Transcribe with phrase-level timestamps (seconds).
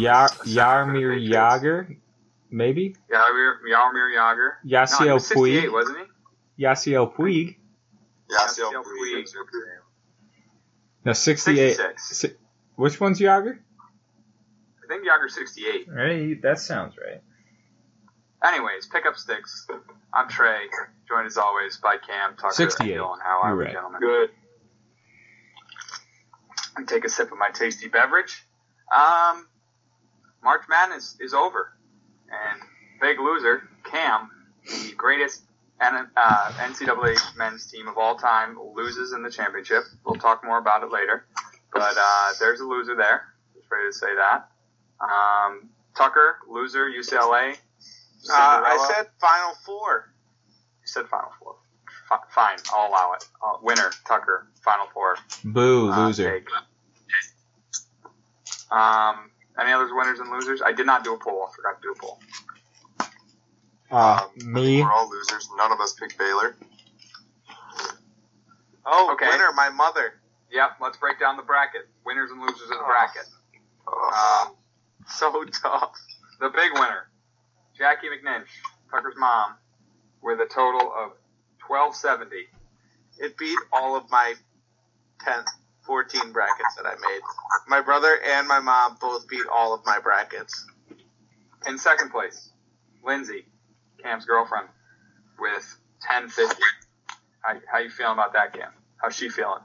[0.00, 1.96] Yar- Assessment for the Yarmir Jagr,
[2.50, 2.96] maybe?
[3.12, 4.50] Yarmir, Yarmir Jagr.
[4.64, 5.72] No, he Yasiel was 68, Puig.
[5.72, 5.98] wasn't
[6.56, 6.64] he?
[6.64, 7.56] Yasiel Puig.
[8.30, 9.24] Yasiel Yasiel Puig.
[9.24, 9.78] Puig.
[11.04, 11.76] No, 68.
[11.76, 12.16] 66.
[12.16, 12.32] Si-
[12.76, 13.58] Which one's Jagr?
[14.84, 15.86] I think Jagr 68.
[15.88, 17.20] Right, that sounds right.
[18.44, 19.66] Anyways, pick up sticks.
[20.12, 20.60] I'm Trey,
[21.08, 22.92] joined as always by Cam, Tucker, 68.
[22.92, 23.18] and Dylan.
[23.22, 23.72] How are You're we, right.
[23.72, 24.00] gentlemen?
[24.00, 24.30] Good.
[26.76, 28.44] and take a sip of my tasty beverage.
[28.94, 29.46] Um,
[30.46, 31.72] March Madness is over,
[32.30, 32.60] and
[33.00, 34.30] big loser Cam,
[34.64, 35.42] the greatest
[35.80, 39.82] N- uh, NCAA men's team of all time, loses in the championship.
[40.04, 41.26] We'll talk more about it later,
[41.74, 43.24] but uh, there's a loser there.
[43.56, 44.48] Just ready to say that.
[45.00, 47.54] Um, Tucker, loser, UCLA.
[48.30, 50.12] Uh, I said Final Four.
[50.80, 51.56] you said Final Four.
[52.12, 53.24] F- fine, I'll allow it.
[53.44, 55.16] Uh, winner, Tucker, Final Four.
[55.44, 56.30] Boo, Uh, loser.
[56.38, 56.48] take.
[58.70, 60.62] Um, any others winners and losers?
[60.62, 61.48] I did not do a poll.
[61.50, 62.20] I forgot to do a poll.
[63.90, 64.82] Uh, Um, me.
[64.82, 65.48] We're all losers.
[65.56, 66.56] None of us picked Baylor.
[68.84, 69.28] Oh, Okay.
[69.28, 70.20] winner, my mother.
[70.50, 71.88] Yep, let's break down the bracket.
[72.04, 72.86] Winners and losers of the Oh.
[72.86, 73.28] bracket.
[73.86, 74.56] Uh, Um,
[75.08, 75.96] so tough.
[76.40, 77.08] The big winner,
[77.74, 78.48] Jackie McNinch,
[78.90, 79.56] Tucker's mom,
[80.22, 81.12] with a total of
[81.66, 82.48] 1270.
[83.18, 84.34] it beat all of my
[85.20, 85.42] 10,
[85.86, 87.20] 14 brackets that I made.
[87.68, 90.66] My brother and my mom both beat all of my brackets.
[91.66, 92.50] In second place,
[93.04, 93.46] Lindsay,
[94.02, 94.68] Cam's girlfriend,
[95.38, 95.78] with
[96.08, 96.62] 1050.
[97.40, 98.70] How, how you feeling about that, Cam?
[99.00, 99.62] How's she feeling?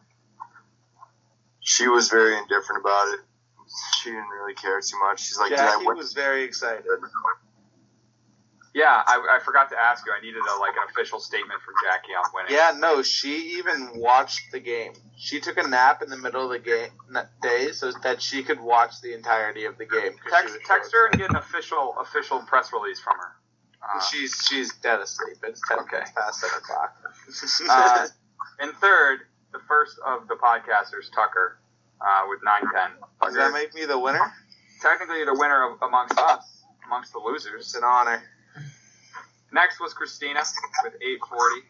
[1.59, 3.19] She was very indifferent about it.
[4.01, 5.25] She didn't really care too much.
[5.25, 5.97] She's like, Jackie did I win?
[5.97, 6.85] was very excited.
[8.74, 10.14] Yeah, I, I forgot to ask you.
[10.18, 12.54] I needed a, like an official statement from Jackie on winning.
[12.54, 14.94] Yeah, no, she even watched the game.
[15.18, 16.90] She took a nap in the middle of the game
[17.42, 20.14] day so that she could watch the entirety of the game.
[20.30, 23.36] Text, text her and get an official official press release from her.
[23.84, 25.38] Uh, She's she's dead asleep.
[25.44, 25.98] It's ten Okay.
[25.98, 26.96] minutes past seven o'clock.
[27.70, 28.08] uh,
[28.59, 29.20] and third,
[29.52, 31.59] the first of the podcasters, Tucker,
[32.00, 32.92] uh, with 910.
[33.22, 34.32] Does that make me the winner?
[34.82, 37.62] Technically, the winner of, amongst us, amongst the losers.
[37.66, 38.22] It's an honor.
[39.51, 40.41] Next was Christina
[40.84, 41.62] with 840.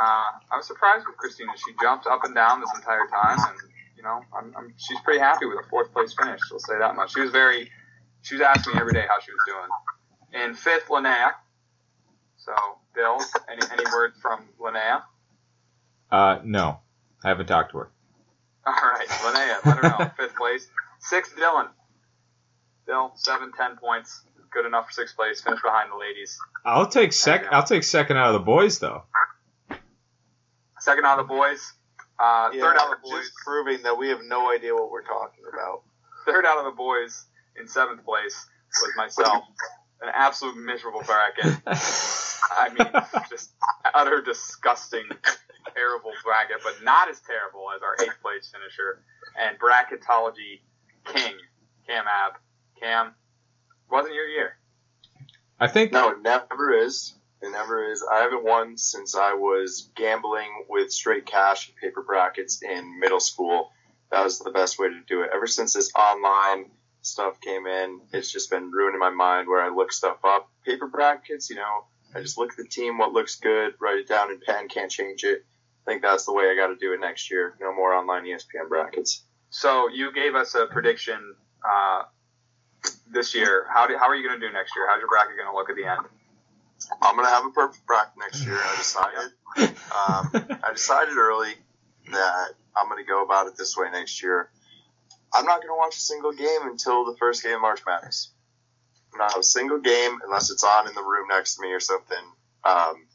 [0.00, 1.52] Uh, I was surprised with Christina.
[1.56, 3.58] She jumped up and down this entire time, and
[3.96, 6.40] you know, I'm, I'm, she's pretty happy with a fourth place finish.
[6.52, 7.12] I'll say that much.
[7.14, 7.70] She was very.
[8.22, 10.44] She was asking me every day how she was doing.
[10.44, 11.32] In fifth, Linnea.
[12.36, 12.52] So,
[12.94, 13.18] Bill,
[13.50, 15.02] any any word from Linnea?
[16.10, 16.80] Uh, no.
[17.22, 17.90] I haven't talked to her.
[18.66, 20.10] All right, Linnea, let her know.
[20.16, 20.68] Fifth place.
[20.98, 21.68] Sixth, Dylan.
[22.86, 24.22] Bill, seven, ten points.
[24.52, 25.40] Good enough for sixth place.
[25.40, 26.38] Finish behind the ladies.
[26.64, 27.46] I'll take sec.
[27.52, 29.04] I'll take second out of the boys though.
[30.80, 31.72] Second out of the boys.
[32.18, 33.20] Uh, Yeah, third out of the boys.
[33.22, 35.82] just proving that we have no idea what we're talking about.
[36.26, 37.26] Third out of the boys
[37.58, 38.46] in seventh place
[38.82, 39.44] was myself.
[40.02, 41.60] An absolute miserable bracket.
[41.66, 42.88] I mean,
[43.28, 43.50] just
[43.94, 45.04] utter disgusting,
[45.74, 49.02] terrible bracket, but not as terrible as our eighth place finisher
[49.38, 50.60] and bracketology
[51.04, 51.34] king,
[51.86, 52.32] Cam Ab.
[52.80, 53.14] Cam,
[53.90, 54.56] wasn't your year.
[55.58, 57.14] I think No, it never is.
[57.42, 58.04] It never is.
[58.10, 63.20] I haven't won since I was gambling with straight cash and paper brackets in middle
[63.20, 63.70] school.
[64.10, 65.30] That was the best way to do it.
[65.32, 66.70] Ever since this online
[67.02, 70.50] stuff came in, it's just been ruining my mind where I look stuff up.
[70.66, 71.84] Paper brackets, you know,
[72.14, 74.90] I just look at the team, what looks good, write it down in pen, can't
[74.90, 75.44] change it.
[75.86, 77.54] I think that's the way I got to do it next year.
[77.60, 79.24] No more online ESPN brackets.
[79.50, 81.34] So you gave us a prediction
[81.68, 82.02] uh,
[83.10, 83.66] this year.
[83.72, 84.88] How, do, how are you going to do next year?
[84.88, 86.06] How's your bracket going to look at the end?
[87.02, 88.56] I'm gonna have a perfect bracket next year.
[88.56, 89.30] I decided.
[89.90, 91.52] Um, I decided early
[92.12, 94.50] that I'm gonna go about it this way next year.
[95.34, 98.30] I'm not gonna watch a single game until the first game of March Madness.
[99.16, 102.24] Not a single game unless it's on in the room next to me or something.
[102.64, 103.06] Um,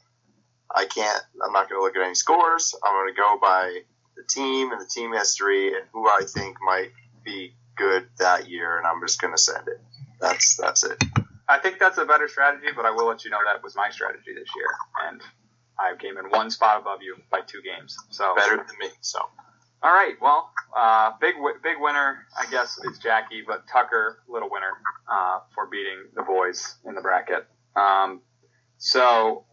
[0.74, 1.22] I can't.
[1.42, 2.74] I'm not gonna look at any scores.
[2.84, 3.80] I'm gonna go by
[4.16, 6.92] the team and the team history and who I think might
[7.24, 9.80] be good that year, and I'm just gonna send it.
[10.20, 11.02] That's that's it.
[11.48, 13.90] I think that's a better strategy, but I will let you know that was my
[13.90, 14.68] strategy this year,
[15.06, 15.20] and
[15.78, 17.96] I came in one spot above you by two games.
[18.10, 18.88] So Better than me.
[19.00, 19.20] So.
[19.82, 24.72] All right, well, uh, big big winner, I guess, is Jackie, but Tucker, little winner
[25.10, 27.46] uh, for beating the boys in the bracket.
[27.76, 28.22] Um,
[28.78, 29.44] so,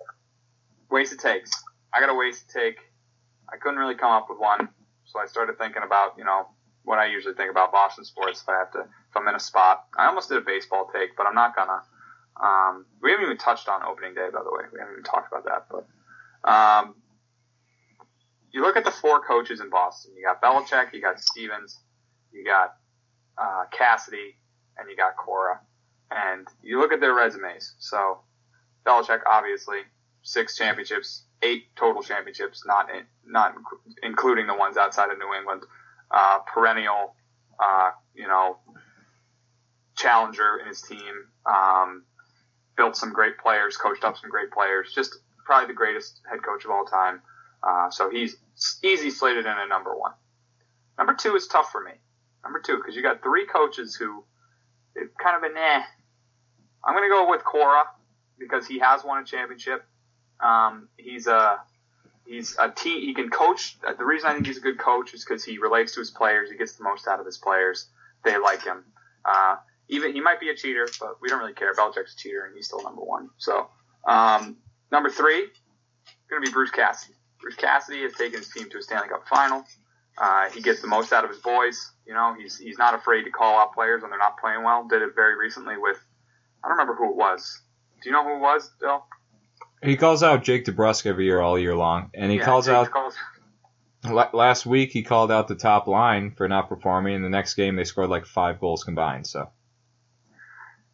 [0.89, 1.51] wasted takes.
[1.93, 2.77] I got a wasted take.
[3.51, 4.69] I couldn't really come up with one,
[5.05, 6.47] so I started thinking about you know
[6.83, 9.39] what I usually think about Boston sports if I have to if I'm in a
[9.39, 9.85] spot.
[9.97, 11.81] I almost did a baseball take, but I'm not gonna.
[12.41, 14.63] Um, we haven't even touched on opening day, by the way.
[14.71, 15.67] We haven't even talked about that.
[15.69, 16.95] But um,
[18.51, 20.13] you look at the four coaches in Boston.
[20.17, 21.79] You got Belichick, you got Stevens,
[22.31, 22.75] you got
[23.37, 24.35] uh, Cassidy,
[24.77, 25.59] and you got Cora.
[26.11, 27.75] And you look at their resumes.
[27.79, 28.19] So
[28.85, 29.79] Belichick, obviously,
[30.21, 33.55] six championships, eight total championships, not in, not
[34.01, 35.63] including the ones outside of New England.
[36.13, 37.15] Uh, perennial,
[37.59, 38.57] uh, you know,
[39.97, 41.25] challenger in his team.
[41.45, 42.03] Um,
[42.77, 44.93] built some great players, coached up some great players.
[44.93, 47.21] Just probably the greatest head coach of all time.
[47.63, 48.35] Uh, so he's
[48.83, 50.11] easy slated in a number one.
[50.97, 51.91] Number two is tough for me.
[52.43, 54.23] Number two, because you got three coaches who
[55.21, 55.81] kind of been eh.
[56.85, 57.83] I'm going to go with Cora
[58.37, 59.85] because he has won a championship.
[60.39, 61.59] Um, he's a
[62.25, 63.01] he's a team.
[63.01, 63.77] He can coach.
[63.81, 66.49] The reason I think he's a good coach is because he relates to his players.
[66.49, 67.87] He gets the most out of his players.
[68.23, 68.83] They like him.
[69.25, 69.55] Uh,
[69.89, 71.73] even he might be a cheater, but we don't really care.
[71.73, 73.29] Belichick's a cheater, and he's still number one.
[73.37, 73.67] So
[74.07, 74.57] um,
[74.91, 75.47] number three,
[76.29, 77.13] going to be Bruce Cassidy.
[77.41, 79.63] Bruce Cassidy has taken his team to a Stanley Cup final.
[80.17, 81.91] Uh, he gets the most out of his boys.
[82.05, 84.87] You know, he's he's not afraid to call out players when they're not playing well.
[84.87, 85.97] Did it very recently with
[86.63, 87.61] I don't remember who it was.
[88.01, 89.05] Do you know who it was, Bill?
[89.83, 92.75] He calls out Jake DeBrusk every year, all year long, and he Yeah, calls Jake
[92.75, 93.17] out calls-
[94.33, 94.91] last week.
[94.91, 98.09] He called out the top line for not performing, and the next game they scored
[98.09, 99.27] like five goals combined.
[99.27, 99.49] So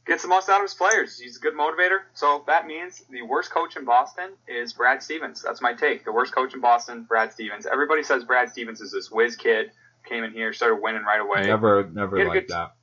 [0.05, 1.19] gets the most out of his players.
[1.19, 1.99] He's a good motivator.
[2.13, 5.43] So that means the worst coach in Boston is Brad Stevens.
[5.43, 6.03] That's my take.
[6.03, 7.67] The worst coach in Boston, Brad Stevens.
[7.67, 9.71] Everybody says Brad Stevens is this whiz kid,
[10.05, 11.45] came in here, started winning right away.
[11.45, 12.75] never, never He had a like that.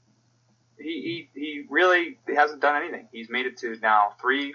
[0.78, 3.08] He, he he really hasn't done anything.
[3.10, 4.54] He's made it to now three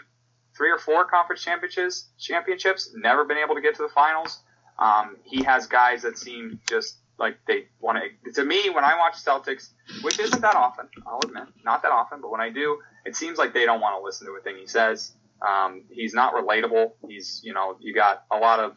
[0.62, 4.44] three or four conference championships championships, never been able to get to the finals.
[4.78, 8.31] Um, he has guys that seem just like they want to.
[8.34, 9.69] To me, when I watch Celtics,
[10.04, 13.40] which isn't that often, I'll admit, not that often, but when I do, it seems
[13.40, 15.13] like they don't want to listen to a thing he says.
[15.42, 16.92] Um, he's not relatable.
[17.08, 18.74] He's you know you got a lot of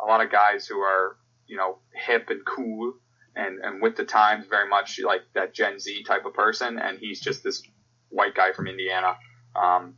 [0.00, 2.92] a lot of guys who are you know hip and cool
[3.36, 6.98] and and with the times very much like that Gen Z type of person, and
[6.98, 7.62] he's just this
[8.10, 9.16] white guy from Indiana.
[9.56, 9.94] Um,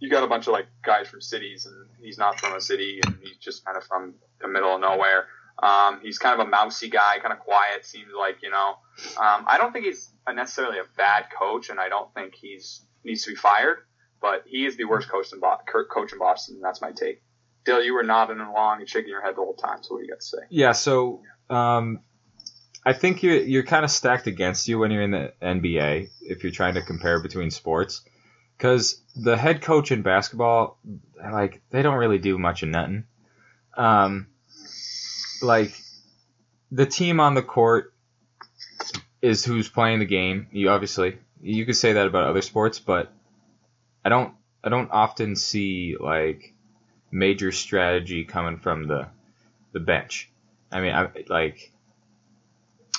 [0.00, 3.00] you got a bunch of like guys from cities, and he's not from a city,
[3.04, 5.26] and he's just kind of from the middle of nowhere.
[5.60, 7.84] Um, he's kind of a mousy guy, kind of quiet.
[7.84, 8.76] Seems like you know.
[9.16, 13.24] Um, I don't think he's necessarily a bad coach, and I don't think he's needs
[13.24, 13.78] to be fired.
[14.20, 15.58] But he is the worst coach in Bo-
[15.92, 16.56] coach in Boston.
[16.56, 17.22] And that's my take.
[17.64, 19.82] Dale, you were nodding along and shaking your head the whole time.
[19.82, 20.38] So what do you got to say?
[20.50, 22.00] Yeah, so um,
[22.84, 26.42] I think you're you're kind of stacked against you when you're in the NBA if
[26.42, 28.02] you're trying to compare between sports,
[28.58, 30.78] because the head coach in basketball,
[31.16, 33.04] like they don't really do much of nothing.
[33.76, 34.26] Um,
[35.40, 35.72] like
[36.72, 37.94] the team on the court
[39.22, 40.48] is who's playing the game.
[40.50, 43.12] You obviously you could say that about other sports, but
[44.04, 44.34] I don't
[44.64, 46.52] I don't often see like
[47.12, 49.08] major strategy coming from the
[49.72, 50.30] the bench.
[50.72, 51.72] I mean, I like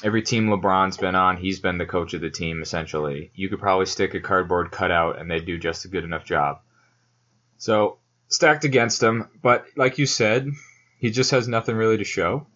[0.03, 3.31] every team LeBron's been on, he's been the coach of the team essentially.
[3.33, 6.61] You could probably stick a cardboard cutout and they'd do just a good enough job.
[7.57, 7.97] So
[8.27, 10.49] stacked against him, but like you said,
[10.97, 12.47] he just has nothing really to show.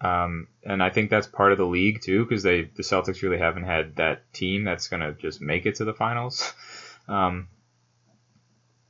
[0.00, 3.38] Um, and I think that's part of the league too, because they the Celtics really
[3.38, 6.52] haven't had that team that's gonna just make it to the finals.
[7.08, 7.48] Um,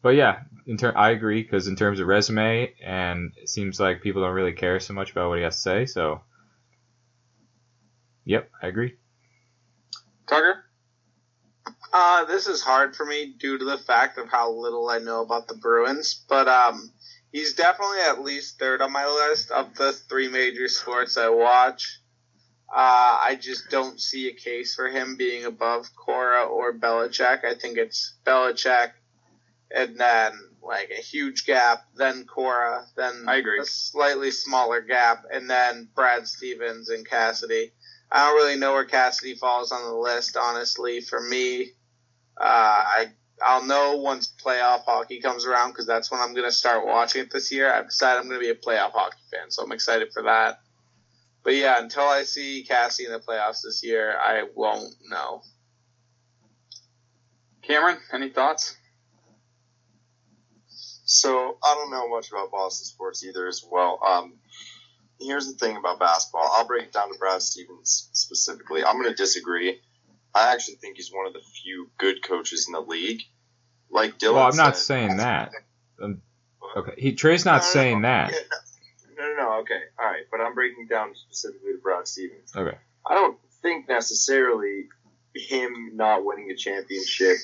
[0.02, 4.02] but yeah, in ter- I agree because in terms of resume, and it seems like
[4.02, 5.86] people don't really care so much about what he has to say.
[5.86, 6.20] So,
[8.24, 8.96] yep, I agree.
[10.26, 10.64] Tucker?
[11.92, 15.22] Uh, this is hard for me due to the fact of how little I know
[15.22, 16.92] about the Bruins, but um,
[17.32, 22.00] he's definitely at least third on my list of the three major sports I watch.
[22.72, 27.44] Uh, I just don't see a case for him being above Cora or Belichick.
[27.44, 28.92] I think it's Belichick,
[29.74, 33.58] and then like a huge gap, then Cora, then I agree.
[33.60, 37.72] a slightly smaller gap, and then Brad Stevens and Cassidy.
[38.12, 41.00] I don't really know where Cassidy falls on the list, honestly.
[41.00, 41.72] For me,
[42.36, 43.06] uh, I
[43.42, 47.30] I'll know once playoff hockey comes around because that's when I'm gonna start watching it
[47.30, 47.72] this year.
[47.72, 50.60] I've decided I'm gonna be a playoff hockey fan, so I'm excited for that.
[51.42, 55.42] But yeah, until I see Cassie in the playoffs this year, I won't know.
[57.62, 58.76] Cameron, any thoughts?
[61.04, 63.98] So I don't know much about Boston sports either as well.
[64.06, 64.34] Um,
[65.20, 66.50] here's the thing about basketball.
[66.54, 68.84] I'll break it down to Brad Stevens specifically.
[68.84, 69.80] I'm going to disagree.
[70.34, 73.22] I actually think he's one of the few good coaches in the league.
[73.90, 75.52] Like Dylan Well, I'm not said- saying that.
[76.02, 76.22] Um,
[76.76, 78.08] okay, he Trey's not No, no, saying no.
[78.08, 78.32] that.
[78.32, 78.38] Yeah,
[79.18, 80.22] no, no, no, okay, all right.
[80.30, 82.52] But I'm breaking down specifically to Brad Stevens.
[82.56, 82.76] Okay.
[83.06, 84.88] I don't think necessarily
[85.34, 87.36] him not winning a championship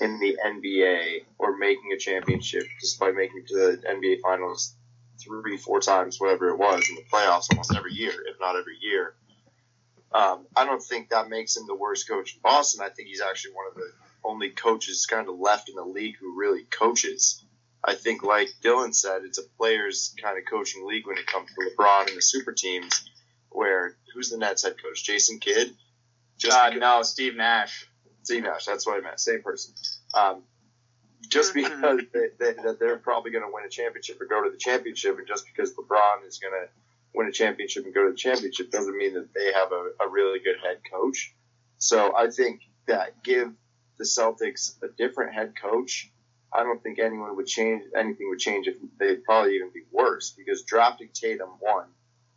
[0.00, 4.74] in the NBA or making a championship despite making it to the NBA Finals
[5.24, 8.76] three, four times, whatever it was, in the playoffs almost every year, if not every
[8.80, 9.14] year.
[10.14, 12.84] Um, I don't think that makes him the worst coach in Boston.
[12.84, 13.90] I think he's actually one of the
[14.24, 17.44] only coaches kind of left in the league who really coaches.
[17.84, 21.48] I think, like Dylan said, it's a players kind of coaching league when it comes
[21.50, 23.10] to LeBron and the super teams.
[23.50, 25.02] Where who's the Nets head coach?
[25.02, 25.74] Jason Kidd.
[26.38, 27.86] Just uh, no, Steve Nash.
[28.22, 28.66] Steve Nash.
[28.66, 29.20] That's what I meant.
[29.20, 29.74] Same person.
[30.14, 30.42] Um,
[31.32, 34.50] just because they, they, that they're probably going to win a championship or go to
[34.50, 36.68] the championship, and just because LeBron is going to
[37.14, 40.08] win a championship and go to the championship doesn't mean that they have a, a
[40.08, 41.34] really good head coach.
[41.78, 43.52] So I think that give
[43.98, 46.10] the Celtics a different head coach.
[46.52, 50.34] I don't think anyone would change anything would change if they'd probably even be worse
[50.36, 51.86] because drafting Tatum one,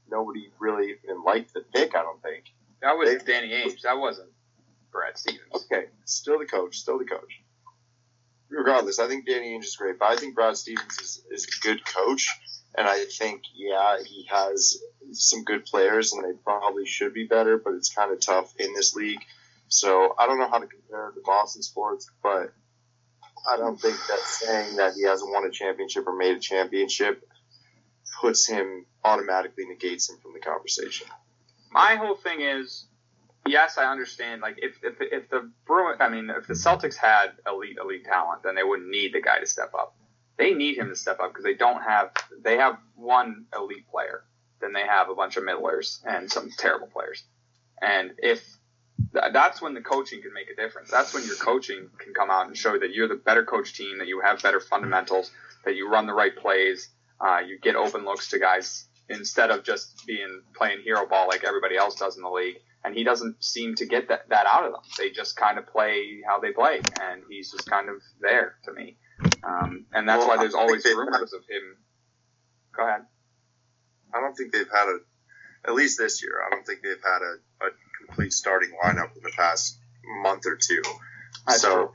[0.09, 1.95] nobody really even liked the pick.
[1.95, 2.45] I don't think
[2.81, 3.81] that was they, Danny Ainge.
[3.81, 4.29] That wasn't
[4.91, 5.41] Brad Stevens.
[5.53, 7.41] Okay, still the coach, still the coach.
[8.49, 11.67] Regardless, I think Danny Ainge is great, but I think Brad Stevens is, is a
[11.67, 12.29] good coach.
[12.77, 14.77] And I think, yeah, he has
[15.13, 18.73] some good players, and they probably should be better, but it's kind of tough in
[18.73, 19.21] this league.
[19.67, 22.53] So I don't know how to compare to Boston sports, but
[23.49, 27.27] I don't think that saying that he hasn't won a championship or made a championship
[28.21, 31.07] puts him automatically negates him from the conversation.
[31.71, 32.85] My whole thing is,
[33.47, 34.41] yes, I understand.
[34.41, 38.43] Like if if if the Bruin, I mean, if the Celtics had elite elite talent,
[38.43, 39.95] then they wouldn't need the guy to step up
[40.37, 42.11] they need him to step up because they don't have
[42.43, 44.23] they have one elite player,
[44.61, 47.23] then they have a bunch of middlers and some terrible players.
[47.81, 48.43] And if
[49.11, 50.89] that's when the coaching can make a difference.
[50.89, 53.97] That's when your coaching can come out and show that you're the better coach team,
[53.99, 55.31] that you have better fundamentals,
[55.63, 59.63] that you run the right plays, uh, you get open looks to guys instead of
[59.63, 62.57] just being playing hero ball like everybody else does in the league.
[62.85, 64.81] And he doesn't seem to get that, that out of them.
[64.97, 68.73] They just kind of play how they play, and he's just kind of there to
[68.73, 68.97] me.
[69.43, 71.77] Um, and that's well, why there's always rumors of him.
[72.75, 73.01] Go ahead.
[74.13, 74.99] I don't think they've had a,
[75.67, 77.69] at least this year, I don't think they've had a, a
[78.05, 79.79] complete starting lineup in the past
[80.21, 80.81] month or two.
[81.47, 81.91] That's so true.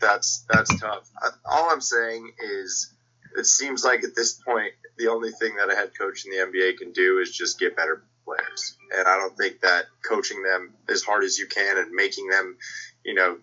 [0.00, 1.08] that's that's tough.
[1.44, 2.94] All I'm saying is,
[3.36, 6.38] it seems like at this point, the only thing that a head coach in the
[6.38, 8.76] NBA can do is just get better players.
[8.96, 12.58] And I don't think that coaching them as hard as you can and making them,
[13.04, 13.38] you know,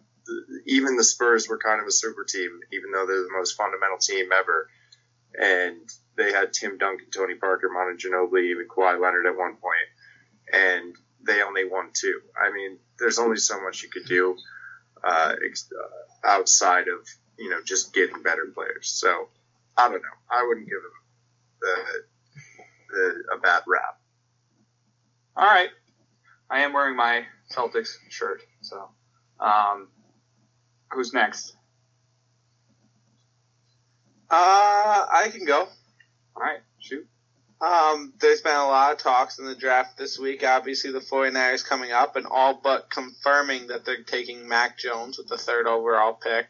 [0.66, 3.98] even the Spurs were kind of a super team, even though they're the most fundamental
[3.98, 4.70] team ever.
[5.40, 9.90] And they had Tim Duncan, Tony Parker, Monta Ginobili, even Kawhi Leonard at one point,
[10.54, 12.22] and they only won two.
[12.38, 14.38] I mean, there's only so much you could do
[15.04, 18.90] uh, uh outside of you know just getting better players.
[18.90, 19.30] So
[19.78, 20.18] I don't know.
[20.30, 20.92] I wouldn't give them
[21.62, 23.98] the, the, a bad rap.
[25.36, 25.70] All right,
[26.50, 28.90] I am wearing my Celtics shirt, so.
[29.40, 29.88] Um,
[30.94, 31.56] Who's next?
[34.30, 35.68] Uh, I can go.
[36.36, 37.08] All right, shoot.
[37.62, 40.44] Um, there's been a lot of talks in the draft this week.
[40.46, 45.28] Obviously, the 49ers coming up and all but confirming that they're taking Mac Jones with
[45.28, 46.46] the third overall pick.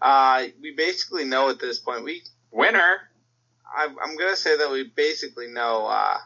[0.00, 2.04] Uh, we basically know at this point.
[2.04, 3.00] We winner.
[3.76, 6.18] I, I'm gonna say that we basically know uh,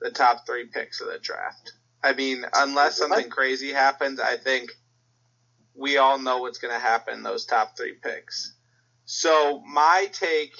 [0.00, 1.72] the top three picks of the draft.
[2.02, 4.70] I mean, unless something crazy happens, I think
[5.74, 8.54] we all know what's going to happen those top three picks.
[9.04, 10.54] So my take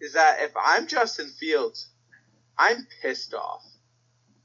[0.00, 1.90] is that if I'm Justin Fields,
[2.56, 3.64] I'm pissed off.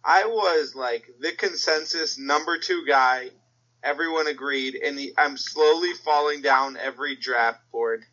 [0.03, 3.29] I was like the consensus number two guy.
[3.83, 8.05] Everyone agreed, and the, I'm slowly falling down every draft board.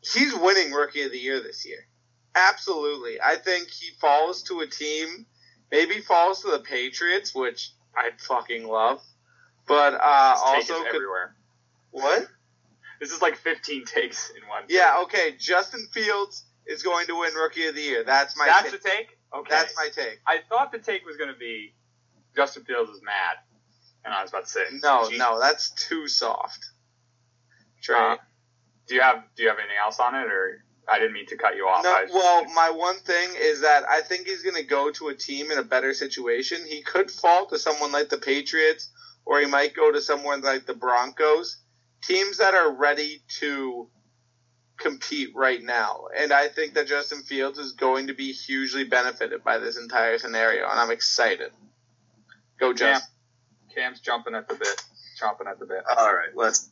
[0.00, 1.86] He's winning Rookie of the Year this year.
[2.36, 3.20] Absolutely.
[3.20, 5.26] I think he falls to a team,
[5.72, 9.02] maybe falls to the Patriots, which I'd fucking love.
[9.66, 11.34] But uh, also could, everywhere.
[11.90, 12.28] What?
[13.00, 14.64] This is like 15 takes in one.
[14.68, 15.00] Yeah.
[15.04, 15.34] Okay.
[15.38, 18.04] Justin Fields is going to win Rookie of the Year.
[18.04, 18.46] That's my.
[18.46, 18.82] That's take.
[18.82, 19.18] the take.
[19.34, 19.48] Okay.
[19.50, 20.20] That's my take.
[20.26, 21.74] I thought the take was going to be
[22.36, 23.38] Justin Fields is mad,
[24.04, 26.70] and I was about to say no, no, that's too soft.
[27.82, 28.16] Trey, uh,
[28.86, 31.36] do you have do you have anything else on it, or I didn't mean to
[31.36, 31.82] cut you off.
[31.82, 35.14] No, well, my one thing is that I think he's going to go to a
[35.14, 36.58] team in a better situation.
[36.66, 38.90] He could fall to someone like the Patriots
[39.26, 41.58] or he might go to someone like the Broncos,
[42.02, 43.88] teams that are ready to
[44.78, 46.04] compete right now.
[46.16, 50.18] And I think that Justin Fields is going to be hugely benefited by this entire
[50.18, 51.50] scenario, and I'm excited.
[52.58, 53.08] Go, Justin.
[53.74, 53.84] Cam.
[53.84, 54.84] Cam's jumping at the bit,
[55.20, 55.82] chomping at the bit.
[55.98, 56.70] All right, let's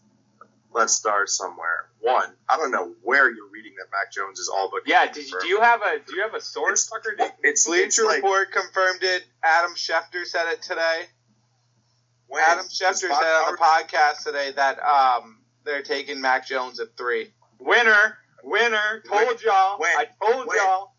[0.75, 1.87] let's start somewhere.
[2.01, 4.83] One, I don't know where you're reading that Mac Jones is all but.
[4.87, 7.33] Yeah, did you, do you have a do you have a source, it's, Tucker?
[7.43, 9.25] It's Bleacher Report confirmed it.
[9.43, 11.05] Adam Schefter said it today
[12.29, 16.81] Wayne, Adam it's Schefter said on the podcast today that um they're taking Mac Jones
[16.81, 17.33] at three.
[17.59, 19.03] Winner, winner.
[19.09, 19.79] Told y'all.
[19.79, 19.91] Win.
[19.97, 20.59] I told Win.
[20.59, 20.94] y'all.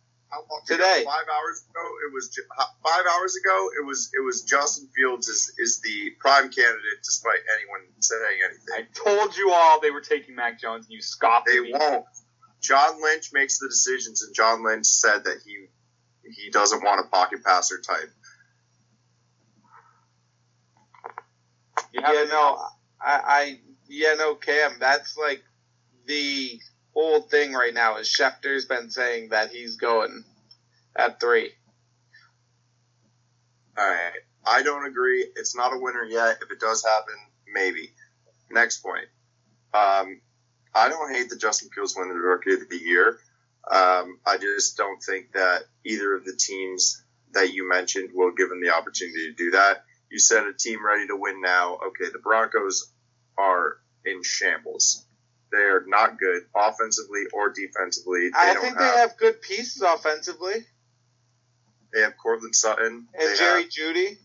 [0.68, 1.02] Today.
[1.02, 1.10] ago?
[1.10, 2.30] five hours ago, it was
[2.84, 3.70] five hours ago.
[3.80, 8.74] It was it was Justin Fields is is the prime candidate, despite anyone saying anything.
[8.76, 11.72] I told you all they were taking Mac Jones, and you scoffed They at me.
[11.74, 12.06] won't.
[12.62, 15.68] John Lynch makes the decisions, and John Lynch said that he
[16.36, 18.12] he doesn't want a pocket passer type.
[21.94, 22.58] Yeah, no.
[23.02, 24.78] I, I yeah, no, Cam.
[24.80, 25.44] That's like
[26.08, 26.60] the
[26.96, 27.98] whole thing right now.
[27.98, 30.24] Is Schefter's been saying that he's going
[30.96, 31.52] at three.
[33.78, 34.12] All right.
[34.46, 35.28] I don't agree.
[35.36, 36.38] It's not a winner yet.
[36.42, 37.16] If it does happen,
[37.52, 37.92] maybe.
[38.50, 39.08] Next point.
[39.74, 40.22] Um,
[40.74, 43.20] I don't hate that Justin Fields won the Rookie of the Year.
[43.70, 48.52] Um, I just don't think that either of the teams that you mentioned will give
[48.52, 49.84] him the opportunity to do that.
[50.12, 51.80] You said a team ready to win now.
[51.88, 52.92] Okay, the Broncos
[53.38, 55.05] are in shambles.
[55.56, 58.30] They are not good offensively or defensively.
[58.30, 60.66] They I think have, they have good pieces offensively.
[61.94, 64.18] they have Courtland Sutton And Jerry have Jeudy.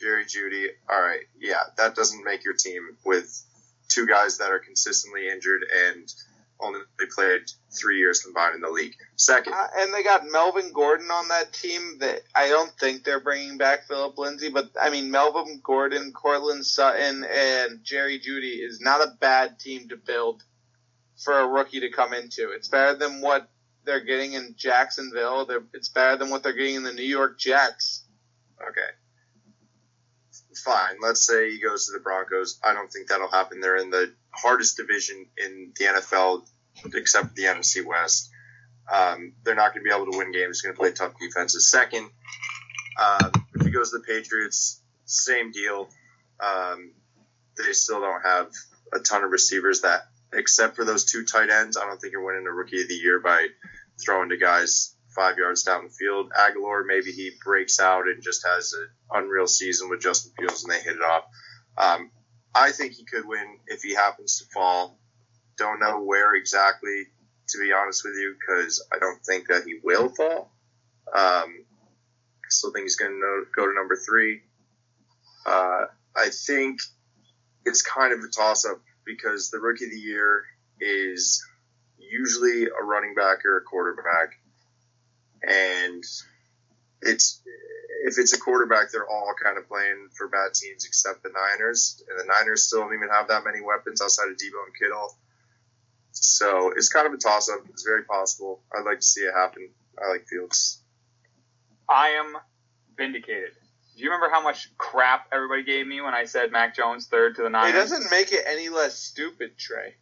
[0.00, 0.68] Jerry Jeudy.
[0.90, 3.44] All right, yeah, that doesn't make your team with
[3.88, 6.12] two guys that are consistently injured and
[6.60, 6.80] only
[7.14, 7.42] played
[7.72, 8.94] three years combined in the league.
[9.16, 11.98] Second, Uh, and they got Melvin Gordon on that team.
[11.98, 16.64] That I don't think they're bringing back Phillip Lindsay, but I mean Melvin Gordon, Courtland
[16.64, 20.44] Sutton, and Jerry Jeudy is not a bad team to build
[21.24, 22.50] for a rookie to come into.
[22.50, 23.48] It's better than what
[23.84, 25.46] they're getting in Jacksonville.
[25.46, 28.04] They're, it's better than what they're getting in the New York Jets.
[28.60, 28.80] okay,
[30.64, 30.96] fine.
[31.02, 32.58] Let's say he goes to the Broncos.
[32.64, 33.60] I don't think that'll happen.
[33.60, 36.42] They're in the hardest division in the NFL,
[36.94, 38.30] except the NFC West.
[38.92, 40.60] Um, they're not going to be able to win games.
[40.60, 41.70] Going to play tough defenses.
[41.70, 42.10] Second,
[43.00, 45.88] um, if he goes to the Patriots, same deal.
[46.40, 46.92] Um,
[47.56, 48.50] they still don't have
[48.92, 52.24] a ton of receivers that, except for those two tight ends, I don't think you're
[52.24, 53.48] winning a Rookie of the Year by
[54.02, 56.32] throwing to guys five yards down the field.
[56.32, 60.72] Agholor, maybe he breaks out and just has an unreal season with Justin Fields and
[60.72, 61.24] they hit it off.
[61.76, 62.10] Um,
[62.54, 64.98] I think he could win if he happens to fall.
[65.58, 67.04] Don't know where exactly,
[67.48, 70.52] to be honest with you, because I don't think that he will fall.
[71.14, 74.42] Um, I still think he's going to go to number three.
[75.46, 76.78] Uh, I think
[77.64, 80.44] it's kind of a toss up because the rookie of the year
[80.80, 81.44] is
[81.98, 84.38] usually a running back or a quarterback.
[85.42, 86.04] And
[87.02, 87.40] it's
[88.04, 92.02] if it's a quarterback, they're all kind of playing for bad teams except the Niners.
[92.08, 95.16] And the Niners still don't even have that many weapons outside of Deebo and Kittle.
[96.12, 97.60] So it's kind of a toss up.
[97.70, 98.60] It's very possible.
[98.76, 99.70] I'd like to see it happen.
[100.02, 100.82] I like Fields.
[101.88, 102.36] I am
[102.96, 103.52] vindicated.
[103.96, 107.36] Do you remember how much crap everybody gave me when I said Mac Jones third
[107.36, 107.70] to the Niners?
[107.74, 109.94] It doesn't make it any less stupid, Trey.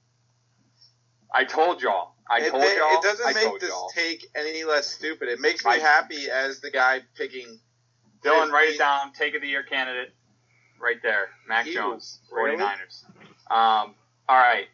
[1.32, 2.14] I told y'all.
[2.28, 2.98] I it, told y'all.
[2.98, 3.88] it doesn't I make this y'all.
[3.94, 5.28] take any less stupid.
[5.28, 7.58] It makes me I- happy as the guy picking.
[8.24, 9.12] Dylan, write it down.
[9.12, 10.14] Take of the year candidate.
[10.80, 11.28] Right there.
[11.48, 12.56] Mac Ew, Jones, really?
[12.56, 13.04] 49ers.
[13.50, 13.94] Um,
[14.28, 14.66] all right.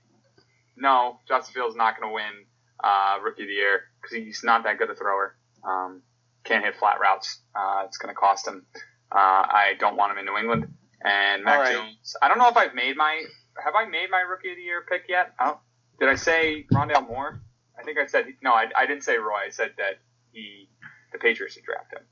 [0.76, 2.44] No, Justin Fields not going to win
[2.84, 5.36] uh, Rookie of the Year because he's not that good a thrower.
[5.64, 6.02] Um,
[6.44, 7.40] can't hit flat routes.
[7.54, 8.66] Uh, it's going to cost him.
[9.12, 10.74] Uh, I don't want him in New England.
[11.04, 11.72] And Mac All right.
[11.74, 12.16] Jones.
[12.20, 13.22] I don't know if I've made my.
[13.64, 15.32] Have I made my Rookie of the Year pick yet?
[15.38, 15.58] I don't,
[16.00, 17.40] did I say Rondale Moore?
[17.78, 18.52] I think I said no.
[18.52, 19.46] I, I didn't say Roy.
[19.46, 19.98] I said that
[20.32, 20.68] he
[21.12, 22.02] the Patriots should draft him.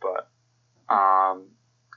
[0.00, 0.28] But
[0.92, 1.48] um,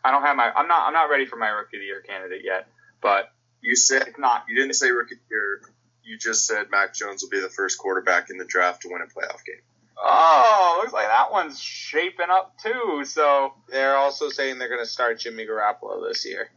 [0.04, 0.52] I don't have my.
[0.56, 0.88] I'm not.
[0.88, 2.68] I'm not ready for my Rookie of the Year candidate yet.
[3.02, 4.46] But You said it's not.
[4.50, 5.62] you didn't say rookie of the year.
[6.04, 9.02] You just said Mac Jones will be the first quarterback in the draft to win
[9.02, 9.62] a playoff game.
[10.00, 13.04] Oh, looks like that one's shaping up too.
[13.06, 16.50] So They're also saying they're going to start Jimmy Garoppolo this year.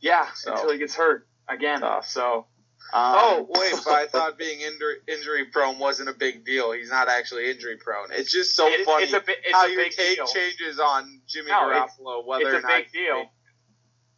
[0.00, 1.80] yeah, So- until he gets hurt again.
[1.80, 2.06] Tough.
[2.06, 2.46] So.
[2.90, 6.72] Um, oh wait, but I thought being injury, injury prone wasn't a big deal.
[6.72, 8.08] He's not actually injury prone.
[8.12, 10.26] It's just so it- funny It's a, it's how your big take deal.
[10.26, 12.24] changes on Jimmy No, it's- Garoppolo.
[12.26, 13.30] Whether it's a big deal.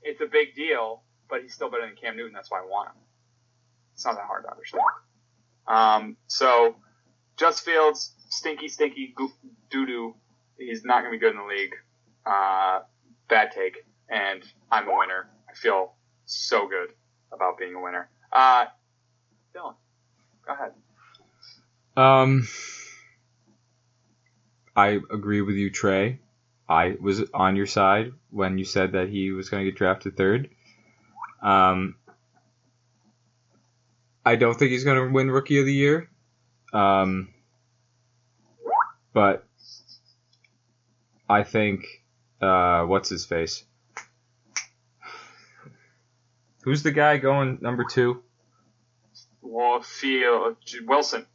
[0.02, 2.32] It's a big deal, but he's still better than Cam Newton.
[2.32, 3.02] That's why I want him.
[3.94, 4.82] It's not that hard to understand.
[5.66, 6.76] Um, so,
[7.36, 9.14] Just Fields, stinky, stinky
[9.70, 10.14] doo doo.
[10.58, 11.74] He's not going to be good in the league.
[12.24, 12.80] Uh,
[13.28, 15.28] bad take, and I'm a winner.
[15.48, 16.90] I feel so good
[17.32, 18.08] about being a winner.
[18.32, 18.66] Uh,
[19.54, 19.74] Dylan,
[20.46, 20.72] go ahead.
[21.96, 22.48] Um,
[24.76, 26.20] I agree with you, Trey.
[26.68, 30.16] I was on your side when you said that he was going to get drafted
[30.16, 30.50] third.
[31.42, 31.96] Um,
[34.24, 36.08] I don't think he's going to win Rookie of the Year.
[36.72, 37.30] Um,
[39.12, 39.44] but
[41.28, 41.84] I think
[42.40, 43.64] uh, what's his face?
[46.62, 48.22] Who's the guy going number two?
[49.82, 51.26] Feel Wilson.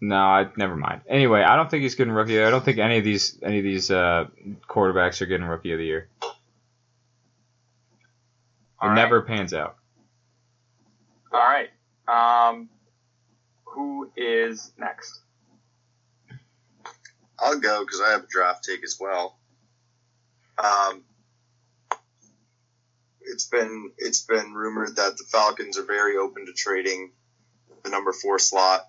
[0.00, 1.02] No, I never mind.
[1.08, 2.42] Anyway, I don't think he's getting rookie.
[2.42, 4.26] I don't think any of these any of these uh,
[4.68, 6.08] quarterbacks are getting rookie of the year.
[6.22, 6.26] It
[8.80, 8.94] All right.
[8.96, 9.76] never pans out.
[11.32, 11.70] All right.
[12.08, 12.68] Um,
[13.64, 15.20] who is next?
[17.42, 19.36] I'll go because I have a draft take as well.
[20.62, 21.02] Um,
[23.20, 27.12] it's been it's been rumored that the Falcons are very open to trading
[27.82, 28.82] the number four slot.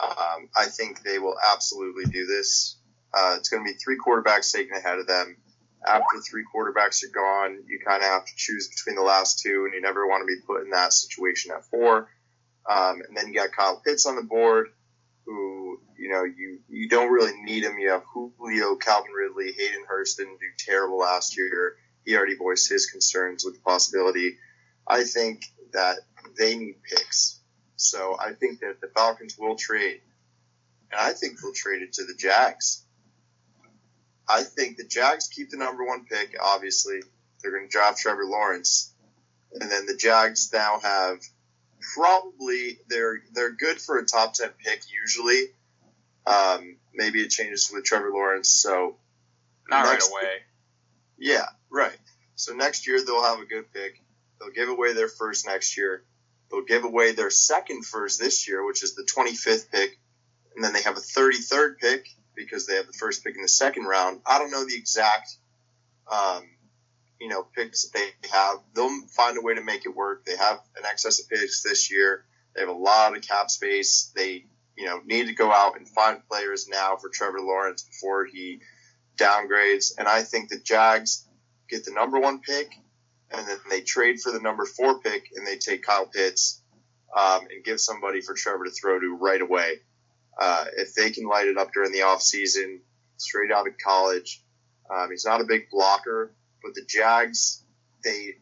[0.00, 2.76] Um, I think they will absolutely do this.
[3.12, 5.36] Uh, it's going to be three quarterbacks taken ahead of them.
[5.86, 9.64] After three quarterbacks are gone, you kind of have to choose between the last two,
[9.66, 12.08] and you never want to be put in that situation at four.
[12.68, 14.68] Um, and then you got Kyle Pitts on the board,
[15.26, 15.63] who
[16.04, 17.78] you know you you don't really need him.
[17.78, 21.76] You have Julio, Calvin Ridley, Hayden Hurst didn't do terrible last year.
[22.04, 24.36] He already voiced his concerns with the possibility.
[24.86, 25.96] I think that
[26.38, 27.40] they need picks.
[27.76, 30.02] So I think that the Falcons will trade,
[30.92, 32.84] and I think they'll trade it to the Jags.
[34.28, 36.36] I think the Jags keep the number one pick.
[36.38, 37.00] Obviously,
[37.40, 38.92] they're going to draft Trevor Lawrence,
[39.54, 41.20] and then the Jags now have
[41.94, 45.48] probably they're they're good for a top ten pick usually.
[46.26, 48.50] Um, maybe it changes with Trevor Lawrence.
[48.50, 48.96] So
[49.68, 50.42] Not Next- right away.
[51.18, 51.96] yeah, right.
[52.36, 54.00] So next year they'll have a good pick.
[54.38, 56.04] They'll give away their first next year.
[56.50, 59.98] They'll give away their second first this year, which is the 25th pick,
[60.54, 63.48] and then they have a 33rd pick because they have the first pick in the
[63.48, 64.20] second round.
[64.26, 65.36] I don't know the exact,
[66.10, 66.44] um,
[67.20, 68.58] you know, picks that they have.
[68.74, 70.24] They'll find a way to make it work.
[70.26, 72.24] They have an excess of picks this year.
[72.54, 74.12] They have a lot of cap space.
[74.14, 74.44] They,
[74.76, 78.60] you know, need to go out and find players now for Trevor Lawrence before he
[79.16, 79.92] downgrades.
[79.98, 81.26] And I think the Jags
[81.68, 82.72] get the number one pick,
[83.30, 86.60] and then they trade for the number four pick, and they take Kyle Pitts
[87.16, 89.80] um, and give somebody for Trevor to throw to right away.
[90.40, 92.80] Uh, if they can light it up during the offseason,
[93.16, 94.42] straight out of college,
[94.92, 97.62] um, he's not a big blocker, but the Jags,
[98.02, 98.34] they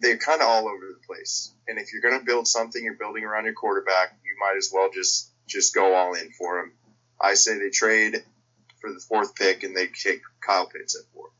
[0.00, 1.52] they're kind of all over the place.
[1.66, 4.70] And if you're going to build something, you're building around your quarterback, you might as
[4.72, 6.72] well just just go all in for him.
[7.20, 8.22] I say they trade
[8.80, 11.30] for the fourth pick and they take Kyle Pitts at four.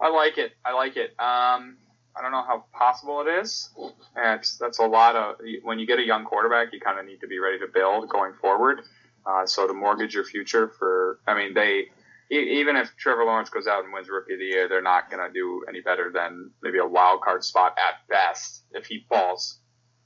[0.00, 0.52] I like it.
[0.64, 1.10] I like it.
[1.18, 1.76] Um,
[2.14, 3.70] I don't know how possible it is.
[4.14, 7.20] That's that's a lot of when you get a young quarterback, you kind of need
[7.20, 8.80] to be ready to build going forward.
[9.24, 11.86] Uh, so to mortgage your future for, I mean, they
[12.30, 15.24] even if Trevor Lawrence goes out and wins Rookie of the Year, they're not going
[15.26, 19.58] to do any better than maybe a wild card spot at best if he falls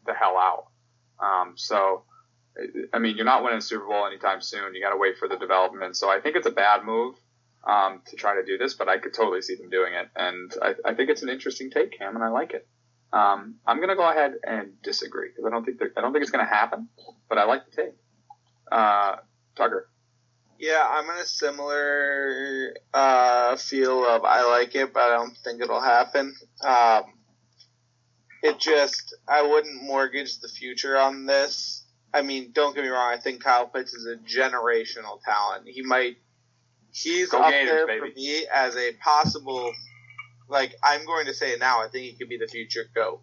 [0.06, 0.66] the hell out.
[1.24, 2.02] Um, so,
[2.92, 4.74] I mean, you're not winning Super Bowl anytime soon.
[4.74, 5.96] You got to wait for the development.
[5.96, 7.16] So I think it's a bad move
[7.66, 10.52] um, to try to do this, but I could totally see them doing it, and
[10.62, 12.66] I, I think it's an interesting take, Cam, and I like it.
[13.12, 16.30] Um, I'm gonna go ahead and disagree because I don't think I don't think it's
[16.30, 16.88] gonna happen,
[17.28, 17.94] but I like the take.
[18.70, 19.16] Uh,
[19.54, 19.88] Tucker,
[20.58, 25.62] Yeah, I'm in a similar uh, feel of I like it, but I don't think
[25.62, 26.34] it'll happen.
[26.62, 27.04] Um,
[28.42, 31.85] it just I wouldn't mortgage the future on this.
[32.14, 33.12] I mean, don't get me wrong.
[33.12, 35.66] I think Kyle Pitts is a generational talent.
[35.66, 36.16] He might
[36.92, 38.00] he's Go up Gators, there baby.
[38.00, 39.72] for me as a possible.
[40.48, 41.82] Like I'm going to say it now.
[41.82, 43.20] I think he could be the future goat.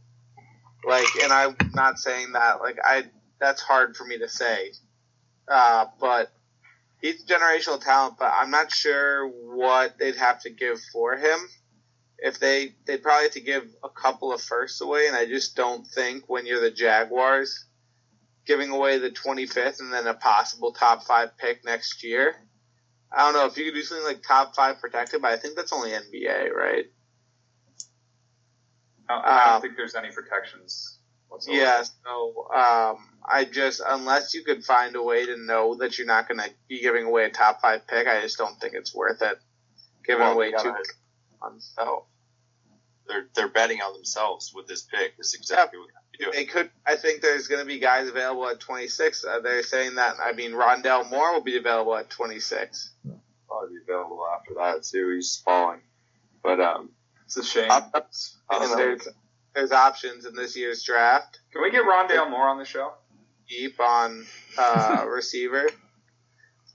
[0.86, 2.60] Like, and I'm not saying that.
[2.60, 3.06] Like I,
[3.39, 4.72] that's hard for me to say.
[5.48, 6.32] Uh, but
[7.02, 11.39] he's a generational talent, but I'm not sure what they'd have to give for him.
[12.17, 15.58] If they, they'd probably have to give a couple of firsts away, and I just
[15.58, 17.65] don't think when you're the Jaguars,
[18.45, 22.36] giving away the 25th and then a possible top five pick next year.
[23.12, 25.56] I don't know if you could do something like top five protected, but I think
[25.56, 26.86] that's only NBA, right?
[29.10, 31.62] I, I don't Um, think there's any protections whatsoever.
[31.62, 36.08] Yeah, so um, I just unless you could find a way to know that you're
[36.08, 38.93] not going to be giving away a top five pick, I just don't think it's
[38.95, 39.38] worth it.
[40.06, 40.84] Giving Well, away they two gotta-
[41.41, 41.73] months.
[41.77, 42.06] So
[43.08, 45.17] They're they're betting on themselves with this pick.
[45.17, 46.03] This is exactly what they're doing.
[46.32, 46.69] They could.
[46.86, 49.26] I think there's going to be guys available at 26.
[49.26, 50.15] Uh, they're saying that.
[50.21, 52.91] I mean, Rondale Moore will be available at 26.
[53.47, 55.12] Probably be available after that too.
[55.15, 55.82] He's falling,
[56.43, 56.89] but um,
[57.26, 57.69] It's a shame.
[57.69, 58.02] I, I
[58.52, 58.78] don't And know.
[58.78, 59.08] there's
[59.56, 61.39] there's options in this year's draft.
[61.52, 62.93] Can we get Rondale Moore on the show?
[63.49, 64.26] Deep on
[64.58, 65.67] uh, receiver.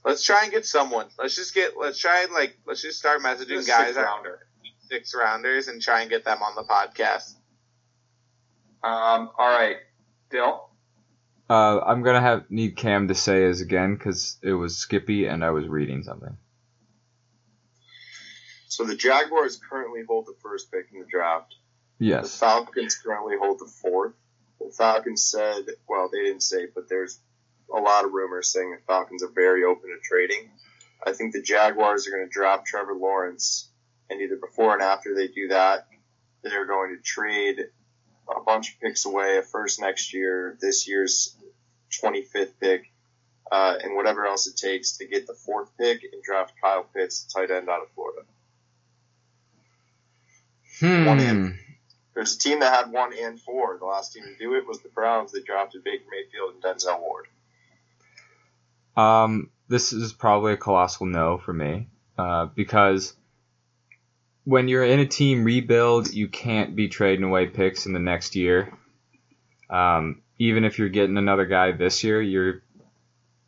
[0.05, 1.07] Let's try and get someone.
[1.17, 1.73] Let's just get.
[1.77, 2.57] Let's try and like.
[2.65, 3.87] Let's just start messaging Just guys.
[3.87, 4.39] sixth at rounder.
[4.89, 7.33] six rounders and try and get them on the podcast.
[8.83, 9.77] Um, all right,
[10.29, 10.69] Dill.
[11.49, 15.43] Uh, I'm gonna have need Cam to say his again because it was Skippy and
[15.43, 16.37] I was reading something.
[18.67, 21.55] So the Jaguars currently hold the first pick in the draft.
[21.97, 22.31] Yes.
[22.31, 24.13] The Falcons currently hold the fourth.
[24.59, 27.19] The Falcons said, well, they didn't say, but there's
[27.73, 30.51] a lot of rumors saying the Falcons are very open to trading.
[31.05, 33.69] I think the Jaguars are going to draft Trevor Lawrence,
[34.09, 35.87] and either before and after they do that,
[36.43, 37.59] they're going to trade
[38.35, 41.35] a bunch of picks away, a first next year, this year's
[41.91, 42.91] 25th pick,
[43.51, 47.23] uh, and whatever else it takes to get the fourth pick and draft Kyle Pitts,
[47.23, 48.21] tight end out of Florida.
[50.81, 51.23] One Hmm.
[51.23, 51.59] in.
[52.13, 53.77] There's a team that had one and four.
[53.77, 55.31] The last team to do it was the Browns.
[55.31, 57.27] They drafted Baker Mayfield and Denzel Ward.
[58.97, 61.87] Um, this is probably a colossal no for me,
[62.17, 63.13] uh, because
[64.45, 68.35] when you're in a team rebuild, you can't be trading away picks in the next
[68.35, 68.73] year.
[69.69, 72.63] Um, even if you're getting another guy this year, you're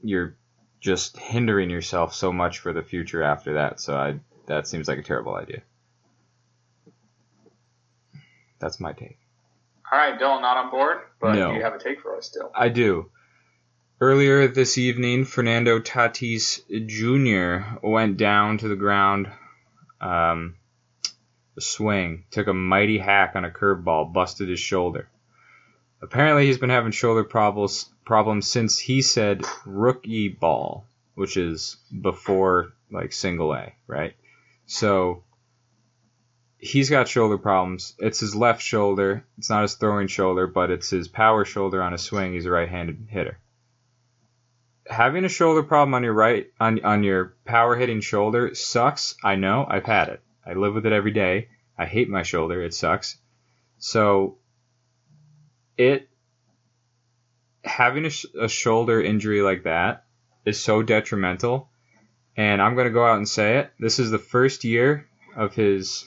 [0.03, 0.35] you're
[0.79, 3.79] just hindering yourself so much for the future after that.
[3.79, 5.61] So I that seems like a terrible idea.
[8.59, 9.17] That's my take.
[9.91, 11.53] All right, Dylan, not on board, but No.
[11.53, 12.51] you have a take for us still.
[12.55, 13.09] I do.
[13.99, 17.85] Earlier this evening, Fernando Tatis Jr.
[17.85, 19.29] went down to the ground.
[19.99, 20.55] Um,
[21.57, 25.09] a swing, took a mighty hack on a curveball, busted his shoulder.
[26.01, 30.85] Apparently, he's been having shoulder problems problems since he said rookie ball,
[31.15, 34.13] which is before like single A, right?
[34.65, 35.23] So
[36.57, 37.93] he's got shoulder problems.
[37.99, 39.25] It's his left shoulder.
[39.37, 42.33] It's not his throwing shoulder, but it's his power shoulder on a swing.
[42.33, 43.37] He's a right-handed hitter.
[44.87, 49.15] Having a shoulder problem on your right on on your power hitting shoulder sucks.
[49.23, 49.65] I know.
[49.69, 50.21] I've had it.
[50.45, 51.49] I live with it every day.
[51.77, 52.63] I hate my shoulder.
[52.63, 53.17] It sucks.
[53.77, 54.37] So
[55.77, 56.09] it
[57.63, 60.05] having a, sh- a shoulder injury like that
[60.45, 61.69] is so detrimental.
[62.35, 63.71] And I'm going to go out and say it.
[63.79, 66.05] This is the first year of his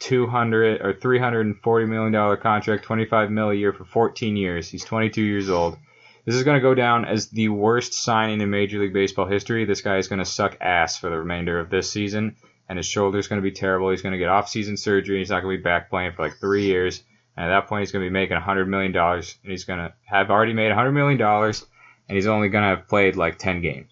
[0.00, 4.68] 200 or 340 million dollar contract, 25 mil a year for 14 years.
[4.68, 5.76] He's 22 years old.
[6.24, 9.64] This is going to go down as the worst signing in Major League Baseball history.
[9.64, 12.36] This guy is going to suck ass for the remainder of this season,
[12.68, 13.90] and his shoulder's going to be terrible.
[13.90, 15.18] He's going to get off-season surgery.
[15.18, 17.02] He's not going to be back playing for like three years.
[17.36, 19.78] And at that point, he's going to be making 100 million dollars, and he's going
[19.78, 21.64] to have already made 100 million dollars,
[22.08, 23.90] and he's only going to have played like 10 games.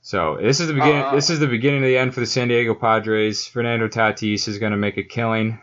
[0.00, 1.02] So this is the beginning.
[1.02, 3.44] Uh, this is the beginning of the end for the San Diego Padres.
[3.48, 5.58] Fernando Tatis is going to make a killing,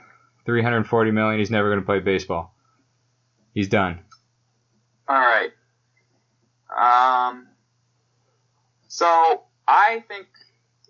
[0.45, 1.39] 340 million.
[1.39, 2.53] He's never going to play baseball.
[3.53, 3.99] He's done.
[5.07, 5.51] All right.
[6.77, 7.47] Um.
[8.89, 10.27] So I think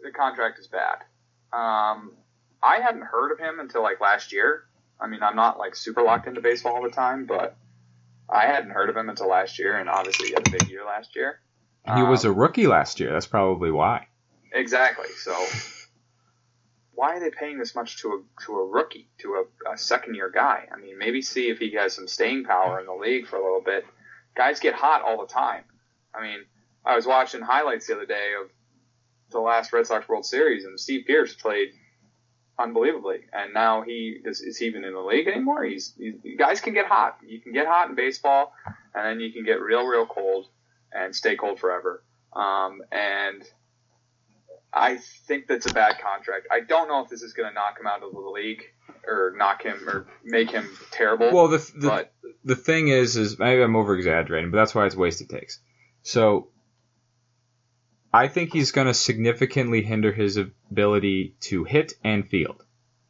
[0.04, 0.98] the contract is bad.
[1.52, 2.12] Um,
[2.62, 4.64] I hadn't heard of him until like last year.
[5.00, 7.56] I mean, I'm not like super locked into baseball all the time, but
[8.30, 10.86] I hadn't heard of him until last year, and obviously he had a big year
[10.86, 11.40] last year.
[11.96, 13.12] He was a Um, rookie last year.
[13.12, 14.08] That's probably why.
[14.54, 15.08] exactly.
[15.18, 15.36] So
[16.96, 20.16] why are they paying this much to a to a rookie, to a, a second
[20.16, 20.68] year guy?
[20.72, 23.44] I mean, maybe see if he has some staying power in the league for a
[23.44, 23.86] little bit.
[24.36, 25.64] Guys get hot all the time.
[26.16, 26.40] I mean,
[26.86, 28.50] I was watching highlights the other day of
[29.34, 31.70] the last Red Sox World Series, and Steve Pearce played
[32.58, 35.64] unbelievably, and now he is, is he even in the league anymore?
[35.64, 37.18] He's, he's guys can get hot.
[37.28, 38.54] You can get hot in baseball,
[38.94, 40.48] and then you can get real, real cold
[40.92, 42.04] and stay cold forever.
[42.34, 43.44] Um, and
[44.72, 46.48] I think that's a bad contract.
[46.52, 48.64] I don't know if this is going to knock him out of the league
[49.08, 51.32] or knock him or make him terrible.
[51.32, 54.86] Well, the the, but the thing is, is maybe I'm over exaggerating, but that's why
[54.86, 55.60] it's wasted takes.
[56.02, 56.50] So
[58.14, 62.64] I think he's going to significantly hinder his ability to hit and field.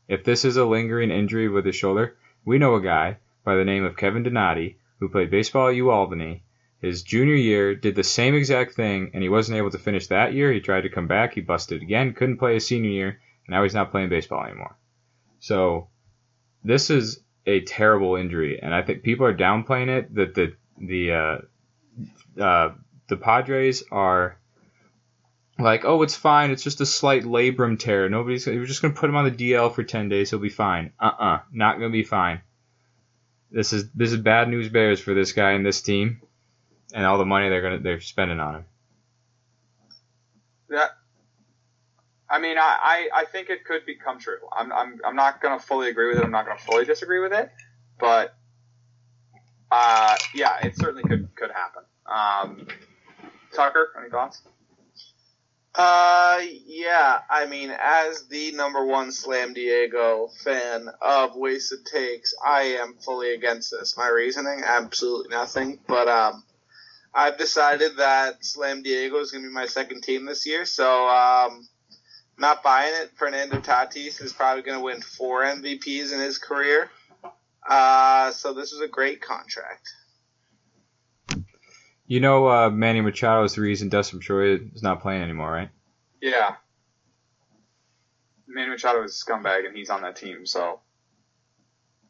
[0.07, 3.65] If this is a lingering injury with his shoulder, we know a guy by the
[3.65, 6.41] name of Kevin Donati who played baseball at UAlbany.
[6.79, 10.33] His junior year did the same exact thing, and he wasn't able to finish that
[10.33, 10.51] year.
[10.51, 13.63] He tried to come back, he busted again, couldn't play his senior year, and now
[13.63, 14.77] he's not playing baseball anymore.
[15.39, 15.89] So
[16.63, 20.15] this is a terrible injury, and I think people are downplaying it.
[20.15, 22.73] That the the uh, uh,
[23.07, 24.37] the Padres are
[25.59, 26.51] like, oh, it's fine.
[26.51, 28.09] It's just a slight labrum tear.
[28.09, 28.47] Nobody's.
[28.47, 30.29] We're just gonna put him on the DL for ten days.
[30.29, 30.93] He'll be fine.
[30.99, 32.41] Uh uh not gonna be fine.
[33.51, 36.21] This is this is bad news bears for this guy and this team,
[36.93, 38.65] and all the money they're gonna they're spending on him.
[40.69, 40.91] that,
[42.33, 44.39] I mean, I, I, I think it could become true.
[44.51, 46.23] I'm, I'm, I'm not to fully agree with it.
[46.23, 47.51] I'm not to fully disagree with it.
[47.99, 48.33] But,
[49.71, 51.83] uh, yeah, it certainly could, could happen.
[52.07, 52.67] Um,
[53.53, 54.41] Tucker, any thoughts?
[55.75, 57.19] Uh, yeah.
[57.29, 63.33] I mean, as the number one Slam Diego fan of Wasted Takes, I am fully
[63.33, 63.97] against this.
[63.97, 65.79] My reasoning, absolutely nothing.
[65.87, 66.43] But um,
[67.13, 70.65] I've decided that Slam Diego is going to be my second team this year.
[70.65, 71.67] So um,
[72.37, 73.11] Not buying it.
[73.15, 76.89] Fernando Tatis is probably going to win four MVPs in his career.
[77.67, 79.87] Uh, so this was a great contract.
[82.07, 85.69] You know, uh, Manny Machado is the reason Dustin Pedroia is not playing anymore, right?
[86.21, 86.55] Yeah.
[88.47, 90.79] Manny Machado is a scumbag, and he's on that team, so.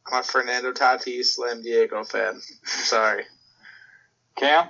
[0.05, 2.33] I'm a Fernando Tatis Slam Diego fan.
[2.35, 3.23] I'm sorry.
[4.35, 4.67] Cam?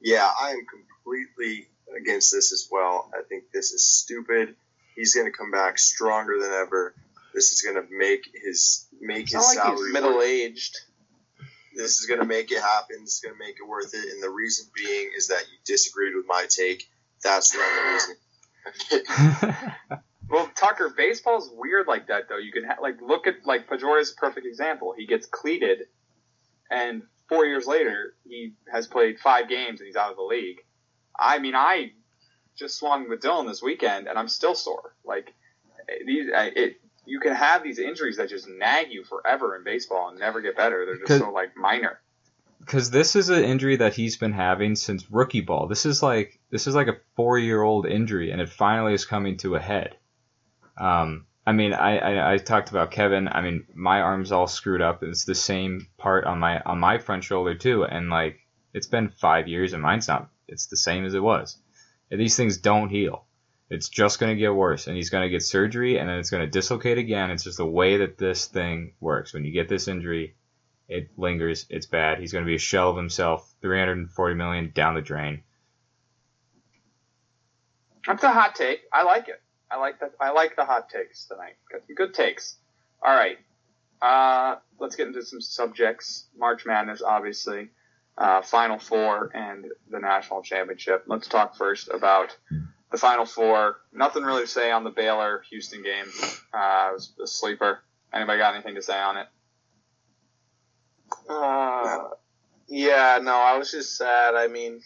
[0.00, 1.66] Yeah, I am completely
[2.00, 3.10] against this as well.
[3.12, 4.54] I think this is stupid.
[4.94, 6.94] He's going to come back stronger than ever.
[7.34, 10.24] This is going to make his make It's his not like salary he's middle worth-
[10.26, 10.76] aged.
[11.76, 12.96] This is going to make it happen.
[13.02, 14.12] It's going to make it worth it.
[14.12, 16.88] And the reason being is that you disagreed with my take.
[17.22, 18.16] That's the only reason.
[20.28, 22.38] Well, Tucker, baseball's weird like that, though.
[22.38, 24.94] You can ha- like look at like Pedroia's a perfect example.
[24.96, 25.82] He gets cleated,
[26.70, 30.58] and four years later, he has played five games and he's out of the league.
[31.18, 31.92] I mean, I
[32.58, 34.94] just swung with Dylan this weekend, and I'm still sore.
[35.04, 35.32] Like
[36.04, 40.08] these, I, it you can have these injuries that just nag you forever in baseball
[40.08, 40.84] and never get better.
[40.84, 42.00] They're just so like minor.
[42.60, 45.66] because this is an injury that he's been having since rookie ball.
[45.68, 49.04] This is like this is like a four year old injury, and it finally is
[49.04, 49.96] coming to a head.
[50.78, 53.28] Um, I mean, I, I I talked about Kevin.
[53.28, 55.02] I mean, my arm's all screwed up.
[55.02, 58.40] And it's the same part on my on my front shoulder too, and like
[58.74, 60.28] it's been five years, and mine's not.
[60.48, 61.56] It's the same as it was.
[62.10, 63.25] And these things don't heal.
[63.68, 66.30] It's just going to get worse, and he's going to get surgery, and then it's
[66.30, 67.30] going to dislocate again.
[67.30, 69.34] It's just the way that this thing works.
[69.34, 70.36] When you get this injury,
[70.88, 71.66] it lingers.
[71.68, 72.20] It's bad.
[72.20, 73.52] He's going to be a shell of himself.
[73.62, 75.42] 340 million down the drain.
[78.06, 78.82] That's a hot take.
[78.92, 79.42] I like it.
[79.68, 80.12] I like that.
[80.20, 81.56] I like the hot takes tonight.
[81.96, 82.58] Good takes.
[83.02, 83.38] All right.
[84.00, 86.26] Uh, let's get into some subjects.
[86.38, 87.70] March Madness, obviously.
[88.16, 91.04] Uh, Final Four and the national championship.
[91.08, 92.36] Let's talk first about
[92.92, 93.76] the Final Four.
[93.92, 96.06] Nothing really to say on the Baylor Houston game.
[96.52, 97.80] Uh, it was a sleeper.
[98.12, 99.26] Anybody got anything to say on it?
[101.28, 101.98] Uh,
[102.68, 104.34] yeah, no, I was just sad.
[104.34, 104.80] I mean,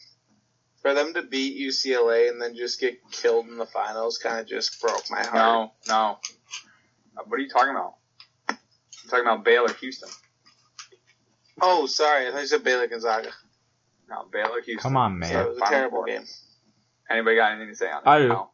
[0.83, 4.47] for them to beat UCLA and then just get killed in the finals kind of
[4.47, 5.35] just broke my heart.
[5.35, 6.19] No, no.
[7.19, 7.95] Uh, what are you talking about?
[8.49, 8.57] I'm
[9.09, 10.09] talking about Baylor Houston.
[11.61, 13.31] Oh, sorry, I thought you said Baylor Gonzaga.
[14.09, 14.79] No, Baylor Houston.
[14.79, 15.45] Come on, So man.
[15.45, 16.07] it was a Final terrible Four.
[16.07, 16.25] game.
[17.11, 18.09] Anybody got anything to say on it?
[18.09, 18.29] I do.
[18.29, 18.51] No.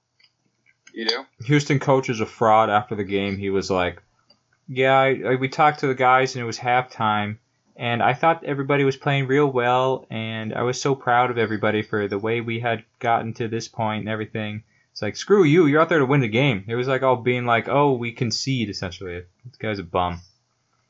[0.94, 1.26] You do?
[1.44, 2.70] Houston coach is a fraud.
[2.70, 4.02] After the game, he was like,
[4.66, 7.38] "Yeah, I, I, we talked to the guys, and it was halftime,
[7.76, 11.82] and I thought everybody was playing real well, and I was so proud of everybody
[11.82, 15.66] for the way we had gotten to this point and everything." It's like, screw you,
[15.66, 16.64] you're out there to win the game.
[16.66, 20.22] It was like all being like, "Oh, we concede." Essentially, this guy's a bum.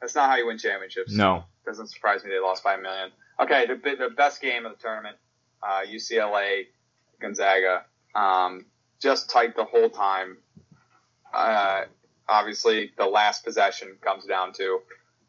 [0.01, 1.13] That's not how you win championships.
[1.13, 3.11] No, Doesn't surprise me they lost by a million.
[3.41, 5.17] Okay, the, the best game of the tournament,
[5.63, 6.67] uh, UCLA,
[7.21, 7.85] Gonzaga.
[8.15, 8.67] Um,
[9.01, 10.39] just tight the whole time.
[11.33, 11.85] Uh,
[12.29, 14.81] obviously, the last possession comes down to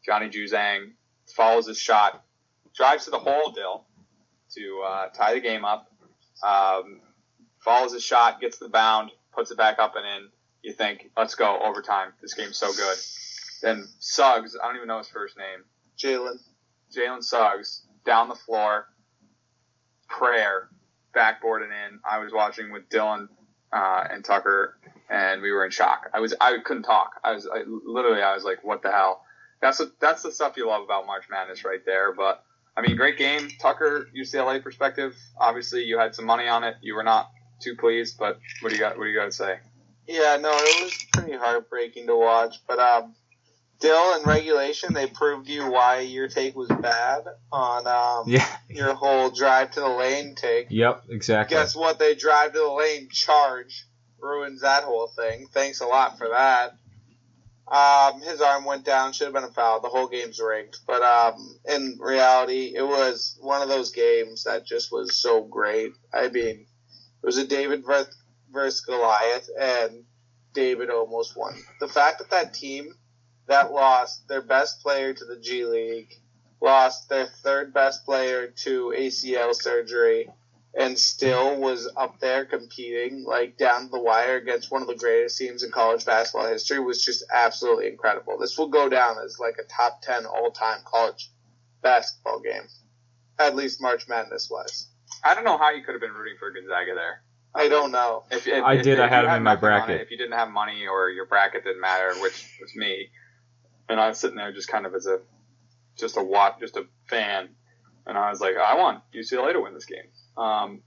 [0.04, 0.92] Johnny Juzang
[1.32, 2.24] follows his shot,
[2.74, 3.84] drives to the hole, Dill,
[4.54, 5.90] to uh, tie the game up.
[6.42, 7.00] Um,
[7.58, 10.28] follows his shot, gets the bound, puts it back up and in.
[10.62, 12.12] You think, let's go overtime.
[12.20, 12.96] This game's so good.
[13.62, 15.64] Then Suggs, I don't even know his first name.
[15.98, 16.38] Jalen.
[16.94, 18.86] Jalen Suggs down the floor,
[20.08, 20.68] prayer,
[21.18, 21.98] backboard and in.
[22.08, 23.26] I was watching with Dylan
[23.72, 24.78] uh, and Tucker,
[25.10, 26.08] and we were in shock.
[26.14, 27.20] I was I couldn't talk.
[27.24, 29.24] I was I, literally I was like, what the hell?
[29.60, 32.14] That's that's the stuff you love about March Madness right there.
[32.14, 32.44] But
[32.76, 34.08] I mean, great game, Tucker.
[34.16, 35.16] UCLA perspective.
[35.40, 36.76] Obviously, you had some money on it.
[36.82, 38.96] You were not too pleased, but what do you got?
[38.96, 39.58] What do you got to say?
[40.06, 42.62] Yeah, no, it was pretty heartbreaking to watch.
[42.68, 43.16] But um,
[43.80, 48.94] Dill in regulation, they proved you why your take was bad on um, yeah, your
[48.94, 50.66] whole drive to the lane take.
[50.70, 51.56] yep, exactly.
[51.56, 51.98] Guess what?
[51.98, 53.86] They drive to the lane, charge,
[54.20, 55.46] ruins that whole thing.
[55.52, 56.72] Thanks a lot for that.
[57.70, 59.80] Um, his arm went down, should have been a foul.
[59.80, 60.78] The whole game's rigged.
[60.86, 65.92] But um, in reality, it was one of those games that just was so great.
[66.12, 66.66] I mean,
[67.22, 67.84] it was a David
[68.50, 70.04] versus Goliath, and
[70.54, 71.54] David almost won.
[71.80, 72.94] The fact that that team
[73.48, 76.14] that lost their best player to the G League,
[76.60, 80.28] lost their third best player to ACL surgery,
[80.78, 85.38] and still was up there competing like down the wire against one of the greatest
[85.38, 88.38] teams in college basketball history was just absolutely incredible.
[88.38, 91.30] This will go down as like a top 10 all-time college
[91.82, 92.68] basketball game.
[93.38, 94.88] At least March Madness was.
[95.24, 97.22] I don't know how you could have been rooting for Gonzaga there.
[97.54, 98.24] I don't know.
[98.30, 99.96] If, if, I if- did, if I had you him in my bracket.
[99.96, 103.08] it, if you didn't have money or your bracket didn't matter, which was me,
[103.88, 105.20] and I was sitting there just kind of as a
[105.96, 107.48] just a watch, just a fan,
[108.06, 110.08] and I was like, I want UCLA to win this game.
[110.36, 110.82] Um,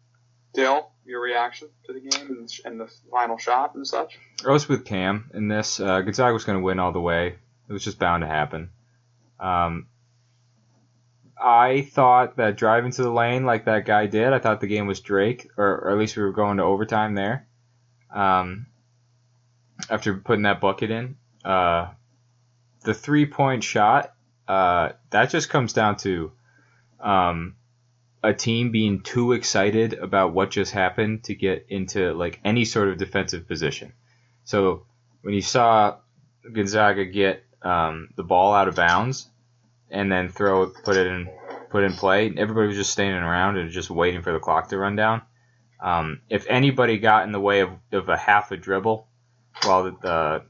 [0.53, 4.19] Dill, your reaction to the game and, and the final shot and such?
[4.45, 5.79] I was with Cam in this.
[5.79, 7.35] Uh, Gonzaga was going to win all the way.
[7.69, 8.69] It was just bound to happen.
[9.39, 9.87] Um,
[11.41, 14.87] I thought that driving to the lane like that guy did, I thought the game
[14.87, 17.47] was Drake, or, or at least we were going to overtime there.
[18.13, 18.67] Um,
[19.89, 21.87] after putting that bucket in, uh,
[22.83, 24.13] the three point shot,
[24.47, 26.31] uh, that just comes down to
[26.99, 27.55] um,
[28.23, 32.89] a team being too excited about what just happened to get into like any sort
[32.89, 33.93] of defensive position.
[34.43, 34.85] So
[35.21, 35.97] when you saw
[36.51, 39.27] Gonzaga get um, the ball out of bounds
[39.89, 41.29] and then throw it, put it in,
[41.69, 44.77] put in play, everybody was just standing around and just waiting for the clock to
[44.77, 45.21] run down.
[45.79, 49.07] Um, if anybody got in the way of, of a half a dribble
[49.63, 50.43] while the, the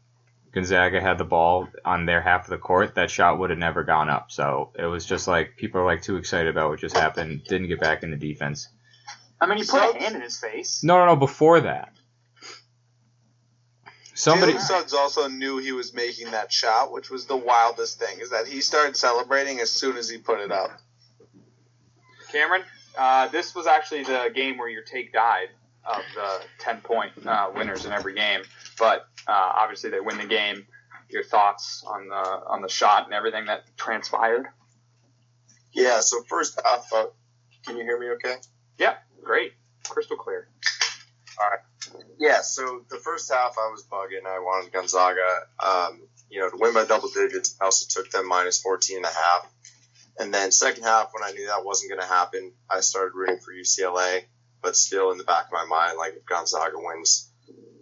[0.51, 3.83] Gonzaga had the ball on their half of the court, that shot would have never
[3.83, 4.31] gone up.
[4.31, 7.67] So it was just like people are like too excited about what just happened, didn't
[7.67, 8.67] get back into defense.
[9.39, 10.83] I mean, he put a hand in his face.
[10.83, 11.15] No, no, no.
[11.15, 11.93] Before that,
[14.13, 14.53] somebody.
[14.53, 18.19] Jalen Suggs also knew he was making that shot, which was the wildest thing.
[18.19, 20.71] Is that he started celebrating as soon as he put it up.
[22.31, 22.63] Cameron,
[22.97, 25.47] uh, this was actually the game where your take died
[25.83, 28.41] of the 10 point uh, winners in every game.
[28.77, 30.65] But uh, obviously, they win the game.
[31.09, 34.47] Your thoughts on the on the shot and everything that transpired?
[35.73, 35.99] Yeah.
[35.99, 37.07] So first half, uh,
[37.65, 38.09] can you hear me?
[38.11, 38.35] Okay.
[38.77, 39.53] Yeah, great,
[39.87, 40.47] crystal clear.
[41.39, 42.03] All right.
[42.17, 42.41] Yeah.
[42.41, 44.25] So the first half, I was bugging.
[44.25, 47.57] I wanted Gonzaga, um, you know, to win by double digits.
[47.59, 49.51] I also took them minus 14 and a half.
[50.19, 53.39] And then second half, when I knew that wasn't going to happen, I started rooting
[53.39, 54.25] for UCLA.
[54.61, 57.30] But still, in the back of my mind, like if Gonzaga wins,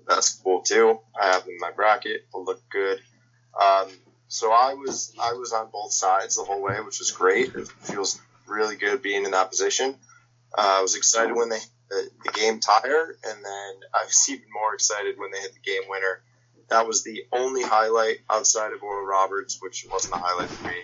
[0.09, 0.99] that's cool too.
[1.19, 2.25] I have them in my bracket.
[2.33, 2.99] Will look good.
[3.59, 3.87] Um,
[4.27, 7.55] so I was I was on both sides the whole way, which was great.
[7.55, 9.95] It feels really good being in that position.
[10.57, 14.45] Uh, I was excited when they the, the game tire, and then I was even
[14.51, 16.21] more excited when they hit the game winner.
[16.69, 20.81] That was the only highlight outside of Oral Roberts, which wasn't a highlight for me,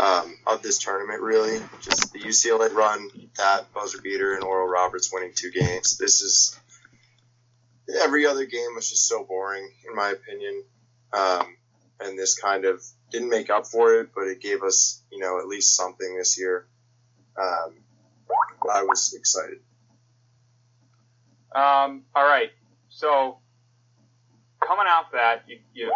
[0.00, 1.60] um, of this tournament, really.
[1.82, 5.98] Just the UCLA run, that buzzer beater, and Oral Roberts winning two games.
[5.98, 6.58] This is.
[8.02, 10.64] Every other game was just so boring, in my opinion.
[11.12, 11.56] Um,
[12.00, 15.38] and this kind of didn't make up for it, but it gave us, you know,
[15.38, 16.66] at least something this year.
[17.36, 17.74] Um,
[18.72, 19.58] I was excited.
[21.54, 22.50] Um, all right.
[22.88, 23.38] So
[24.60, 25.92] coming off that, you, you,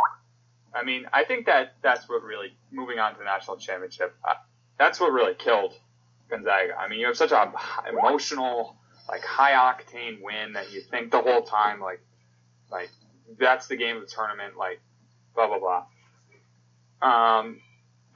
[0.74, 4.16] I mean, I think that that's what really moving on to the national championship.
[4.26, 4.34] Uh,
[4.78, 5.74] that's what really killed
[6.28, 6.76] Gonzaga.
[6.78, 7.52] I mean, you have such a
[7.88, 8.76] emotional,
[9.08, 12.00] like high octane win that you think the whole time, like,
[12.70, 12.90] like
[13.38, 14.80] that's the game of the tournament, like
[15.34, 15.84] blah blah blah.
[17.02, 17.60] Um,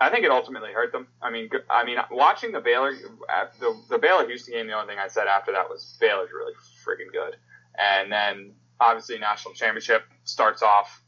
[0.01, 1.09] I think it ultimately hurt them.
[1.21, 2.93] I mean, I mean, watching the Baylor,
[3.61, 6.55] the, the Baylor Houston game, the only thing I said after that was Baylor's really
[6.87, 7.37] freaking good.
[7.77, 11.03] And then obviously national championship starts off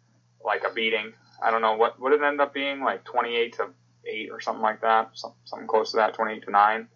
[0.45, 1.13] like a beating.
[1.43, 3.69] I don't know what what it ended up being like 28 to
[4.07, 6.89] eight or something like that, something close to that, 28 to nine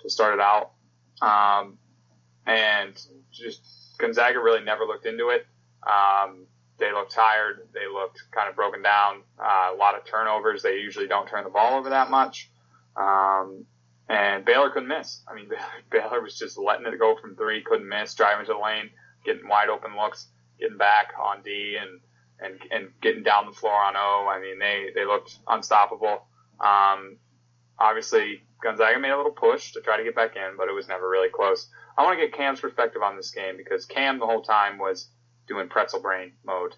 [0.00, 0.72] to start it out.
[1.20, 1.78] Um,
[2.46, 3.60] and just
[3.98, 5.46] Gonzaga really never looked into it.
[5.82, 6.46] Um,
[6.78, 7.68] they looked tired.
[7.72, 9.22] They looked kind of broken down.
[9.38, 10.62] Uh, a lot of turnovers.
[10.62, 12.50] They usually don't turn the ball over that much.
[12.96, 13.64] Um,
[14.08, 15.22] and Baylor couldn't miss.
[15.28, 15.48] I mean,
[15.90, 18.90] Baylor was just letting it go from three, couldn't miss, driving to the lane,
[19.24, 20.28] getting wide open looks,
[20.58, 22.00] getting back on D, and
[22.40, 24.28] and and getting down the floor on O.
[24.28, 26.26] I mean, they they looked unstoppable.
[26.60, 27.16] Um,
[27.78, 30.88] obviously, Gonzaga made a little push to try to get back in, but it was
[30.88, 31.68] never really close.
[31.96, 35.08] I want to get Cam's perspective on this game because Cam the whole time was
[35.46, 36.74] doing pretzel brain mode.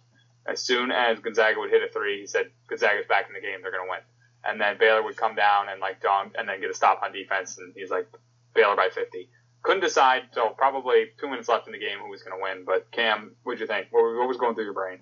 [0.46, 3.62] As soon as Gonzaga would hit a three, he said Gonzaga's back in the game,
[3.62, 4.00] they're going to win.
[4.44, 7.12] And then Baylor would come down and like dunk and then get a stop on
[7.12, 8.06] defense, and he's like
[8.54, 9.30] Baylor by 50.
[9.62, 12.64] Couldn't decide, so probably two minutes left in the game who was going to win.
[12.66, 13.86] But Cam, what'd you think?
[13.90, 14.98] What, what was going through your brain?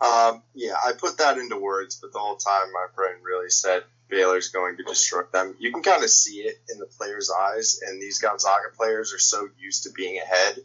[0.00, 3.84] Um, yeah, I put that into words, but the whole time my brain really said
[4.14, 5.56] Baylor's going to destroy them.
[5.58, 9.18] You can kind of see it in the players' eyes, and these Gonzaga players are
[9.18, 10.60] so used to being ahead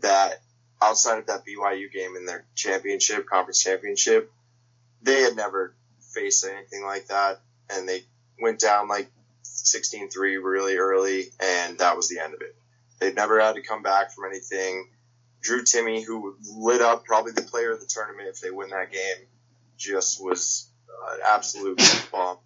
[0.00, 0.40] that
[0.80, 4.32] outside of that BYU game in their championship, conference championship,
[5.02, 5.74] they had never
[6.14, 7.40] faced anything like that.
[7.68, 8.04] And they
[8.40, 9.10] went down like
[9.42, 12.56] 16 3 really early, and that was the end of it.
[12.98, 14.88] They'd never had to come back from anything.
[15.42, 18.90] Drew Timme, who lit up probably the player of the tournament if they win that
[18.90, 19.26] game,
[19.76, 20.70] just was
[21.12, 21.78] an absolute
[22.10, 22.38] bomb.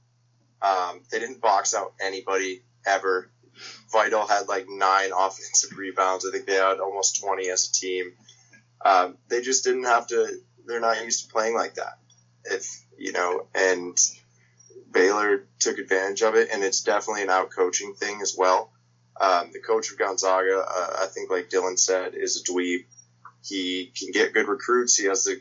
[0.63, 3.31] Um, they didn't box out anybody ever.
[3.93, 6.27] Vital had like nine offensive rebounds.
[6.27, 8.13] I think they had almost 20 as a team.
[8.85, 10.29] Um, they just didn't have to,
[10.67, 11.99] they're not used to playing like that.
[12.45, 13.99] If, you know, and
[14.91, 18.71] Baylor took advantage of it, and it's definitely an out coaching thing as well.
[19.21, 22.85] Um, the coach of Gonzaga, uh, I think, like Dylan said, is a dweeb.
[23.45, 24.97] He can get good recruits.
[24.97, 25.41] He has the,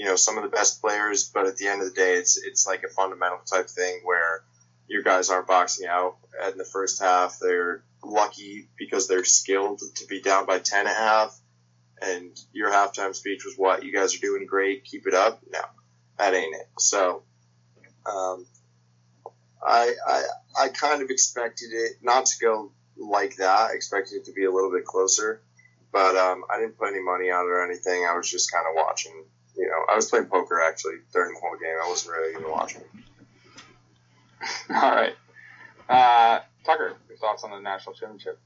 [0.00, 2.42] you know, some of the best players, but at the end of the day, it's
[2.42, 4.42] it's like a fundamental type thing where
[4.88, 6.16] your guys aren't boxing out
[6.50, 7.38] in the first half.
[7.38, 11.38] They're lucky because they're skilled to be down by 10 and a half.
[12.00, 13.84] And your halftime speech was what?
[13.84, 14.84] You guys are doing great.
[14.84, 15.42] Keep it up.
[15.52, 15.60] No,
[16.16, 16.68] that ain't it.
[16.78, 17.22] So,
[18.06, 18.46] um,
[19.62, 20.22] I, I,
[20.62, 23.70] I kind of expected it not to go like that.
[23.70, 25.42] I expected it to be a little bit closer,
[25.92, 28.06] but, um, I didn't put any money on it or anything.
[28.10, 29.24] I was just kind of watching,
[29.60, 31.76] you know, I was playing poker actually during the whole game.
[31.84, 32.82] I wasn't really even watching.
[34.74, 35.14] All right.
[35.86, 38.40] Uh, Tucker, your thoughts on the national championship?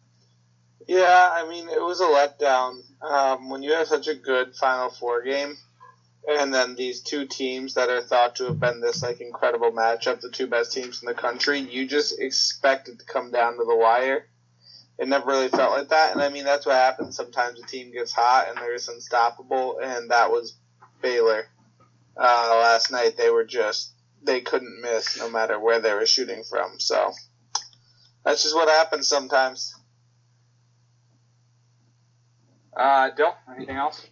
[0.88, 2.80] Yeah, I mean, it was a letdown.
[3.00, 5.56] Um, when you have such a good Final Four game,
[6.28, 10.20] and then these two teams that are thought to have been this like incredible matchup,
[10.20, 13.64] the two best teams in the country, you just expect it to come down to
[13.64, 14.26] the wire.
[14.98, 17.16] It never really felt like that, and I mean that's what happens.
[17.16, 20.56] Sometimes a team gets hot and they're just unstoppable, and that was
[21.05, 21.46] Baylor.
[22.16, 23.92] Uh, last night they were just
[24.22, 26.80] they couldn't miss no matter where they were shooting from.
[26.80, 27.12] So
[28.24, 29.74] that's just what happens sometimes.
[32.74, 34.09] Uh, Dill, anything else?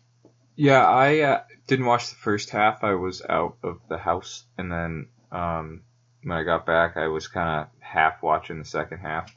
[0.55, 2.84] Yeah, I uh, didn't watch the first half.
[2.84, 5.80] I was out of the house, and then um,
[6.22, 9.34] when I got back, I was kind of half watching the second half,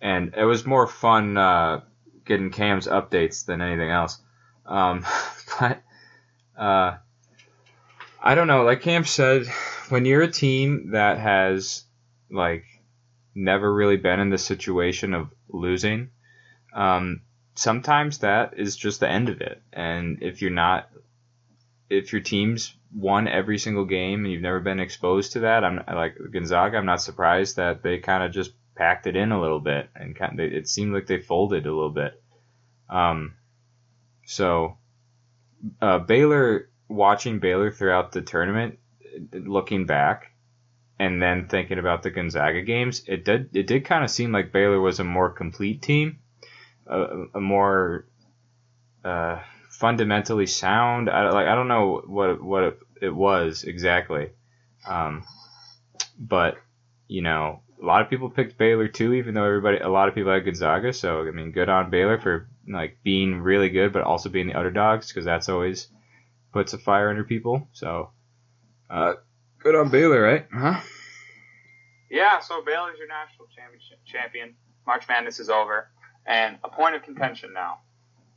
[0.00, 1.80] and it was more fun uh,
[2.26, 4.20] getting Cam's updates than anything else.
[4.66, 5.04] Um,
[5.58, 5.82] but
[6.56, 6.96] uh,
[8.22, 8.64] I don't know.
[8.64, 9.46] Like Camp said,
[9.88, 11.84] when you're a team that has
[12.30, 12.64] like
[13.34, 16.10] never really been in the situation of losing,
[16.72, 17.22] um,
[17.54, 19.62] sometimes that is just the end of it.
[19.72, 20.90] And if you're not,
[21.88, 25.82] if your team's won every single game and you've never been exposed to that, I'm
[25.86, 26.78] like Gonzaga.
[26.78, 30.14] I'm not surprised that they kind of just packed it in a little bit and
[30.14, 32.20] kind it seemed like they folded a little bit.
[32.88, 33.34] Um,
[34.26, 34.76] so
[35.80, 38.78] uh, Baylor, watching Baylor throughout the tournament,
[39.32, 40.32] looking back,
[40.98, 44.52] and then thinking about the Gonzaga games, it did it did kind of seem like
[44.52, 46.18] Baylor was a more complete team,
[46.86, 48.06] a, a more
[49.04, 49.40] uh,
[49.70, 51.10] fundamentally sound.
[51.10, 54.30] I, like I don't know what what it, it was exactly,
[54.86, 55.24] um,
[56.18, 56.56] but
[57.08, 60.14] you know a lot of people picked Baylor too, even though everybody a lot of
[60.14, 60.92] people had Gonzaga.
[60.92, 64.54] So I mean, good on Baylor for like being really good, but also being the
[64.54, 65.88] underdogs because that's always
[66.52, 67.68] puts a fire under people.
[67.72, 68.10] So
[68.90, 69.14] uh,
[69.58, 70.46] good on Baylor, right?
[70.52, 70.80] Huh?
[72.10, 74.54] Yeah, so Baylor's your national championship champion.
[74.86, 75.88] March Madness is over,
[76.24, 77.78] and a point of contention now,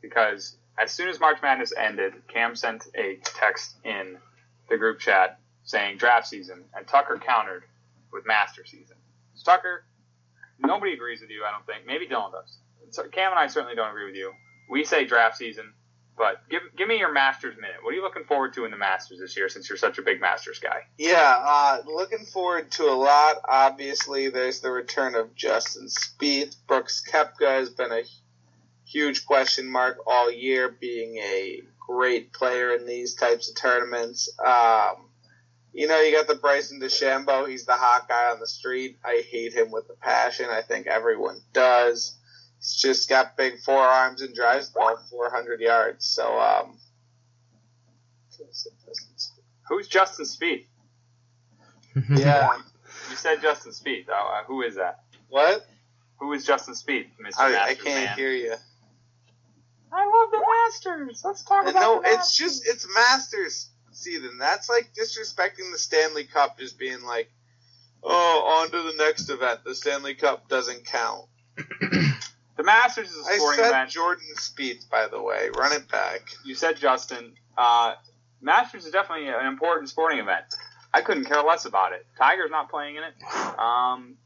[0.02, 4.18] because as soon as March Madness ended, Cam sent a text in
[4.70, 7.64] the group chat saying draft season, and Tucker countered
[8.12, 8.96] with master season.
[9.36, 9.86] So Tucker,
[10.60, 11.86] nobody agrees with you, I don't think.
[11.86, 12.58] Maybe Dylan does.
[12.92, 14.34] So Cam and I certainly don't agree with you.
[14.70, 15.74] We say draft season.
[16.20, 17.78] But give give me your Masters minute.
[17.82, 20.02] What are you looking forward to in the Masters this year, since you're such a
[20.02, 20.82] big Masters guy?
[20.98, 23.38] Yeah, uh, looking forward to a lot.
[23.48, 26.58] Obviously, there's the return of Justin Spieth.
[26.68, 28.02] Brooks Koepka has been a
[28.86, 34.30] huge question mark all year, being a great player in these types of tournaments.
[34.46, 35.08] Um,
[35.72, 37.48] you know, you got the Bryson DeChambeau.
[37.48, 38.98] He's the hot guy on the street.
[39.06, 40.48] I hate him with a passion.
[40.52, 42.18] I think everyone does.
[42.60, 46.06] He's just got big forearms and drives the ball 400 yards.
[46.06, 46.78] So, um,
[49.68, 50.66] who's Justin Speed?
[52.10, 52.58] yeah.
[53.10, 54.10] You said Justin Spieth.
[54.10, 55.04] Uh, who is that?
[55.30, 55.66] What?
[56.20, 57.40] Who is Justin Speed, Mr.
[57.40, 58.18] I, Masters I can't man?
[58.18, 58.56] hear you.
[59.92, 61.22] I love the Masters.
[61.24, 64.38] Let's talk about No, the it's just it's Masters season.
[64.38, 67.32] That's like disrespecting the Stanley Cup, just being like,
[68.04, 69.62] oh, on to the next event.
[69.64, 71.26] The Stanley Cup doesn't count.
[72.60, 73.90] The Masters is a I sporting said event.
[73.90, 75.48] Jordan Spieth, by the way.
[75.58, 76.24] Run it back.
[76.44, 77.32] You said Justin.
[77.58, 77.94] Uh,
[78.42, 80.44] Masters is definitely an important sporting event.
[80.94, 82.06] I couldn't care less about it.
[82.18, 83.14] Tiger's not playing in it.
[83.58, 84.18] Um,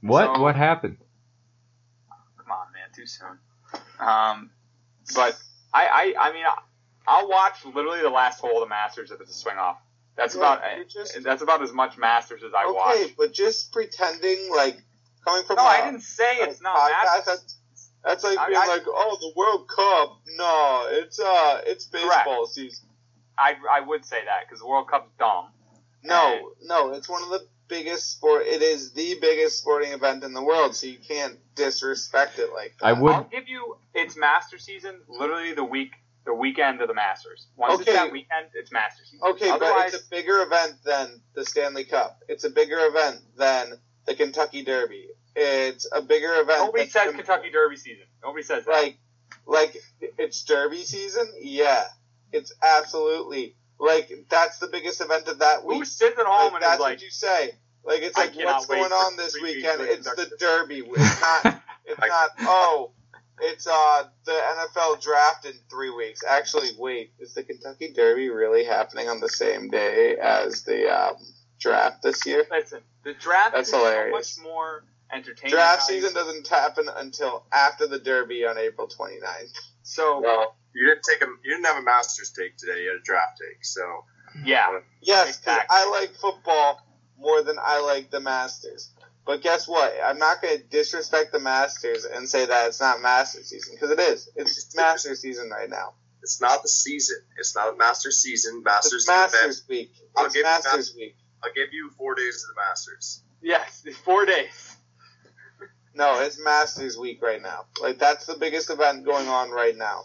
[0.00, 0.36] What?
[0.36, 0.96] So- what happened?
[2.38, 3.38] come on, man, too soon.
[4.00, 4.50] Um,
[5.14, 5.38] but
[5.74, 6.44] I, I, I mean,
[7.06, 9.76] I'll watch literally the last hole of the Masters if it's a swing off.
[10.16, 12.96] That's Yeah, about just- that's about as much Masters as I okay, watch.
[12.96, 14.80] Okay, but just pretending like
[15.26, 17.58] coming from No, a- I didn't say it's a not podcast, Masters.
[18.04, 20.18] That's, that's like being I- like, oh, the World Cup.
[20.36, 22.88] No, it's uh, it's baseball season.
[23.38, 25.46] I, I would say that because the World Cup's dumb.
[26.04, 28.42] No, no, it's one of the biggest sport.
[28.44, 32.74] It is the biggest sporting event in the world, so you can't disrespect it like
[32.80, 32.86] that.
[32.86, 35.00] I would- I'll give you it's Master season.
[35.08, 35.92] Literally the week
[36.24, 37.48] the weekend of the Masters.
[37.56, 37.90] Once Okay.
[37.90, 39.26] it's that weekend, it's Master season.
[39.30, 42.22] Okay, Otherwise, but it's a bigger event than the Stanley Cup.
[42.28, 43.72] It's a bigger event than
[44.06, 45.08] the Kentucky Derby.
[45.34, 46.66] It's a bigger event.
[46.66, 48.04] Nobody says Kentucky Derby season.
[48.22, 48.72] Nobody says that.
[48.72, 48.98] like
[49.46, 49.76] like
[50.18, 51.84] it's derby season yeah
[52.32, 55.74] it's absolutely like that's the biggest event of that week.
[55.74, 57.52] Who week sits at home like, and that's is like, what you say
[57.84, 62.00] like it's I like what's going on this weekend it's the derby it's not it's
[62.00, 62.92] not oh
[63.40, 68.64] it's uh the NFL draft in three weeks actually wait is the Kentucky Derby really
[68.64, 71.16] happening on the same day as the um,
[71.58, 74.38] draft this year listen, the draft That's is so hilarious.
[74.38, 75.50] much more entertaining.
[75.52, 75.86] draft guys.
[75.88, 79.52] season doesn't happen until after the Derby on April 29th
[79.82, 82.82] So Well, you didn't take a you didn't have a Masters take today.
[82.82, 83.64] You had a draft take.
[83.64, 84.04] So
[84.44, 85.66] yeah, uh, Yes, 'cause Exactly.
[85.70, 86.80] I like football
[87.18, 88.90] more than I like the Masters.
[89.24, 89.94] But guess what?
[90.04, 93.90] I'm not going to disrespect the Masters and say that it's not Masters season because
[93.90, 94.28] it is.
[94.34, 95.94] It's Masters season right now.
[96.22, 97.18] it's not the season.
[97.36, 98.62] It's not Masters season.
[98.64, 98.92] Masters.
[98.94, 99.32] It's is the event.
[99.32, 99.92] Masters week.
[100.16, 101.16] I'll It's give you Masters week.
[101.44, 103.22] I'll give you four days of the Masters.
[103.42, 104.71] yes, four days.
[105.94, 107.66] No, it's Masters week right now.
[107.80, 110.04] Like that's the biggest event going on right now.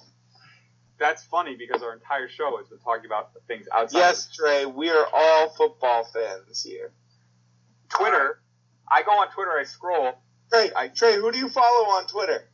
[0.99, 3.99] That's funny because our entire show has been talking about things outside.
[3.99, 6.91] Yes, Trey, we are all football fans here.
[7.89, 8.39] Twitter.
[8.89, 9.51] I go on Twitter.
[9.51, 10.13] I scroll.
[10.51, 12.47] Trey, Trey, who do you follow on Twitter?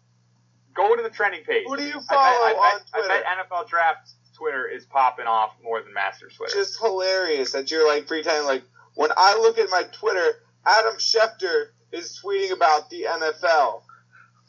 [0.73, 1.63] Go to the trending page.
[1.67, 3.23] Who do you I bet, follow I, on bet, I Twitter?
[3.23, 6.53] bet NFL Draft Twitter is popping off more than Masters Twitter.
[6.53, 8.63] just hilarious that you're like pretending like
[8.95, 10.33] when I look at my Twitter,
[10.65, 13.83] Adam Schefter is tweeting about the NFL.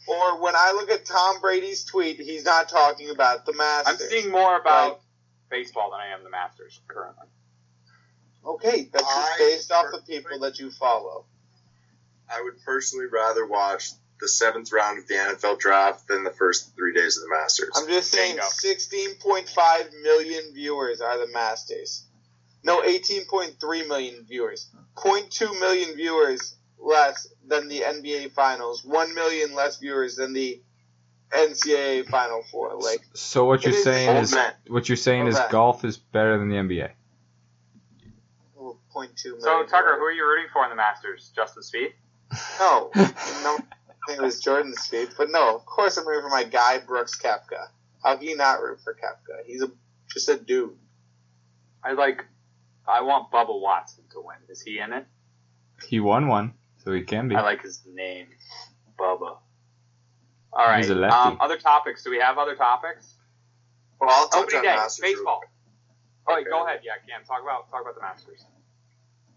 [0.06, 4.02] Or when I look at Tom Brady's tweet, he's not talking about the Masters.
[4.02, 5.00] I'm seeing more about Like-
[5.50, 7.26] baseball than I am the Masters currently.
[8.44, 11.26] okay, that's just based off the people that you follow.
[12.28, 13.90] I would personally rather watch
[14.20, 17.70] the seventh round of the NFL draft than the first three days of the Masters.
[17.74, 18.46] I'm just saying Bingo.
[18.48, 22.04] 16.5 million viewers are the Masters.
[22.62, 24.70] No, 18.3 million viewers.
[24.96, 28.84] 0.2 million viewers less than the NBA Finals.
[28.84, 30.60] 1 million less viewers than the
[31.30, 32.74] NCAA Final Four.
[32.80, 34.52] Like, So what you're is saying is men.
[34.68, 36.90] what you're saying Old is golf is better than the NBA.
[38.56, 39.40] 0.2 million.
[39.40, 41.32] So Tucker, who are you rooting for in the Masters?
[41.34, 41.92] Justin Speed.
[42.58, 46.30] No, no, I think it was Jordan Spieth, but no, of course I'm rooting for
[46.34, 47.68] my guy Brooks Koepka.
[48.02, 49.44] How can you not root for Koepka?
[49.46, 49.70] He's a
[50.12, 50.76] just a dude.
[51.82, 52.24] I like.
[52.86, 54.36] I want Bubba Watson to win.
[54.48, 55.06] Is he in it?
[55.86, 56.54] He won one,
[56.84, 57.34] so he can be.
[57.36, 58.26] I like his name,
[58.98, 59.38] Bubba.
[60.52, 60.78] All right.
[60.78, 61.16] He's a lefty.
[61.16, 62.04] Um, other topics.
[62.04, 63.14] Do we have other topics?
[64.00, 65.02] well, I'll touch Opening on day, Masters.
[65.02, 65.40] baseball.
[66.26, 66.48] Oh, Okay.
[66.48, 66.80] go ahead.
[66.84, 67.24] Yeah, Cam.
[67.26, 68.44] Talk about talk about the Masters.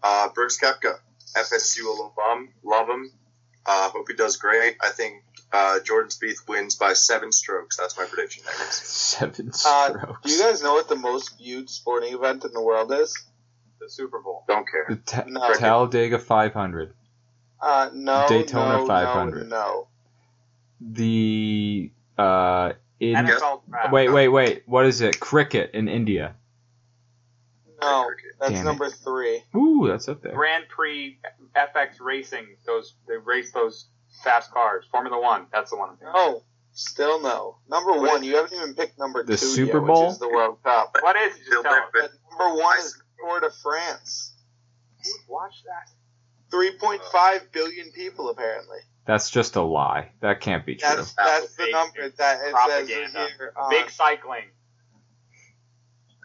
[0.02, 0.94] Uh, Brooks Koepka,
[1.36, 3.10] FSU alum, love him.
[3.66, 4.76] Uh, hope he does great.
[4.80, 5.22] I think
[5.52, 7.76] uh, Jordan Spieth wins by seven strokes.
[7.76, 8.44] That's my prediction.
[8.46, 8.66] There.
[8.70, 10.20] Seven Uh, strokes.
[10.24, 13.14] Do you guys know what the most viewed sporting event in the world is?
[13.80, 14.44] The Super Bowl.
[14.48, 14.86] Don't care.
[14.88, 15.52] the Ta- No.
[15.54, 16.94] Talladega 500.
[17.60, 19.48] Uh, no, Daytona no, 500.
[19.48, 19.88] No, no.
[20.80, 23.92] The uh in NFL draft.
[23.92, 25.18] wait wait wait what is it?
[25.18, 26.34] Cricket in India.
[27.80, 28.10] no.
[28.40, 28.64] That's Damn it.
[28.64, 29.42] number three.
[29.56, 30.32] Ooh, that's up there.
[30.32, 31.18] Grand Prix
[31.56, 32.46] FX Racing.
[32.64, 33.86] Those they race those
[34.22, 34.84] fast cars.
[34.92, 35.46] Formula One.
[35.52, 35.90] That's the one.
[35.90, 36.12] I'm thinking.
[36.14, 36.42] No,
[36.72, 37.56] still no.
[37.68, 38.22] Number one.
[38.22, 40.04] You haven't even picked number The two Super yet, Bowl?
[40.04, 40.96] which is the World Cup.
[41.00, 41.34] What is?
[41.34, 41.40] it?
[41.50, 42.10] Just tell us.
[42.38, 44.34] Number one is Tour de France.
[45.02, 45.90] Who watch that?
[46.50, 48.78] 3.5 billion people apparently.
[49.06, 50.12] That's just a lie.
[50.20, 50.88] That can't be true.
[50.88, 53.52] That's that's the number that it says here.
[53.56, 54.44] on- Big cycling.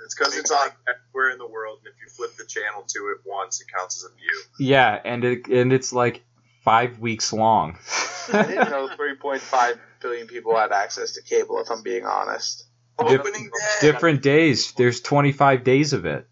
[0.03, 2.99] It's because it's on everywhere in the world, and if you flip the channel to
[3.11, 4.41] it once, it counts as a view.
[4.59, 6.24] Yeah, and it and it's like
[6.65, 7.78] five weeks long.
[8.34, 11.59] I didn't know 3.5 billion people had access to cable.
[11.61, 12.65] If I'm being honest.
[12.99, 13.91] Dif- Opening day.
[13.91, 14.74] Different days.
[14.74, 16.28] There's 25 days of it.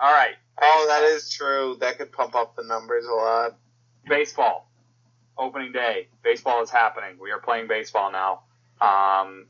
[0.00, 0.34] All right.
[0.64, 1.76] Oh, that is true.
[1.80, 3.56] That could pump up the numbers a lot.
[4.08, 4.70] baseball.
[5.36, 6.08] Opening day.
[6.22, 7.16] Baseball is happening.
[7.20, 8.42] We are playing baseball now.
[8.80, 9.46] Um,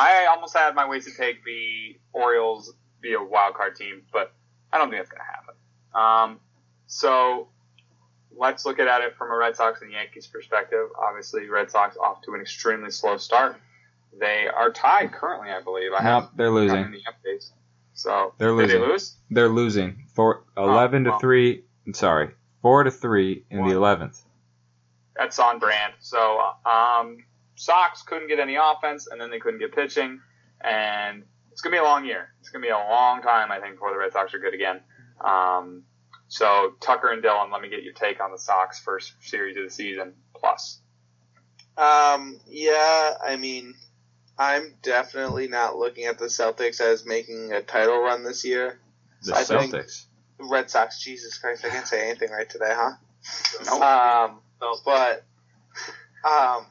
[0.00, 4.32] i almost had my ways to take the orioles be a wild card team but
[4.72, 5.54] i don't think that's going to happen.
[6.34, 6.40] Um,
[6.88, 7.48] so
[8.36, 10.88] let's look at it from a red sox and yankees perspective.
[10.98, 13.56] Obviously red sox off to an extremely slow start.
[14.18, 15.92] They are tied currently i believe.
[15.92, 16.90] I have Nope, they're losing.
[16.90, 17.50] the updates
[17.96, 18.88] so They're did they losing.
[18.88, 20.04] lose They're losing.
[20.14, 21.18] For 11 to well.
[21.18, 21.64] 3.
[21.86, 22.30] I'm sorry.
[22.62, 24.22] 4 to 3 in the 11th.
[25.16, 25.94] that's on brand.
[26.00, 27.18] So um,
[27.56, 30.20] Sox couldn't get any offense, and then they couldn't get pitching,
[30.60, 32.28] and it's gonna be a long year.
[32.40, 34.80] It's gonna be a long time, I think, before the Red Sox are good again.
[35.22, 35.84] Um,
[36.28, 39.64] so Tucker and Dylan, let me get your take on the Sox first series of
[39.64, 40.80] the season plus.
[41.78, 43.74] Um, yeah, I mean,
[44.38, 48.78] I'm definitely not looking at the Celtics as making a title run this year.
[49.22, 50.04] The I think- Celtics.
[50.38, 52.90] The Red Sox, Jesus Christ, I can't say anything right today, huh?
[53.64, 53.80] Nope.
[53.80, 54.40] Um,
[54.84, 55.24] but
[56.22, 56.66] um,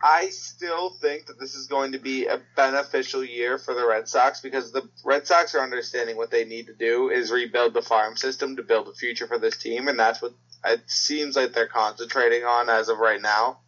[0.00, 4.06] I still think that this is going to be a beneficial year for the Red
[4.08, 7.82] Sox because the Red Sox are understanding what they need to do is rebuild the
[7.82, 10.32] farm system to build a future for this team, and that's what
[10.64, 13.58] it seems like they're concentrating on as of right now.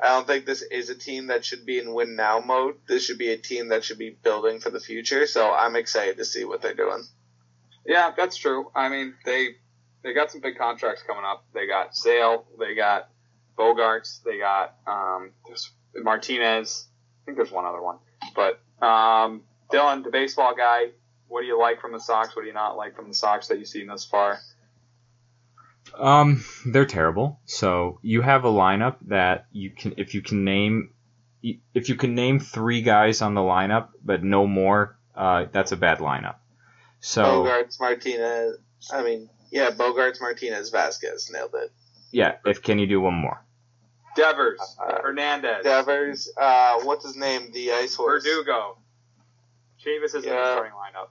[0.00, 2.76] I don't think this is a team that should be in win now mode.
[2.86, 5.26] This should be a team that should be building for the future.
[5.26, 7.02] So I'm excited to see what they're doing.
[7.84, 8.70] Yeah, that's true.
[8.74, 9.56] I mean, they
[10.02, 11.44] they got some big contracts coming up.
[11.52, 13.08] They got Sale, they got
[13.58, 14.22] Bogaerts.
[14.22, 15.32] they got um,
[15.96, 16.86] Martinez.
[17.22, 17.98] I think there's one other one.
[18.34, 19.42] But um,
[19.72, 20.90] Dylan, the baseball guy,
[21.26, 22.36] what do you like from the Sox?
[22.36, 24.38] What do you not like from the Sox that you've seen thus far?
[25.96, 27.40] Um, they're terrible.
[27.44, 30.90] So you have a lineup that you can, if you can name,
[31.42, 35.76] if you can name three guys on the lineup, but no more, uh, that's a
[35.76, 36.36] bad lineup.
[37.00, 38.58] So Bogaerts, Martinez.
[38.92, 41.72] I mean, yeah, Bogaerts, Martinez, Vasquez nailed it.
[42.10, 42.36] Yeah.
[42.44, 43.44] If can you do one more?
[44.16, 47.52] Devers, Uh, Hernandez, Devers, uh, what's his name?
[47.52, 48.24] The ice horse.
[48.24, 48.78] Verdugo.
[49.84, 51.08] Chavis is in the starting lineup.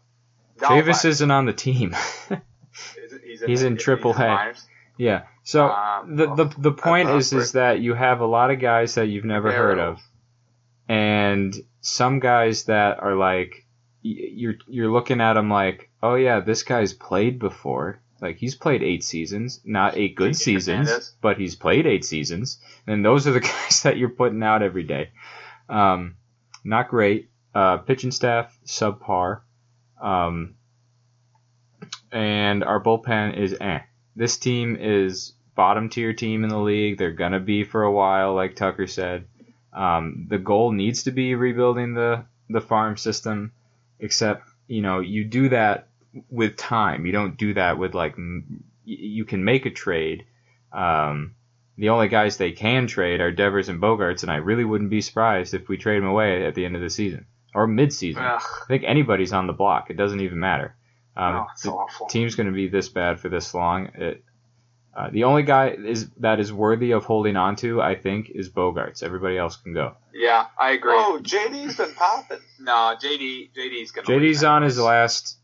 [0.69, 1.95] Davis isn't on the team.
[3.23, 4.53] he's he's in triple he's in A.
[4.97, 5.23] yeah.
[5.43, 8.95] So Um, the the the point is is that you have a lot of guys
[8.95, 10.01] that you've never heard of,
[10.87, 13.65] and some guys that are like
[14.01, 17.99] you're you're looking at them like, oh yeah, this guy's played before.
[18.21, 20.89] Like he's played eight seasons, not eight good seasons,
[21.21, 24.83] but he's played eight seasons, and those are the guys that you're putting out every
[24.83, 25.11] day.
[25.69, 26.15] Um,
[26.63, 27.29] not great.
[27.53, 29.41] Uh, pitching staff subpar,
[30.01, 30.55] um,
[32.11, 33.79] and our bullpen is eh
[34.17, 36.97] this team is bottom tier team in the league.
[36.97, 39.27] They're gonna be for a while, like Tucker said.
[39.71, 43.51] Um, the goal needs to be rebuilding the the farm system,
[43.99, 45.87] except you know you do that
[46.31, 47.05] with time.
[47.05, 50.25] You don't do that with like m- you can make a trade.
[50.71, 51.35] Um,
[51.77, 55.01] the only guys they can trade are Devers and Bogaerts, and I really wouldn't be
[55.01, 58.23] surprised if we trade them away at the end of the season or mid season.
[58.23, 59.91] Ugh, I think anybody's on the block.
[59.91, 60.75] It doesn't even matter.
[61.17, 62.07] Um, no, it's the- awful.
[62.07, 63.87] team's going to be this bad for this long.
[63.95, 64.23] It,
[64.95, 68.49] uh, the only guy is that is worthy of holding on to, I think, is
[68.49, 69.03] Bogaerts.
[69.03, 69.95] Everybody else can go.
[70.13, 70.93] Yeah, I agree.
[70.95, 72.39] Oh, JD's been popping.
[72.59, 74.07] No, JD, JD's gonna.
[74.07, 75.37] JD's leave on his last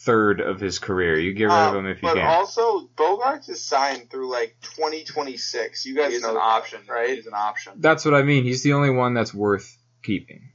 [0.00, 1.18] third of his career.
[1.18, 2.26] You get rid of Um, him if you but can.
[2.26, 5.84] also, Bogaerts is signed through like 2026.
[5.86, 7.10] You guys He's know an that, option, right?
[7.16, 7.74] He's an option.
[7.76, 8.44] That's what I mean.
[8.44, 10.50] He's the only one that's worth keeping.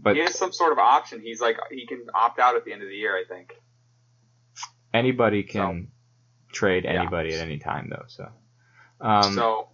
[0.00, 1.20] But he has some sort of option.
[1.20, 3.16] He's like he can opt out at the end of the year.
[3.16, 3.54] I think.
[4.94, 5.88] anybody can
[6.52, 7.00] trade Yeah.
[7.02, 8.04] anybody at any time, though.
[8.06, 8.28] So,
[9.00, 9.68] um, so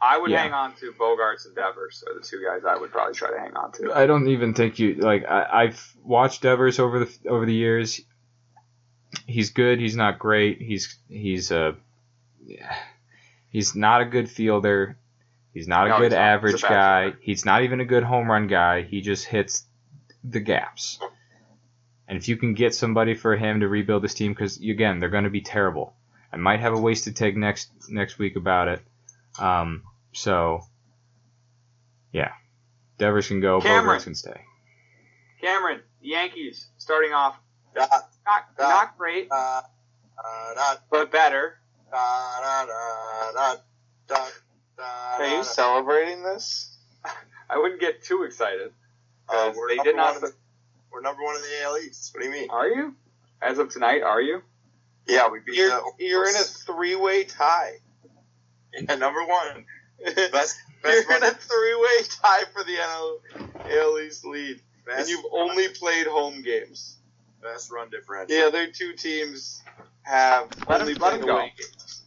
[0.00, 0.42] I would yeah.
[0.42, 3.38] hang on to Bogaerts and Devers are the two guys I would probably try to
[3.38, 3.92] hang on to.
[3.92, 5.24] I don't even think you like.
[5.28, 8.00] I, I've watched Devers over the over the years.
[9.26, 9.80] He's good.
[9.80, 10.60] He's not great.
[10.62, 11.74] He's he's a
[13.50, 14.98] he's not a good fielder.
[15.52, 17.02] He's not a No, good he's average a guy.
[17.06, 17.18] fielder.
[17.22, 18.82] He's not even a good home run guy.
[18.82, 19.64] He just hits
[20.24, 20.98] the gaps.
[22.08, 25.08] And if you can get somebody for him to rebuild this team, because again they're
[25.10, 25.94] going to be terrible.
[26.32, 28.80] I might have a wasted take next next week about it.
[29.38, 30.62] Um, so
[32.12, 32.32] yeah,
[32.98, 33.60] Devers can go.
[33.60, 33.98] Cameron.
[34.00, 34.40] Bogaerts can stay.
[35.40, 37.36] Cameron, Yankees starting off
[37.74, 37.86] Da,
[38.26, 38.68] not Yeah.
[38.68, 39.62] not great, da,
[40.16, 41.60] da, da, but better.
[41.90, 43.56] da, da, da, da,
[44.08, 44.26] da,
[44.76, 44.84] da,
[45.18, 45.42] Are you da.
[45.42, 46.76] celebrating this?
[47.50, 48.72] I wouldn't get too excited.
[49.32, 50.06] Uh, we're they number did not.
[50.06, 50.34] one in the-
[50.90, 52.12] We're number one in the AL East.
[52.14, 52.50] What do you mean?
[52.50, 52.94] Are you?
[53.40, 54.42] As of tonight, are you?
[55.06, 57.78] Yeah, we beat You're the you're in a three-way tie.
[58.72, 59.64] yeah, number one.
[60.32, 63.20] Best, You're best in a run, three-way tie for the NL
[63.70, 64.60] AL East lead,
[64.90, 66.96] and you've only played home games.
[67.42, 68.34] best run differential.
[68.36, 69.62] Yeah, their two teams
[70.02, 71.36] have Let only him- let played go.
[71.36, 72.02] away games.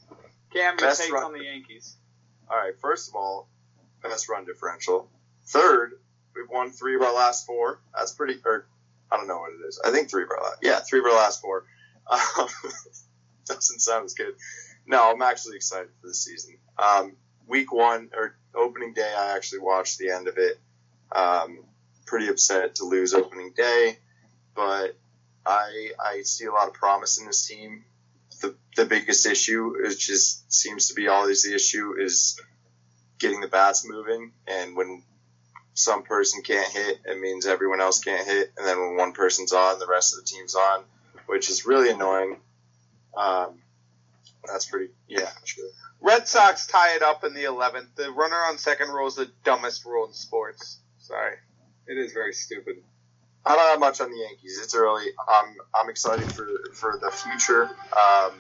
[0.52, 1.96] Cam, your Best take run- on the Yankees?
[2.50, 3.48] All right, first of all,
[4.02, 5.10] best run differential.
[5.46, 6.00] Third,
[6.36, 7.80] we've won three of our last four.
[7.96, 8.40] That's pretty.
[8.46, 8.66] Or
[9.12, 9.80] I don't know what it is.
[9.86, 10.58] I think three of our last.
[10.62, 11.66] Yeah, three of our last four.
[12.10, 12.48] Um,
[13.46, 14.34] doesn't sound as good.
[14.86, 16.58] No, I'm actually excited for the season.
[16.78, 17.14] Um,
[17.48, 20.60] week one or opening day, I actually watched the end of it.
[21.12, 21.60] Um,
[22.06, 23.98] pretty upset to lose opening day,
[24.56, 24.98] but
[25.46, 27.86] I I see a lot of promise in this team.
[28.42, 32.40] The the biggest issue is just seems to be always the issue is
[33.20, 35.04] getting the bats moving, and when
[35.74, 39.54] some person can't hit, it means everyone else can't hit, and then when one person's
[39.54, 40.84] on, the rest of the team's on,
[41.26, 42.38] which is really annoying.
[43.16, 43.60] Um,
[44.46, 45.66] that's pretty, yeah, sure.
[46.02, 47.96] Red Sox tie it up in the 11th.
[47.96, 50.80] The runner on second rule is the dumbest rule in sports.
[51.00, 51.36] Sorry.
[51.88, 52.78] It is very stupid.
[53.46, 54.60] I don't have much on the Yankees.
[54.62, 55.06] It's early.
[55.28, 57.66] I'm I'm excited for for the future.
[57.66, 58.32] Um,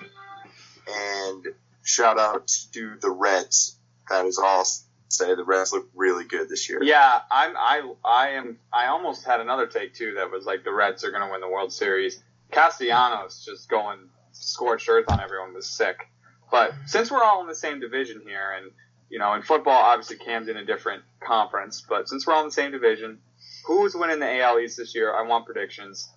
[0.87, 1.45] and
[1.83, 3.77] shout out to the Reds.
[4.09, 4.65] That is all.
[5.13, 6.79] Say the Reds look really good this year.
[6.81, 7.55] Yeah, I'm.
[7.55, 7.93] I.
[8.03, 8.57] I am.
[8.71, 10.15] I almost had another take too.
[10.15, 12.23] That was like the Reds are going to win the World Series.
[12.51, 13.99] Castellanos just going
[14.31, 16.09] scorched earth on everyone was sick.
[16.49, 18.71] But since we're all in the same division here, and
[19.09, 22.47] you know, in football, obviously Cam's in a different conference, but since we're all in
[22.47, 23.19] the same division,
[23.65, 25.15] who's winning the AL East this year?
[25.15, 26.09] I want predictions.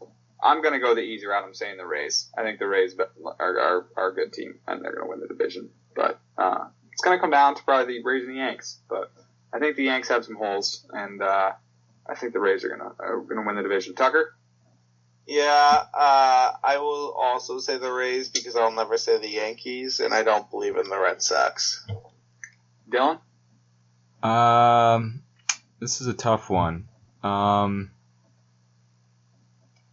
[0.42, 1.44] I'm going to go the easy route.
[1.44, 2.30] I'm saying the Rays.
[2.36, 2.94] I think the Rays
[3.38, 5.68] are, are, are a good team, and they're going to win the division.
[5.94, 8.78] But uh, it's going to come down to probably the Rays and the Yanks.
[8.88, 9.12] But
[9.52, 11.52] I think the Yanks have some holes, and uh,
[12.08, 13.94] I think the Rays are going to are going to win the division.
[13.94, 14.34] Tucker.
[15.26, 20.14] Yeah, uh, I will also say the Rays because I'll never say the Yankees, and
[20.14, 21.86] I don't believe in the Red Sox.
[22.90, 23.18] Dylan.
[24.22, 25.22] Um,
[25.78, 26.88] this is a tough one.
[27.22, 27.90] Um,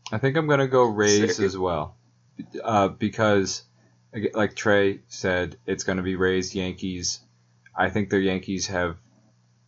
[0.10, 1.98] I think I'm gonna go Rays as well,
[2.64, 3.64] uh, because
[4.34, 7.20] like Trey said, it's gonna be Rays Yankees.
[7.76, 8.98] I think the Yankees have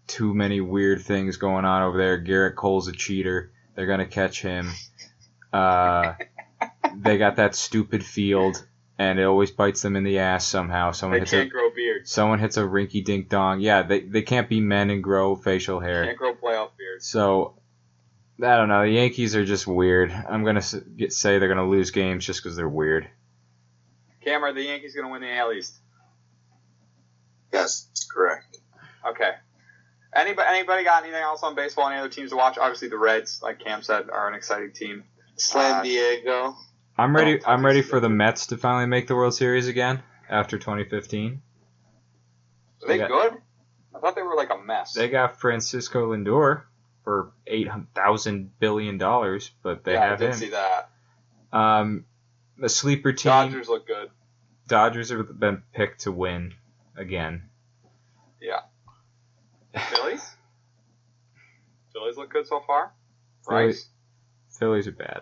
[0.08, 2.24] too many weird things going on over there.
[2.24, 3.52] Gerrit Cole's a cheater.
[3.76, 4.70] They're gonna catch him.
[5.52, 6.14] Uh,
[6.96, 8.64] they got that stupid field,
[9.00, 10.92] and it always bites them in the ass somehow.
[10.92, 12.12] Someone They hits can't a grow beards.
[12.12, 13.60] someone hits a rinky dink dong.
[13.62, 16.06] Yeah, they they can't be men and grow facial hair.
[16.06, 17.08] Can't grow playoff beards.
[17.08, 17.56] So
[18.44, 18.82] I don't know.
[18.84, 20.12] The Yankees are just weird.
[20.12, 23.08] I'm gonna say they're gonna lose games just because they're weird.
[24.26, 25.76] Cam, are the Yankees going to win the AL East?
[27.54, 28.58] Yes, correct.
[29.08, 29.32] Okay.
[30.16, 31.88] Anybody, anybody got anything else on baseball?
[31.90, 32.58] Any other teams to watch?
[32.58, 35.04] Obviously, the Reds, like Cam said, are an exciting team.
[35.36, 36.56] San Uh, Diego.
[36.98, 37.40] I'm ready.
[37.40, 41.42] Oh, I'm ready for the Mets to finally make the World Series again after 2015.
[42.84, 43.08] Are they Yeah.
[43.08, 43.34] good?
[43.94, 44.94] I thought they were like a mess.
[44.94, 46.64] They got Francisco Lindor
[47.04, 50.36] for eight thousand billion dollars, but they yeah, I have did him.
[50.36, 50.90] see that.
[51.52, 52.06] Um,
[52.58, 53.32] the sleeper team.
[53.32, 54.10] Dodgers look good.
[54.68, 56.54] Dodgers have been picked to win
[56.96, 57.50] again.
[58.42, 58.62] Yeah.
[59.90, 60.28] Phillies?
[61.94, 62.92] Phillies look good so far.
[63.48, 63.90] Phillies-
[64.50, 65.22] Phillies are bad.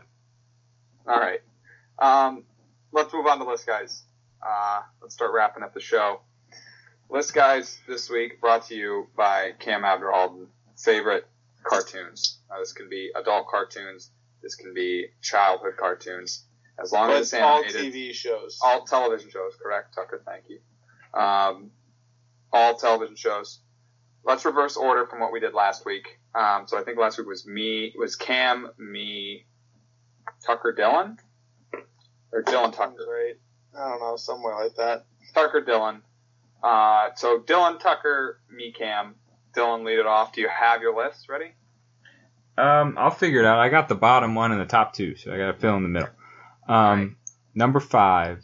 [1.07, 1.41] All right.
[1.99, 2.43] Um,
[2.91, 4.03] let's move on to list guys.
[4.45, 6.21] Uh, let's start wrapping up the show.
[7.09, 10.47] List guys this week brought to you by Cam Abderalden.
[10.77, 11.27] Favorite
[11.63, 12.39] cartoons.
[12.49, 14.11] Now, this can be adult cartoons.
[14.41, 16.43] This can be childhood cartoons.
[16.81, 17.63] As long But as it's it's all.
[17.63, 18.59] TV shows.
[18.63, 20.21] all television shows, correct, Tucker?
[20.25, 20.59] Thank you.
[21.19, 21.71] Um,
[22.51, 23.59] all television shows.
[24.25, 26.19] Let's reverse order from what we did last week.
[26.33, 29.45] Um, so I think last week was me, was Cam, me,
[30.45, 31.17] Tucker, Dylan,
[32.31, 33.35] or Dylan Tucker, right?
[33.77, 35.05] I don't know, somewhere like that.
[35.35, 36.01] Tucker, Dylan.
[36.63, 39.15] Uh, so Dylan, Tucker, me, Cam.
[39.53, 40.33] Dylan, lead it off.
[40.33, 41.51] Do you have your list ready?
[42.57, 43.59] Um, I'll figure it out.
[43.59, 45.83] I got the bottom one and the top two, so I got to fill in
[45.83, 46.09] the middle.
[46.67, 47.09] Um, Right.
[47.55, 48.43] number five,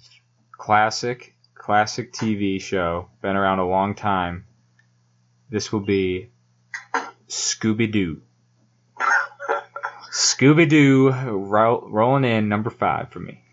[0.51, 4.45] classic, classic TV show, been around a long time.
[5.49, 6.30] This will be
[7.28, 8.22] Scooby Doo.
[10.11, 13.43] Scooby Doo ro- rolling in number five for me.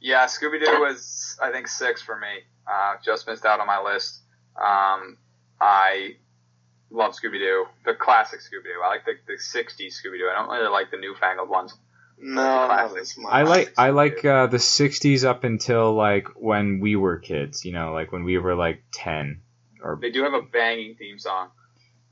[0.00, 2.28] Yeah, Scooby Doo was I think six for me.
[2.66, 4.20] Uh, just missed out on my list.
[4.56, 5.16] Um,
[5.60, 6.16] I
[6.90, 8.80] love Scooby Doo, the classic Scooby Doo.
[8.84, 10.28] I like the, the '60s Scooby Doo.
[10.32, 11.74] I don't really like the newfangled ones.
[12.20, 13.00] No, not Classic.
[13.00, 13.32] as much.
[13.32, 17.64] I like I like uh, the '60s up until like when we were kids.
[17.64, 19.42] You know, like when we were like ten
[19.82, 21.48] or They do have a banging theme song.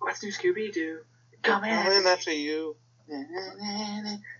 [0.00, 0.98] Let's do Scooby Doo.
[1.42, 2.76] Come Coming after you.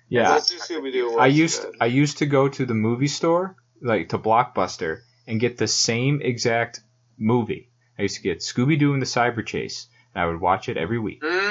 [0.09, 0.31] yeah.
[0.33, 1.19] Let's do Scooby Doo.
[1.19, 5.57] I used I used to go to the movie store, like to Blockbuster, and get
[5.59, 6.81] the same exact
[7.19, 7.69] movie.
[7.99, 10.77] I used to get Scooby Doo and the Cyber Chase, and I would watch it
[10.77, 11.23] every week.
[11.23, 11.46] Mm,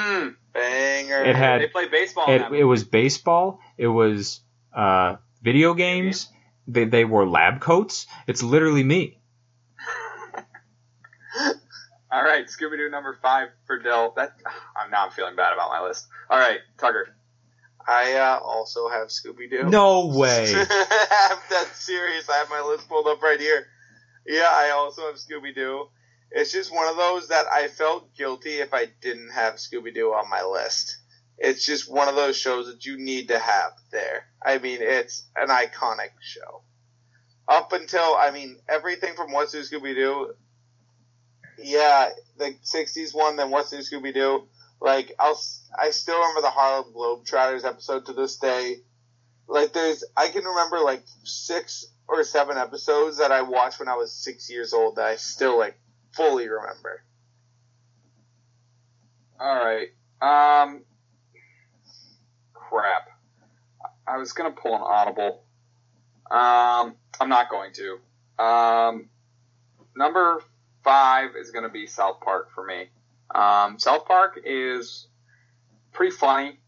[1.06, 1.24] banger.
[1.24, 2.30] It had- they play baseball.
[2.30, 3.60] It, it was baseball.
[3.76, 4.40] It was
[4.74, 6.28] uh, video games.
[6.68, 8.06] They they wore lab coats.
[8.26, 9.18] It's literally me.
[12.10, 14.12] All right, Scooby Doo number five for Dill.
[14.16, 14.36] That
[14.76, 16.06] I'm now I'm feeling bad about my list.
[16.30, 17.08] All right, Tucker.
[17.88, 19.68] I uh, also have Scooby Doo.
[19.70, 20.52] No way.
[20.56, 22.28] I'm that serious.
[22.28, 23.66] I have my list pulled up right here.
[24.26, 25.86] Yeah, I also have Scooby Doo.
[26.30, 30.12] It's just one of those that I felt guilty if I didn't have Scooby Doo
[30.12, 30.98] on my list.
[31.38, 34.26] It's just one of those shows that you need to have there.
[34.44, 36.62] I mean, it's an iconic show.
[37.48, 40.34] Up until, I mean, everything from What's New Scooby Doo.
[41.58, 44.48] Yeah, the 60s one, then What's New Scooby Doo.
[44.80, 45.38] Like, I'll,
[45.78, 48.78] I still remember the Harlem Globetrotters episode to this day.
[49.46, 53.94] Like, there's, I can remember like six or seven episodes that I watched when I
[53.94, 55.78] was six years old that I still like
[56.16, 57.02] fully remember.
[59.38, 59.88] All right.
[60.22, 60.82] Um,
[62.54, 63.08] crap.
[64.06, 65.42] I was gonna pull an audible.
[66.30, 68.44] Um, I'm not going to.
[68.44, 69.08] Um,
[69.96, 70.42] number
[70.82, 72.88] five is to be South Park for me.
[73.34, 75.08] Um, South Park is
[75.92, 76.58] pretty funny.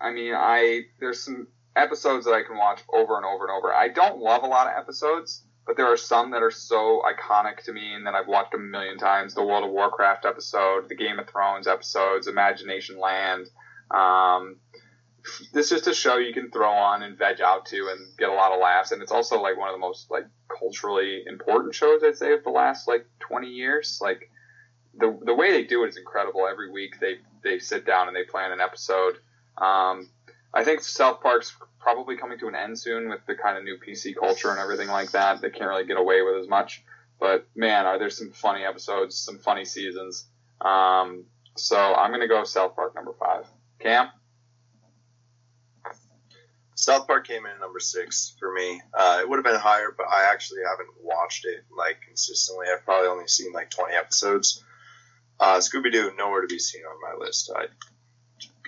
[0.00, 3.72] I mean, I there's some episodes that I can watch over and over and over.
[3.72, 7.64] I don't love a lot of episodes, but there are some that are so iconic
[7.64, 9.34] to me and that I've watched a million times.
[9.34, 13.48] The World of Warcraft episode, the Game of Thrones episodes, Imagination Land.
[13.90, 14.56] Um,
[15.52, 18.28] this is just a show you can throw on and veg out to and get
[18.28, 18.92] a lot of laughs.
[18.92, 22.44] And it's also like one of the most like culturally important shows I'd say of
[22.44, 23.98] the last like 20 years.
[24.00, 24.30] Like
[24.94, 26.46] the the way they do it is incredible.
[26.46, 29.16] Every week they they sit down and they plan an episode.
[29.58, 30.10] Um,
[30.56, 33.76] I think South Park's probably coming to an end soon with the kind of new
[33.76, 35.42] PC culture and everything like that.
[35.42, 36.82] They can't really get away with as much.
[37.20, 40.26] But man, are there some funny episodes, some funny seasons.
[40.62, 41.26] Um,
[41.58, 43.44] so I'm gonna go South Park number five.
[43.80, 44.08] Cam.
[46.74, 48.80] South Park came in at number six for me.
[48.94, 52.66] Uh, it would have been higher, but I actually haven't watched it like consistently.
[52.72, 54.64] I've probably only seen like 20 episodes.
[55.38, 57.52] Uh, Scooby Doo, nowhere to be seen on my list.
[57.54, 57.66] I,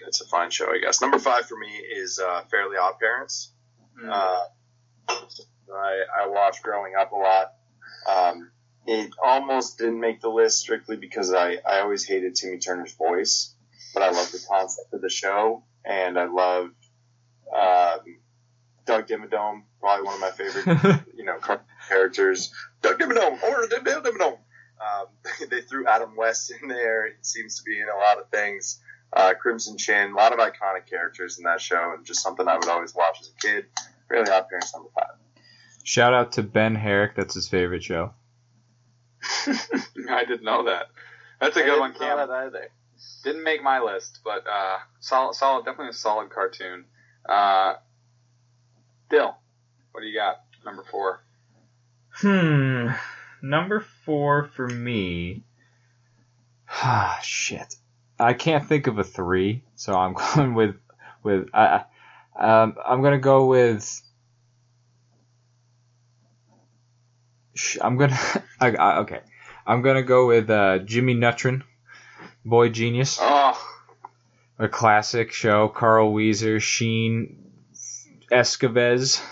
[0.07, 1.01] it's a fine show, I guess.
[1.01, 3.53] Number five for me is uh, Fairly Odd Parents.
[4.03, 4.11] Mm.
[4.11, 4.45] Uh,
[5.75, 7.53] I, I watched growing up a lot.
[8.09, 8.51] Um,
[8.87, 13.55] it almost didn't make the list strictly because I, I always hated Timmy Turner's voice,
[13.93, 16.75] but I love the concept of the show, and I loved
[17.55, 18.19] um,
[18.87, 21.39] Doug Dimmadome, probably one of my favorite, you know,
[21.89, 22.53] characters.
[22.81, 24.39] Doug Dimmadome, or Doug Dimmadome.
[24.81, 25.07] Um,
[25.51, 27.07] they threw Adam West in there.
[27.07, 28.81] It seems to be in a lot of things.
[29.13, 32.57] Uh, Crimson Chin, a lot of iconic characters in that show, and just something I
[32.57, 33.67] would always watch as a kid.
[34.09, 35.17] Really Odd Parents number five.
[35.83, 37.15] Shout out to Ben Herrick.
[37.17, 38.13] That's his favorite show.
[39.47, 40.89] I didn't know that.
[41.41, 42.17] That's a I good didn't one, know Cam.
[42.19, 42.69] that either.
[43.25, 46.85] Didn't make my list, but uh, solid, solid, definitely a solid cartoon.
[47.29, 47.75] Uh,
[49.11, 49.35] Dill,
[49.93, 50.43] what do you got?
[50.65, 51.23] Number four.
[52.11, 52.89] Hmm.
[53.43, 55.45] Number four for me.
[56.71, 57.77] Ah, shit.
[58.19, 60.77] I can't think of a three, so I'm going with
[61.23, 61.85] with I.
[62.39, 64.03] Um, I'm gonna go with.
[67.81, 68.19] I'm gonna.
[68.61, 69.21] I, I, okay.
[69.67, 71.65] I'm gonna go with uh, Jimmy Neutron,
[72.45, 73.61] Boy Genius, Oh,
[74.59, 75.69] a classic show.
[75.69, 77.37] Carl Weezer, Sheen,
[78.31, 79.23] Estevez.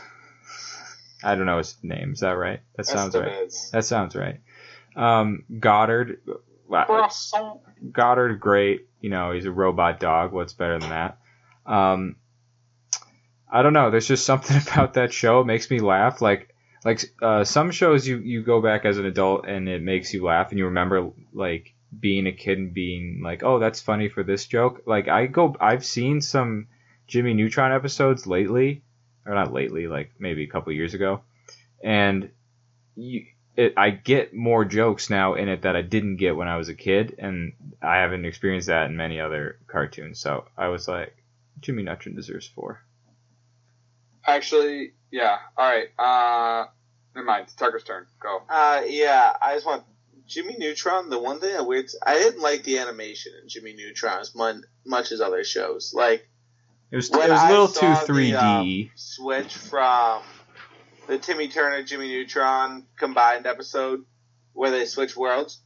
[1.25, 2.13] I don't know his name.
[2.13, 2.61] Is that right?
[2.77, 3.53] That sounds right.
[3.73, 4.41] That sounds right.
[4.95, 6.21] Um, Goddard,
[6.69, 7.61] Croissant.
[7.93, 8.89] Goddard, great.
[9.01, 10.33] You know, he's a robot dog.
[10.33, 11.19] What's better than that?
[11.65, 12.17] Um,
[13.51, 13.91] I don't know.
[13.91, 15.41] There's just something about that show.
[15.41, 16.21] It makes me laugh.
[16.21, 16.55] Like,
[16.85, 20.25] like uh, some shows you you go back as an adult and it makes you
[20.25, 24.23] laugh and you remember like being a kid and being like, oh, that's funny for
[24.23, 24.83] this joke.
[24.87, 26.69] Like I go, I've seen some
[27.07, 28.83] Jimmy Neutron episodes lately,
[29.25, 31.23] or not lately, like maybe a couple years ago,
[31.83, 32.31] and
[32.95, 36.57] you, it, I get more jokes now in it that I didn't get when I
[36.57, 37.53] was a kid, and
[37.83, 40.19] I haven't experienced that in many other cartoons.
[40.21, 41.17] So I was like,
[41.61, 42.81] Jimmy Neutron deserves four.
[44.27, 45.39] Actually, yeah.
[45.57, 45.89] All right.
[45.99, 46.67] Uh,
[47.15, 47.45] never mind.
[47.45, 48.07] It's Tucker's turn.
[48.21, 48.43] Go.
[48.49, 49.85] Uh, yeah, I just want
[50.27, 51.11] Jimmy Neutron.
[51.11, 54.57] The one thing that weird, I didn't like the animation in Jimmy Neutron as much,
[54.85, 55.93] much as other shows.
[55.95, 56.29] Like
[56.91, 58.85] It was, When it was a I little saw too 3D.
[58.87, 60.23] um, switch from
[61.07, 64.05] the Timmy Turner Jimmy Neutron combined episode
[64.53, 65.61] where they switch worlds.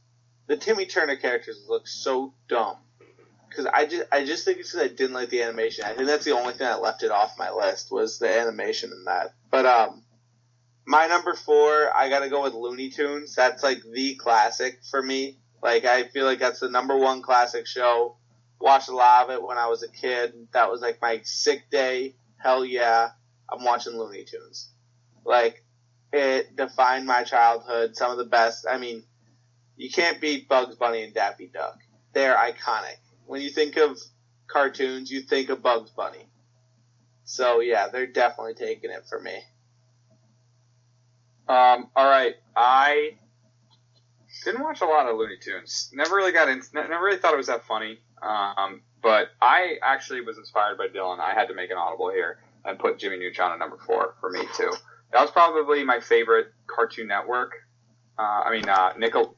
[0.47, 2.77] The Timmy Turner characters look so dumb
[3.49, 5.85] because I just I just think it's because I didn't like the animation.
[5.85, 8.91] I think that's the only thing that left it off my list was the animation
[8.91, 9.33] in that.
[9.49, 10.03] But um,
[10.85, 13.35] my number four, I gotta go with Looney Tunes.
[13.35, 15.37] That's like the classic for me.
[15.61, 18.17] Like I feel like that's the number one classic show.
[18.59, 20.33] Watched a lot of it when I was a kid.
[20.53, 22.15] That was like my sick day.
[22.37, 23.09] Hell yeah,
[23.49, 24.69] I'm watching Looney Tunes.
[25.25, 25.63] Like
[26.13, 27.95] it defined my childhood.
[27.95, 28.65] Some of the best.
[28.69, 29.03] I mean,
[29.77, 31.79] you can't beat Bugs Bunny and Daffy Duck.
[32.13, 32.97] They're iconic.
[33.25, 33.97] When you think of
[34.47, 36.27] cartoons, you think of Bugs Bunny.
[37.23, 39.35] So yeah, they're definitely taking it for me.
[41.47, 42.35] Um, all right.
[42.55, 43.17] I
[44.43, 45.91] didn't watch a lot of Looney Tunes.
[45.93, 46.67] Never really got into.
[46.73, 47.99] Never really thought it was that funny.
[48.21, 51.19] Um, but I actually was inspired by Dylan.
[51.19, 54.29] I had to make an audible here and put Jimmy Neutron at number four for
[54.29, 54.71] me too.
[55.11, 57.53] That was probably my favorite Cartoon Network.
[58.17, 59.37] Uh, I mean, uh, Nickel.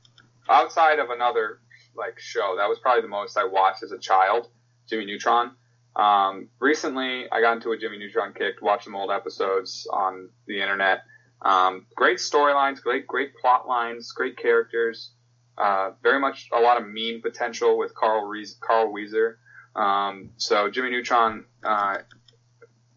[0.50, 1.60] Outside of another
[1.96, 4.48] like show, that was probably the most I watched as a child.
[4.90, 5.52] Jimmy Neutron.
[5.96, 8.62] Um, recently, I got into a Jimmy Neutron kick.
[8.62, 11.04] Watched some old episodes on the internet.
[11.42, 15.12] Um, great storylines, great great plot lines, great characters.
[15.58, 19.36] Uh, very much a lot of meme potential with Carl Rees- Carl Weezer.
[19.76, 21.98] Um, so Jimmy Neutron, uh,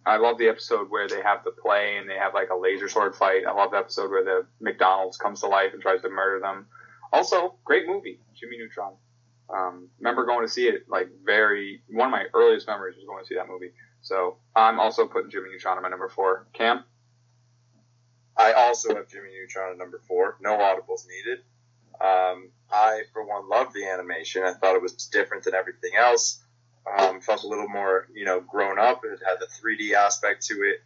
[0.06, 2.88] I love the episode where they have the play and they have like a laser
[2.88, 3.44] sword fight.
[3.44, 6.66] I love the episode where the McDonald's comes to life and tries to murder them.
[7.12, 8.94] Also, great movie, Jimmy Neutron.
[9.52, 13.24] Um, remember going to see it like very one of my earliest memories was going
[13.24, 13.72] to see that movie.
[14.00, 16.46] So I'm also putting Jimmy Neutron at my number four.
[16.52, 16.84] Cam,
[18.36, 20.36] I also have Jimmy Neutron at number four.
[20.40, 21.38] No audibles needed.
[22.00, 24.42] Um, I, for one, love the animation.
[24.44, 26.42] I thought it was different than everything else.
[26.98, 29.02] Um, felt a little more, you know, grown up.
[29.04, 30.76] It had the 3D aspect to it.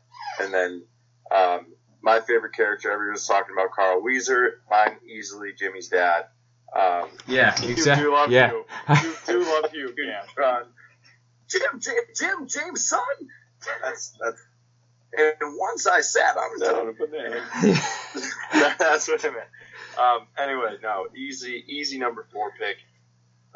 [0.40, 0.82] And then
[1.30, 1.66] um,
[2.02, 4.52] my favorite character, everyone was talking about Carl Weezer.
[4.70, 6.26] Mine, easily Jimmy's dad.
[6.74, 8.04] Um, Yeah, exactly.
[8.04, 8.52] do love yeah.
[8.52, 8.64] you.
[9.02, 10.22] You do love you, yeah.
[10.26, 10.66] Neutron.
[11.48, 13.00] Jim, Jim, Jim, James' son.
[13.82, 14.42] That's that's.
[15.12, 17.42] And once I sat on a banana.
[18.78, 19.46] That's what I meant.
[19.98, 22.76] Um, anyway, no, easy, easy number four pick.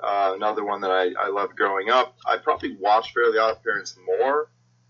[0.02, 2.16] Uh, another one that I, I loved growing up.
[2.26, 4.48] I probably watched Fairly Odd Parents more,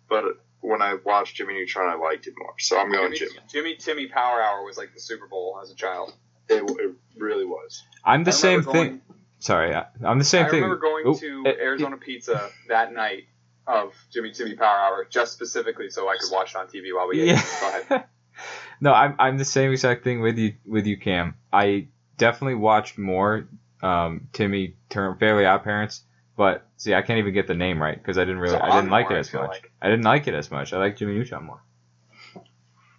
[0.09, 0.25] but
[0.61, 2.55] when I watched Jimmy Neutron, I liked it more.
[2.59, 3.47] So I'm going Jimmy, Jimmy.
[3.53, 6.15] Jimmy Timmy Power Hour was like the Super Bowl as a child.
[6.49, 7.83] It, it really was.
[8.05, 9.01] I'm the same remember thing.
[9.39, 10.63] Sorry, I- I'm the same I thing.
[10.63, 13.25] I remember going to eh, Arizona Pizza that night
[13.67, 17.09] of Jimmy Timmy Power Hour just specifically so I could watch it on TV while
[17.09, 17.29] we ate.
[17.29, 17.43] Yeah.
[17.61, 18.05] Go ahead.
[18.81, 21.37] no, I'm I'm the same exact thing with you with you, Cam.
[21.53, 23.49] I definitely watched more
[23.85, 26.03] um, Timmy Turner Fairly Odd Parents,
[26.37, 28.91] but see, I can't even get the name right because I didn't really, I didn't
[28.91, 29.51] like it as feel much.
[29.51, 29.73] like.
[29.81, 30.73] I didn't like it as much.
[30.73, 31.63] I like Jimmy Neutron more.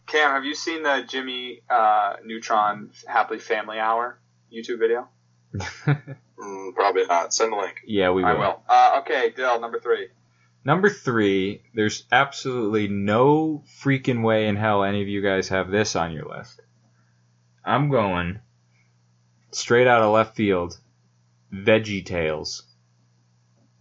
[0.08, 4.20] Cam, have you seen the Jimmy uh, Neutron Happily Family Hour
[4.54, 5.08] YouTube video?
[6.38, 7.34] Mm, probably not.
[7.34, 7.82] Send the link.
[7.88, 8.30] yeah, we will.
[8.30, 8.62] I will.
[8.68, 10.10] Uh, okay, Dill, number three.
[10.66, 15.96] Number three, there's absolutely no freaking way in hell any of you guys have this
[15.96, 16.60] on your list.
[17.64, 18.40] I'm going
[19.56, 20.78] straight out of left field.
[21.53, 22.64] Veggie Tales.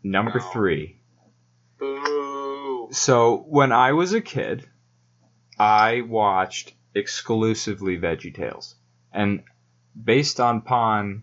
[0.03, 0.51] Number Wow.
[0.53, 1.01] three.
[1.79, 2.89] Boo.
[2.93, 4.68] So when I was a kid,
[5.59, 8.77] I watched exclusively Veggie Tales,
[9.12, 9.43] and
[10.01, 11.22] based on upon,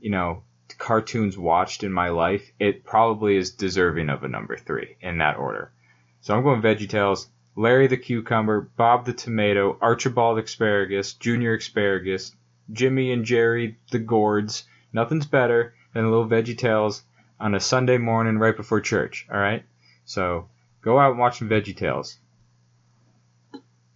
[0.00, 0.44] you know,
[0.78, 5.36] cartoons watched in my life, it probably is deserving of a number three in that
[5.36, 5.72] order.
[6.20, 12.34] So I'm going Veggie Tales, Larry the Cucumber, Bob the Tomato, Archibald Asparagus, Junior Asparagus,
[12.72, 14.64] Jimmy and Jerry the Gourds.
[14.92, 17.02] Nothing's better than a little Veggie Tales
[17.38, 19.26] on a Sunday morning right before church.
[19.32, 19.64] All right.
[20.04, 20.48] So
[20.82, 22.18] go out and watch some Veggie Tales.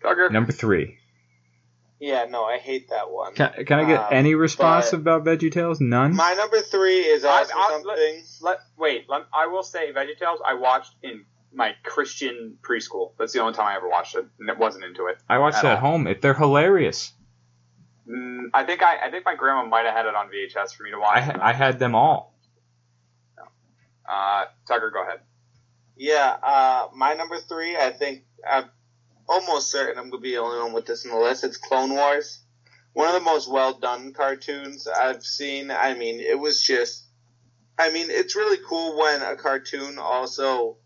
[0.03, 0.29] Tucker.
[0.31, 0.99] Number three.
[2.01, 3.35] Yeah, no, I hate that one.
[3.35, 5.81] Can, can I get Um, any response about Veggie Tales?
[5.81, 6.14] None.
[6.14, 8.22] My number three is I- also I- something.
[8.43, 13.12] Let, wait, let, I will say VeggieTales I watched in my Christian preschool.
[13.18, 15.18] That's the only time I ever watched it, and it wasn't into it.
[15.31, 15.93] I watched at it at all.
[15.93, 16.07] home.
[16.09, 17.12] It, they're hilarious.
[18.09, 20.83] Mm, I think I, I think my grandma might have had it on VHS for
[20.83, 21.17] me to watch.
[21.17, 22.35] I, ha- I had them all.
[24.09, 25.21] uh, Tucker, go ahead.
[25.97, 28.65] Yeah, uh, my number three, I think I'm
[29.29, 31.45] almost certain I'm going to be the only one with this in the list.
[31.45, 32.41] It's Clone Wars.
[32.93, 35.71] One of the most well done cartoons I've seen.
[35.71, 37.07] I mean, it was just,
[37.79, 40.77] I mean, it's really cool when a cartoon also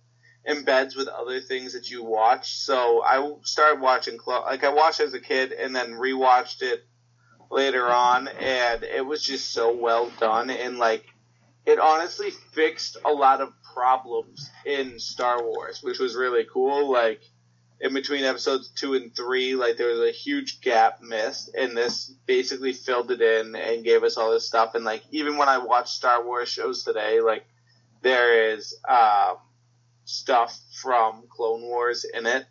[0.48, 2.56] embeds with other things that you watch.
[2.58, 6.87] So I started watching, Clone, like, I watched as a kid and then rewatched it
[7.50, 10.50] later on, and it was just so well done.
[10.50, 11.04] And, like,
[11.68, 16.90] it honestly fixed a lot of problems in Star Wars, which was really cool.
[16.90, 17.20] Like
[17.78, 22.10] in between episodes two and three, like there was a huge gap missed, and this
[22.24, 24.74] basically filled it in and gave us all this stuff.
[24.74, 27.44] And like even when I watch Star Wars shows today, like
[28.00, 29.36] there is um,
[30.06, 32.46] stuff from Clone Wars in it,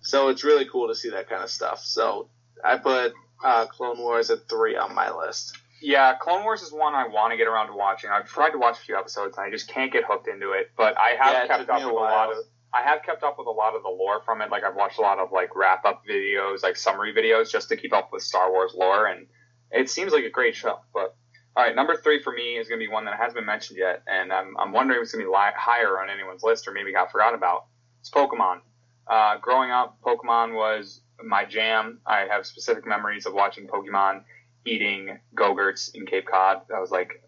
[0.00, 1.84] so it's really cool to see that kind of stuff.
[1.84, 2.30] So
[2.64, 3.12] I put
[3.44, 5.56] uh, Clone Wars at three on my list.
[5.80, 8.10] Yeah, Clone Wars is one I want to get around to watching.
[8.10, 10.70] I've tried to watch a few episodes and I just can't get hooked into it.
[10.76, 12.38] But I have Yeah, kept up me with a a lot of.
[12.74, 14.50] I have kept up with a lot of the lore from it.
[14.50, 17.76] Like I've watched a lot of like wrap up videos, like summary videos, just to
[17.76, 19.26] keep up with Star Wars lore, and
[19.70, 20.80] it seems like a great show.
[20.92, 21.14] But
[21.56, 23.78] all right, number three for me is going to be one that hasn't been mentioned
[23.78, 26.68] yet, and I'm, I'm wondering if it's going to be li- higher on anyone's list
[26.68, 27.64] or maybe got forgotten about.
[28.00, 28.60] It's Pokemon.
[29.08, 32.00] Uh, growing up, Pokemon was my jam.
[32.06, 34.24] I have specific memories of watching Pokemon,
[34.64, 36.62] eating Go-Gurts in Cape Cod.
[36.68, 37.22] That was like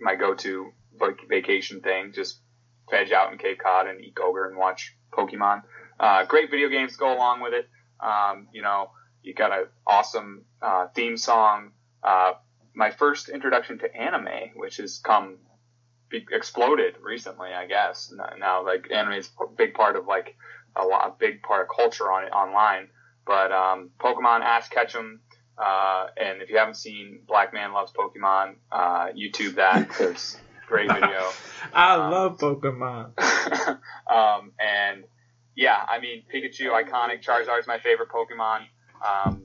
[0.00, 0.72] my go-to
[1.28, 2.12] vacation thing.
[2.12, 2.40] Just
[2.90, 5.62] veg out in Cape Cod and eat Go-Gurt and watch Pokemon.
[5.98, 7.68] Uh, great video games go along with it.
[8.00, 8.90] Um, you know,
[9.22, 11.70] you got an awesome uh, theme song.
[12.02, 12.32] Uh,
[12.74, 15.38] my first introduction to anime, which has come
[16.10, 18.12] exploded recently, I guess.
[18.38, 20.36] Now, like anime is a big part of like
[20.76, 22.88] a lot, a big part of culture on online.
[23.26, 25.20] But um, Pokemon, Ash Ketchum,
[25.56, 29.90] uh, and if you haven't seen Black Man Loves Pokemon, uh, YouTube that.
[29.98, 30.36] There's
[30.66, 31.28] great video.
[31.72, 33.12] I Um, love Pokemon.
[34.10, 35.04] um, and
[35.54, 37.22] yeah, I mean Pikachu, iconic.
[37.22, 38.62] Charizard's my favorite Pokemon.
[39.06, 39.44] Um,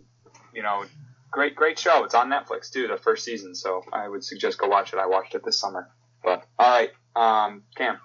[0.54, 0.86] you know,
[1.30, 2.04] great, great show.
[2.06, 3.54] It's on Netflix too, the first season.
[3.54, 5.00] So I would suggest go watch it.
[5.00, 5.90] I watched it this summer.
[6.24, 8.00] But all right, um, Cam.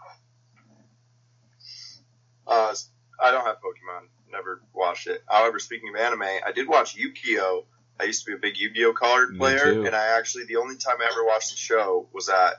[2.47, 2.75] Uh,
[3.23, 4.09] I don't have Pokemon.
[4.33, 5.23] Never watched it.
[5.29, 7.67] However, speaking of anime, I did watch Yu-Gi-Oh!
[8.01, 8.95] I used to be a big Yu-Gi-Oh!
[8.95, 9.85] card Me player, too.
[9.87, 12.55] and I actually the only time I ever watched the show was at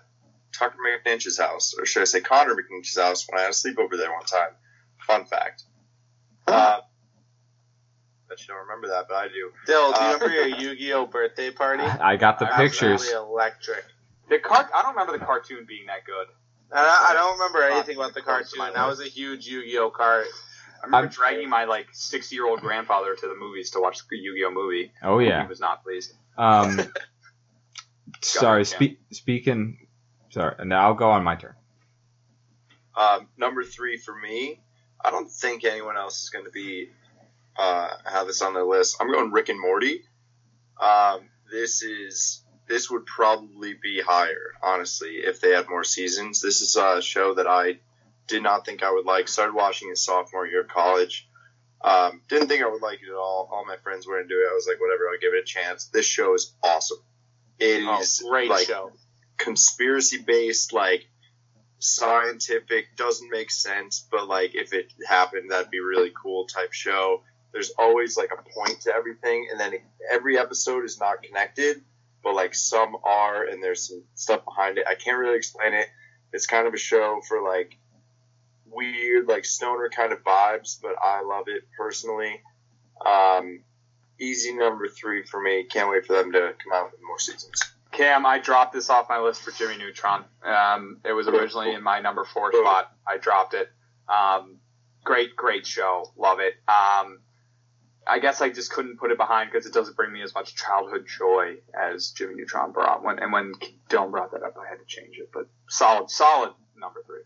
[0.54, 3.98] Tucker McNinch's house, or should I say Connor McNinch's house, when I had a sleepover
[3.98, 4.50] there one time.
[5.08, 5.64] Fun fact.
[6.46, 6.82] Uh,
[8.30, 9.52] bet you don't remember that, but I do.
[9.66, 11.84] Dill, do you Uh, remember your Yu-Gi-Oh birthday party?
[11.84, 12.70] I got the Absolutely.
[12.70, 13.02] pictures.
[13.08, 13.86] Absolutely electric.
[14.30, 16.28] The car- I don't remember the cartoon being that good.
[16.72, 18.82] And I, I don't remember anything about the close to my cartoon.
[18.82, 20.28] That was a huge Yu-Gi-Oh card.
[20.84, 24.52] I remember I'm- dragging my like sixty-year-old grandfather to the movies to watch the Yu-Gi-Oh
[24.52, 24.92] movie.
[25.02, 25.42] Oh yeah.
[25.44, 26.14] He was not pleased.
[26.38, 26.80] Um,
[28.22, 28.66] sorry.
[28.66, 29.88] Spe- speaking.
[30.30, 30.56] Sorry.
[30.60, 31.56] And Now I'll go on my turn.
[32.96, 34.62] Um, number three for me,
[35.04, 36.90] I don't think anyone else is going to be
[37.58, 38.98] uh, have this on their list.
[39.00, 40.02] I'm going Rick and Morty.
[40.80, 46.42] Um, this is this would probably be higher, honestly, if they had more seasons.
[46.42, 47.80] This is a show that I
[48.28, 49.28] did not think I would like.
[49.28, 51.28] Started watching in sophomore year of college.
[51.82, 53.50] Um, didn't think I would like it at all.
[53.52, 54.48] All my friends were into it.
[54.50, 55.86] I was like, whatever, I'll give it a chance.
[55.88, 57.00] This show is awesome.
[57.60, 58.92] It Oh, is great like show.
[59.38, 61.06] conspiracy based, like
[61.80, 67.22] scientific, doesn't make sense, but like if it happened, that'd be really cool type show.
[67.52, 69.74] There's always like a point to everything, and then
[70.10, 71.82] every episode is not connected,
[72.24, 74.86] but like some are, and there's some stuff behind it.
[74.88, 75.88] I can't really explain it.
[76.32, 77.78] It's kind of a show for like
[78.74, 82.42] weird, like stoner kind of vibes, but I love it personally.
[83.06, 83.62] Um,
[84.20, 85.66] easy number three for me.
[85.66, 87.62] Can't wait for them to come out with more seasons.
[87.92, 90.26] Cam, I dropped this off my list for Jimmy Neutron.
[90.44, 92.92] Um, it was originally in my number four spot.
[93.08, 93.70] I dropped it.
[94.10, 94.58] Um,
[95.04, 96.12] great, great show.
[96.18, 96.56] Love it.
[96.68, 97.20] Um,
[98.06, 100.56] I guess I just couldn't put it behind because it doesn't bring me as much
[100.56, 103.04] childhood joy as Jimmy Neutron brought.
[103.04, 103.54] When and when
[103.90, 105.30] Dylan brought that up, I had to change it.
[105.32, 107.22] But solid, solid number three.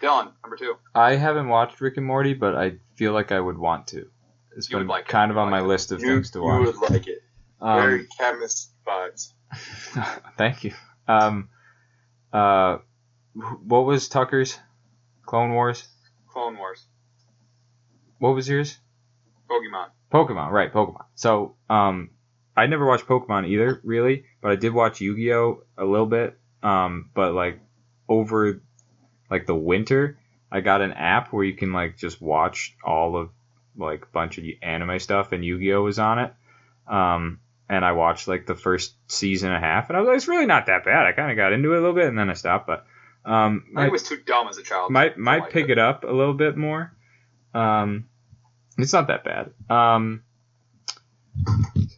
[0.00, 0.76] Dylan, number two.
[0.94, 4.08] I haven't watched Rick and Morty, but I feel like I would want to.
[4.56, 5.08] It's You been like it.
[5.08, 5.64] kind of on my it.
[5.66, 6.60] list of You, things to watch.
[6.60, 7.22] you would like it.
[7.60, 9.32] Um, Very chemist vibes.
[10.38, 10.72] thank you.
[11.06, 11.48] Um,
[12.32, 12.78] uh,
[13.34, 14.58] what was Tucker's?
[15.26, 15.86] Clone Wars.
[16.28, 16.84] Clone Wars.
[18.18, 18.78] What was yours?
[19.48, 19.88] Pokemon.
[20.12, 20.72] Pokemon, right?
[20.72, 21.04] Pokemon.
[21.14, 22.10] So, um,
[22.56, 26.38] I never watched Pokemon either, really, but I did watch Yu-Gi-Oh a little bit.
[26.62, 27.60] Um, but like
[28.08, 28.60] over
[29.30, 30.18] like the winter,
[30.50, 33.30] I got an app where you can like just watch all of
[33.76, 36.34] like a bunch of anime stuff, and Yu-Gi-Oh was on it.
[36.86, 40.16] Um, and I watched like the first season and a half, and I was like,
[40.16, 41.06] it's really not that bad.
[41.06, 42.66] I kind of got into it a little bit, and then I stopped.
[42.66, 42.84] But
[43.24, 44.90] um, I was too dumb as a child.
[44.90, 46.92] might might like pick it up a little bit more.
[47.54, 48.08] Um,
[48.76, 49.52] it's not that bad.
[49.68, 50.24] Um,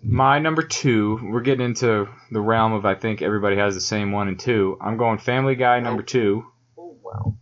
[0.02, 4.12] my number two, we're getting into the realm of I think everybody has the same
[4.12, 4.76] one and two.
[4.80, 6.46] I'm going Family Guy number two.
[7.12, 7.36] Wow.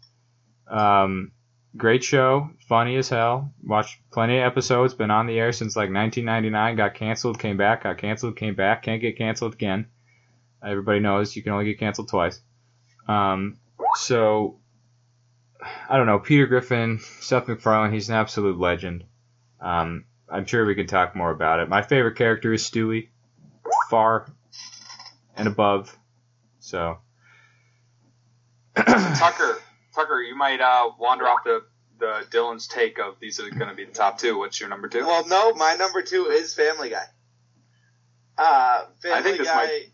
[0.68, 1.32] Um,
[1.76, 3.52] great show, funny as hell.
[3.62, 4.94] Watched plenty of episodes.
[4.94, 6.76] Been on the air since like 1999.
[6.76, 7.84] Got canceled, came back.
[7.84, 8.82] Got canceled, came back.
[8.82, 9.86] Can't get canceled again.
[10.64, 12.40] Everybody knows you can only get canceled twice.
[13.09, 13.59] Um,
[13.94, 14.59] so
[15.88, 16.18] I don't know.
[16.18, 17.92] Peter Griffin, Seth MacFarlane.
[17.92, 19.05] He's an absolute legend.
[19.60, 21.68] Um, I'm sure we can talk more about it.
[21.68, 23.09] My favorite character is Stewie,
[23.88, 24.26] far
[25.36, 25.97] and above.
[26.60, 26.98] So.
[28.76, 29.49] Tucker,
[30.01, 31.62] Tucker, you might uh, wander off the,
[31.98, 34.39] the Dylan's take of these are going to be the top two.
[34.39, 35.01] What's your number two?
[35.06, 37.05] Well, no, my number two is Family Guy.
[38.39, 39.86] Uh, Family I think this Guy might-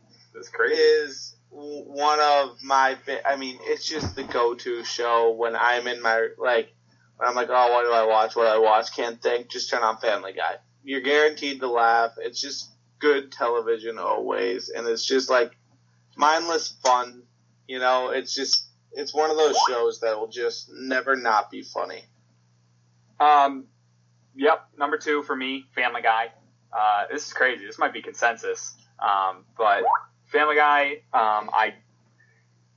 [0.53, 0.81] crazy.
[0.81, 2.97] is one of my.
[3.25, 6.73] I mean, it's just the go-to show when I'm in my like.
[7.17, 8.37] When I'm like, oh, what do I watch?
[8.37, 8.95] What do I watch?
[8.95, 9.49] Can't think.
[9.51, 10.57] Just turn on Family Guy.
[10.85, 12.13] You're guaranteed to laugh.
[12.19, 15.57] It's just good television always, and it's just like
[16.15, 17.23] mindless fun.
[17.67, 18.66] You know, it's just
[18.97, 22.03] it's one of those shows that will just never not be funny.
[23.21, 23.67] Um,
[24.35, 26.33] yep, number two for me, Family Guy.
[26.73, 27.65] Uh, this is crazy.
[27.65, 28.75] This might be consensus.
[28.99, 29.85] Um, but
[30.25, 31.75] Family Guy, um, I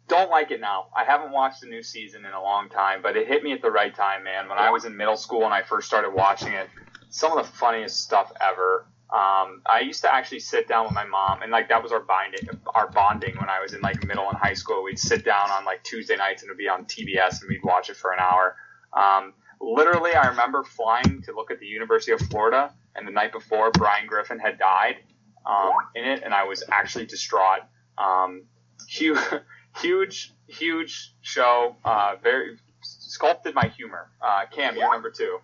[0.09, 0.87] don't like it now.
[0.95, 3.61] I haven't watched the new season in a long time, but it hit me at
[3.61, 4.49] the right time, man.
[4.49, 6.67] When I was in middle school and I first started watching it,
[7.09, 8.85] some of the funniest stuff ever.
[9.11, 11.99] Um, I used to actually sit down with my mom, and like that was our
[11.99, 14.83] binding, our bonding when I was in like middle and high school.
[14.83, 17.89] We'd sit down on like Tuesday nights and it'd be on TBS, and we'd watch
[17.89, 18.55] it for an hour.
[18.93, 23.31] Um, literally, I remember flying to look at the University of Florida, and the night
[23.31, 24.97] before, Brian Griffin had died
[25.43, 27.61] um, in it, and I was actually distraught.
[27.97, 28.43] Um,
[28.87, 29.17] huge,
[29.81, 31.75] huge, huge show.
[31.83, 34.11] Uh, very sculpted my humor.
[34.21, 35.39] Uh, Cam, you're number two.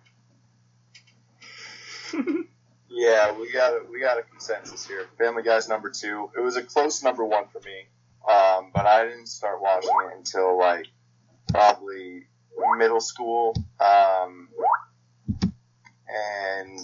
[2.88, 5.06] Yeah, we got a, we got a consensus here.
[5.18, 6.30] Family Guy's number two.
[6.36, 7.86] It was a close number one for me,
[8.28, 10.86] um, but I didn't start watching it until like
[11.48, 12.26] probably
[12.78, 13.54] middle school.
[13.80, 14.48] Um,
[16.08, 16.78] and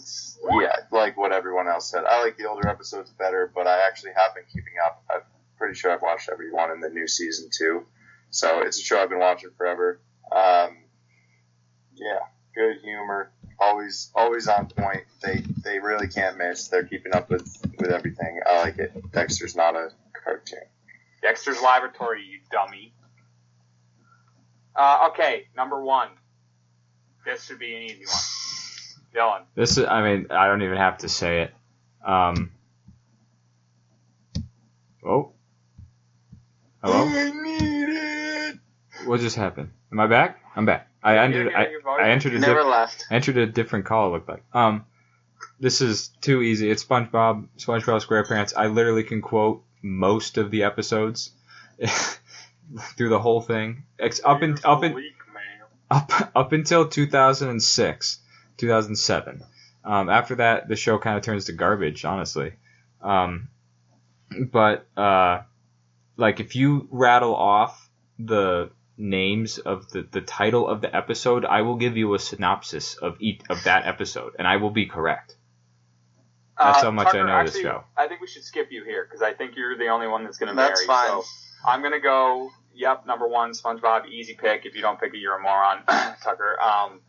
[0.60, 4.12] yeah, like what everyone else said, I like the older episodes better, but I actually
[4.16, 5.04] have been keeping up.
[5.10, 5.20] I'm
[5.56, 7.86] pretty sure I've watched every one in the new season too.
[8.30, 10.00] So it's a show I've been watching forever.
[10.32, 10.78] Um,
[11.94, 12.20] yeah,
[12.54, 15.04] good humor, always always on point.
[15.22, 16.68] They they really can't miss.
[16.68, 18.40] They're keeping up with with everything.
[18.46, 18.92] I like it.
[19.12, 19.90] Dexter's not a
[20.24, 20.60] cartoon.
[21.22, 22.92] Dexter's Laboratory, you dummy.
[24.74, 26.08] Uh, okay, number one.
[27.24, 28.16] This should be an easy one.
[29.14, 29.42] Dylan.
[29.54, 31.54] This is, I mean, I don't even have to say it.
[32.04, 32.50] Um,
[35.04, 35.32] oh.
[36.82, 37.06] Hello?
[37.06, 38.58] I need it.
[39.04, 39.70] What just happened?
[39.92, 40.40] Am I back?
[40.56, 40.91] I'm back.
[41.02, 41.52] I entered.
[41.54, 41.68] I,
[42.00, 43.06] I entered a Never diff- left.
[43.10, 44.08] entered a different call.
[44.08, 44.44] It looked like.
[44.52, 44.84] Um,
[45.58, 46.70] this is too easy.
[46.70, 48.52] It's SpongeBob, SpongeBob SquarePants.
[48.56, 51.30] I literally can quote most of the episodes
[52.96, 53.84] through the whole thing.
[53.98, 55.12] Ex- up in up in Bleak,
[55.90, 58.18] up up until 2006,
[58.56, 59.42] 2007.
[59.84, 62.52] Um, after that, the show kind of turns to garbage, honestly.
[63.00, 63.48] Um,
[64.50, 65.42] but uh,
[66.16, 67.88] like if you rattle off
[68.18, 72.94] the names of the, the title of the episode, I will give you a synopsis
[72.96, 75.36] of each of that episode, and I will be correct.
[76.58, 77.84] That's Uh, how much I Tucker, know this actually, show.
[77.96, 80.38] I think we should skip you here because I think you're the only one that's
[80.38, 81.08] going to That's fine.
[81.08, 81.24] So
[81.66, 82.50] I'm going to go.
[82.74, 84.64] Yep, number one, SpongeBob, easy pick.
[84.64, 85.82] If you don't pick it, you're a moron,
[86.22, 86.58] Tucker.
[86.60, 87.00] Um,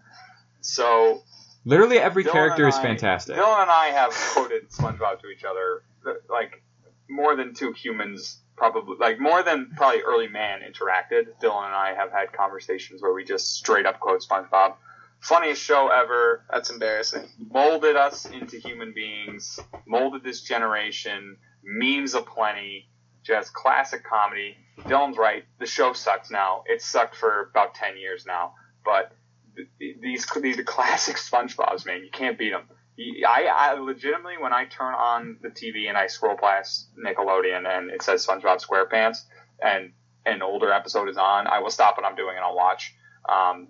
[0.61, 1.21] so
[1.65, 3.35] Literally every Dylan character is I- fantastic.
[3.37, 5.83] Dylan and I have quoted SpongeBob to each other
[6.29, 6.61] like
[7.09, 11.27] more than two humans probably like more than probably early man interacted.
[11.41, 14.75] Dylan and I have had conversations where we just straight up quote SpongeBob.
[15.19, 16.43] Funniest show ever.
[16.51, 17.29] That's embarrassing.
[17.49, 19.59] Molded us into human beings.
[19.85, 21.37] Molded this generation.
[21.63, 22.89] Memes aplenty.
[23.23, 24.57] Just classic comedy.
[24.81, 25.45] Dylan's right.
[25.59, 26.63] The show sucks now.
[26.65, 29.13] It sucked for about ten years now, but
[29.55, 32.03] th- these these are classic SpongeBob's, man.
[32.03, 32.63] You can't beat them.
[32.99, 37.89] I, I legitimately, when I turn on the TV and I scroll past Nickelodeon and
[37.89, 39.17] it says SpongeBob SquarePants
[39.61, 39.91] and
[40.25, 42.93] an older episode is on, I will stop what I'm doing and I'll watch.
[43.27, 43.67] Um,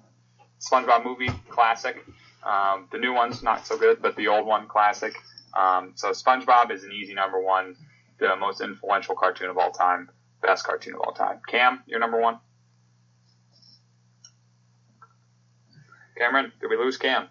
[0.60, 2.04] SpongeBob movie, classic.
[2.44, 5.14] Um, the new one's not so good, but the old one, classic.
[5.58, 7.76] Um, so SpongeBob is an easy number one,
[8.20, 10.10] the most influential cartoon of all time,
[10.42, 11.40] best cartoon of all time.
[11.48, 12.40] Cam, you're number one.
[16.18, 17.30] Cameron, did we lose Cam?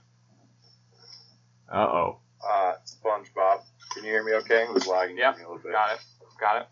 [1.72, 2.18] Uh oh.
[2.46, 3.62] Uh, SpongeBob.
[3.94, 4.32] Can you hear me?
[4.34, 5.72] Okay, it was lagging Yep, me a little bit.
[5.72, 6.00] Got it.
[6.38, 6.68] Got it.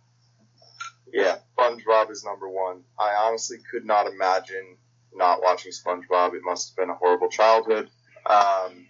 [1.12, 2.82] Yeah, SpongeBob is number one.
[2.98, 4.77] I honestly could not imagine
[5.14, 6.35] not watching SpongeBob.
[6.35, 7.90] It must have been a horrible childhood.
[8.27, 8.86] Um,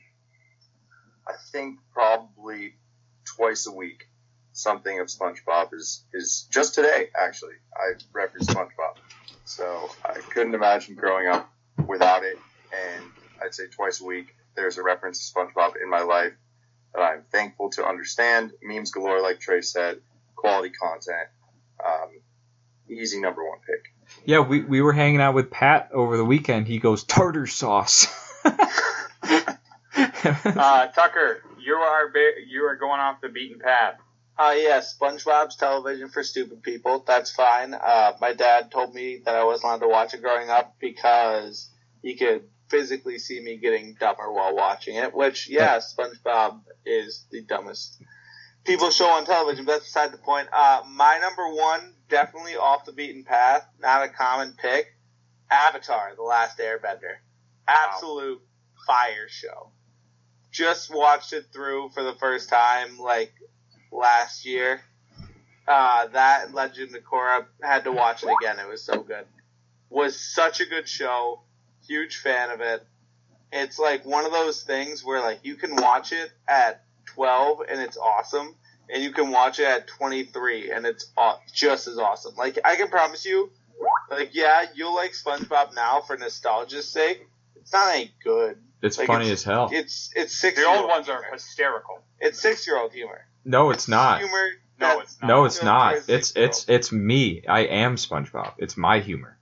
[1.27, 2.75] I think probably
[3.25, 4.07] twice a week
[4.53, 7.09] something of SpongeBob is is just today.
[7.19, 8.97] Actually, I reference SpongeBob,
[9.45, 11.51] so I couldn't imagine growing up
[11.87, 12.39] without it.
[12.73, 13.05] And
[13.43, 16.33] I'd say twice a week there's a reference to SpongeBob in my life
[16.95, 18.53] that I'm thankful to understand.
[18.63, 20.01] Memes galore, like Trey said,
[20.37, 21.29] quality content.
[21.85, 22.21] Um,
[22.89, 23.95] easy number one pick.
[24.25, 26.67] Yeah, we, we were hanging out with Pat over the weekend.
[26.67, 28.07] He goes tartar sauce.
[30.23, 33.95] Uh, Tucker, you are ba- you are going off the beaten path.
[34.39, 37.05] Uh, yeah, SpongeBob's television for stupid people.
[37.07, 37.75] That's fine.
[37.75, 41.71] Uh, my dad told me that I wasn't allowed to watch it growing up because
[42.03, 45.15] he could physically see me getting dumber while watching it.
[45.15, 48.03] Which, yeah, SpongeBob is the dumbest
[48.65, 49.65] people show on television.
[49.65, 50.49] But that's beside the point.
[50.53, 54.87] Uh, my number one, definitely off the beaten path, not a common pick.
[55.51, 57.17] Avatar: The Last Airbender.
[57.67, 58.41] Absolute
[58.87, 59.71] fire show.
[60.51, 63.33] Just watched it through for the first time like
[63.93, 64.81] last year.
[65.67, 68.59] Uh, that Legend of Korra had to watch it again.
[68.59, 69.25] It was so good.
[69.89, 71.43] Was such a good show.
[71.91, 72.87] Huge fan of it.
[73.51, 77.81] It's like one of those things where like you can watch it at 12 and
[77.81, 78.55] it's awesome,
[78.89, 81.11] and you can watch it at 23 and it's
[81.53, 82.37] just as awesome.
[82.37, 83.51] Like I can promise you,
[84.09, 87.27] like yeah, you'll like SpongeBob now for nostalgia's sake.
[87.57, 88.59] It's not any good.
[88.83, 89.69] it's Like, funny it's- as hell.
[89.73, 90.61] It's it's six.
[90.61, 92.05] The old ones are hysterical.
[92.21, 93.27] It's six year old humor.
[93.45, 94.21] No, it's not.
[94.21, 94.49] Humor.
[94.79, 95.27] No, it's not.
[95.27, 96.09] No, it's not.
[96.09, 97.43] It's it's it's me.
[97.49, 98.53] I am SpongeBob.
[98.59, 99.37] It's my humor.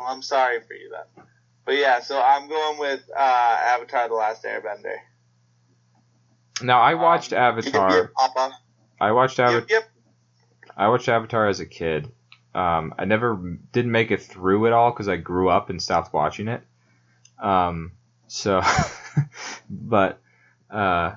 [0.00, 1.24] Well, I'm sorry for you then.
[1.66, 4.96] But yeah, so I'm going with uh, Avatar: The Last Airbender.
[6.62, 8.10] Now I watched Um, Avatar.
[8.16, 8.52] Papa.
[9.00, 9.82] I watched Avatar.
[10.76, 12.10] I watched Avatar as a kid,
[12.54, 13.36] Um, I never
[13.72, 16.62] didn't make it through it all because I grew up and stopped watching it.
[17.38, 17.92] Um,
[18.28, 18.62] so,
[19.70, 20.18] but
[20.70, 21.16] uh,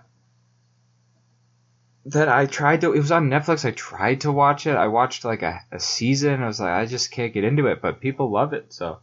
[2.06, 2.94] that I tried to.
[2.94, 3.66] It was on Netflix.
[3.66, 4.76] I tried to watch it.
[4.76, 6.44] I watched like a, a season.
[6.44, 7.82] I was like, I just can't get into it.
[7.82, 8.74] But people love it.
[8.74, 9.00] So,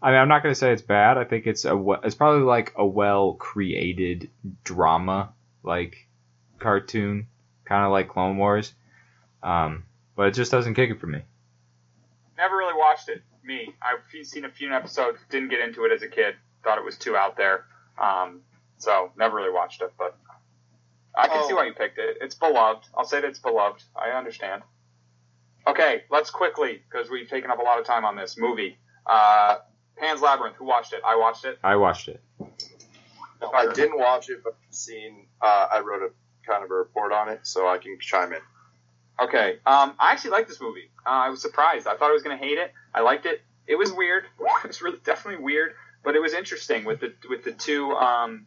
[0.00, 1.18] I mean, I'm not gonna say it's bad.
[1.18, 1.76] I think it's a.
[2.04, 4.30] It's probably like a well created
[4.64, 5.32] drama
[5.62, 6.06] like
[6.58, 7.26] cartoon,
[7.64, 8.72] kind of like Clone Wars.
[9.42, 9.84] Um,
[10.16, 11.22] but it just doesn't kick it for me.
[12.36, 13.22] Never really watched it.
[13.44, 15.18] Me, I've seen a few episodes.
[15.30, 16.34] Didn't get into it as a kid.
[16.62, 17.64] Thought it was too out there.
[18.00, 18.42] Um,
[18.76, 19.92] so never really watched it.
[19.98, 20.16] But
[21.18, 21.56] I can see Oh.
[21.56, 22.18] why you picked it.
[22.20, 22.86] It's beloved.
[22.96, 23.82] I'll say that it's beloved.
[23.96, 24.62] I understand.
[25.66, 28.78] Okay, let's quickly because we've taken up a lot of time on this movie.
[29.06, 29.58] Uh,
[29.96, 30.56] Pan's Labyrinth.
[30.56, 31.00] Who watched it?
[31.04, 31.58] I watched it.
[31.62, 32.22] I watched it.
[33.40, 35.26] No, I didn't watch it, but I've seen.
[35.40, 36.10] Uh, I wrote a
[36.50, 38.40] kind of a report on it, so I can chime in.
[39.20, 39.58] Okay.
[39.66, 40.90] Um, I actually liked this movie.
[41.04, 41.86] Uh, I was surprised.
[41.86, 42.72] I thought I was going to hate it.
[42.94, 43.42] I liked it.
[43.66, 44.24] It was weird.
[44.64, 45.74] it was really definitely weird,
[46.04, 48.46] but it was interesting with the with the two um,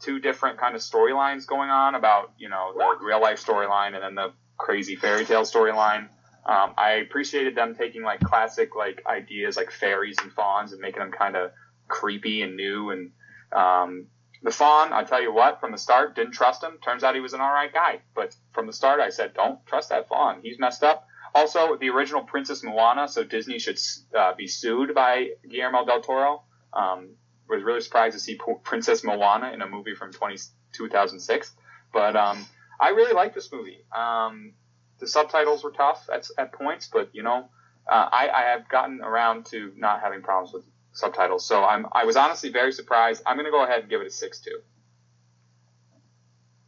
[0.00, 4.02] two different kind of storylines going on about you know the real life storyline and
[4.02, 6.08] then the crazy fairy tale storyline.
[6.46, 11.00] Um, I appreciated them taking like classic like ideas like fairies and fawns and making
[11.00, 11.50] them kind of
[11.88, 13.10] creepy and new and
[13.52, 14.06] um,
[14.42, 16.78] the fawn, I tell you what, from the start, didn't trust him.
[16.84, 18.00] Turns out he was an alright guy.
[18.14, 20.40] But from the start, I said, don't trust that fawn.
[20.42, 21.06] He's messed up.
[21.34, 23.78] Also, the original Princess Moana, so Disney should
[24.16, 26.42] uh, be sued by Guillermo del Toro.
[26.72, 27.10] Um,
[27.48, 30.36] was really surprised to see Princess Moana in a movie from 20,
[30.72, 31.52] 2006.
[31.92, 32.46] But um,
[32.80, 33.78] I really like this movie.
[33.96, 34.52] Um,
[34.98, 37.48] the subtitles were tough at, at points, but you know,
[37.90, 41.46] uh, I, I have gotten around to not having problems with subtitles.
[41.46, 43.22] So I'm I was honestly very surprised.
[43.24, 44.60] I'm gonna go ahead and give it a six two.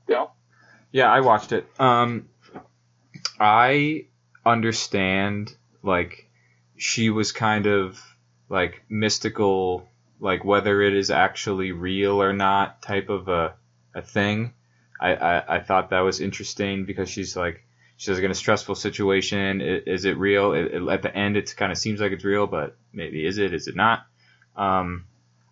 [0.09, 0.27] Yeah.
[0.93, 1.67] Yeah, I watched it.
[1.79, 2.29] Um,
[3.39, 4.07] I
[4.45, 6.29] understand like
[6.77, 8.03] she was kind of
[8.49, 9.89] like mystical,
[10.21, 13.55] like whether it is actually real or not type of a
[13.95, 14.53] a thing.
[15.01, 17.65] I I, I thought that was interesting because she's like
[17.97, 19.61] she's like in a stressful situation.
[19.61, 20.53] I- Is it real?
[20.53, 23.39] It, it- at the end, it kind of seems like it's real, but maybe is
[23.39, 23.55] it?
[23.55, 24.07] Is it not?
[24.57, 25.07] Um,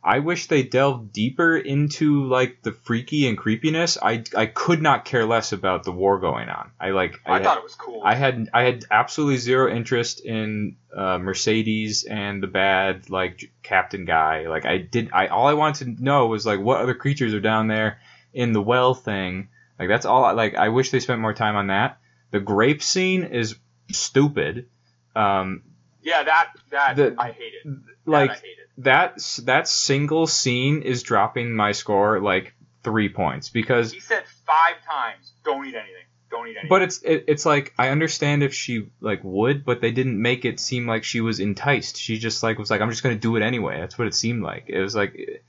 [0.08, 3.98] I wish they delved deeper into like the freaky and creepiness.
[4.00, 6.70] I, I could not care less about the war going on.
[6.80, 8.00] I like I, I, thought it was cool.
[8.02, 14.06] I had I had absolutely zero interest in uh, Mercedes and the bad like captain
[14.06, 14.48] guy.
[14.48, 17.40] Like I did I all I wanted to know was like what other creatures are
[17.40, 18.00] down there
[18.32, 19.50] in the well thing.
[19.78, 20.24] Like that's all.
[20.24, 21.98] I, like I wish they spent more time on that.
[22.30, 23.56] The grape scene is
[23.92, 24.70] stupid.
[25.14, 25.64] Um,
[26.00, 27.70] yeah, that that The- I hate it.
[28.06, 28.67] like that I hate it.
[28.78, 34.76] That that single scene is dropping my score like three points because He said five
[34.88, 35.94] times, "Don't eat anything.
[36.30, 39.80] Don't eat anything." but it's it, it's like I understand if she like would, but
[39.80, 41.96] they didn't make it seem like she was enticed.
[41.96, 43.80] She just like was like I'm just gonna do it anyway.
[43.80, 44.64] That's what it seemed like.
[44.68, 45.42] It was like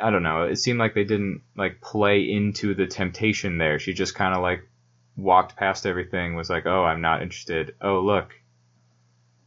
[0.00, 0.42] I don't know.
[0.44, 3.78] It seemed like they didn't like play into the temptation there.
[3.78, 4.68] She just kind of like
[5.16, 6.34] walked past everything.
[6.34, 7.76] Was like oh I'm not interested.
[7.80, 8.34] Oh look.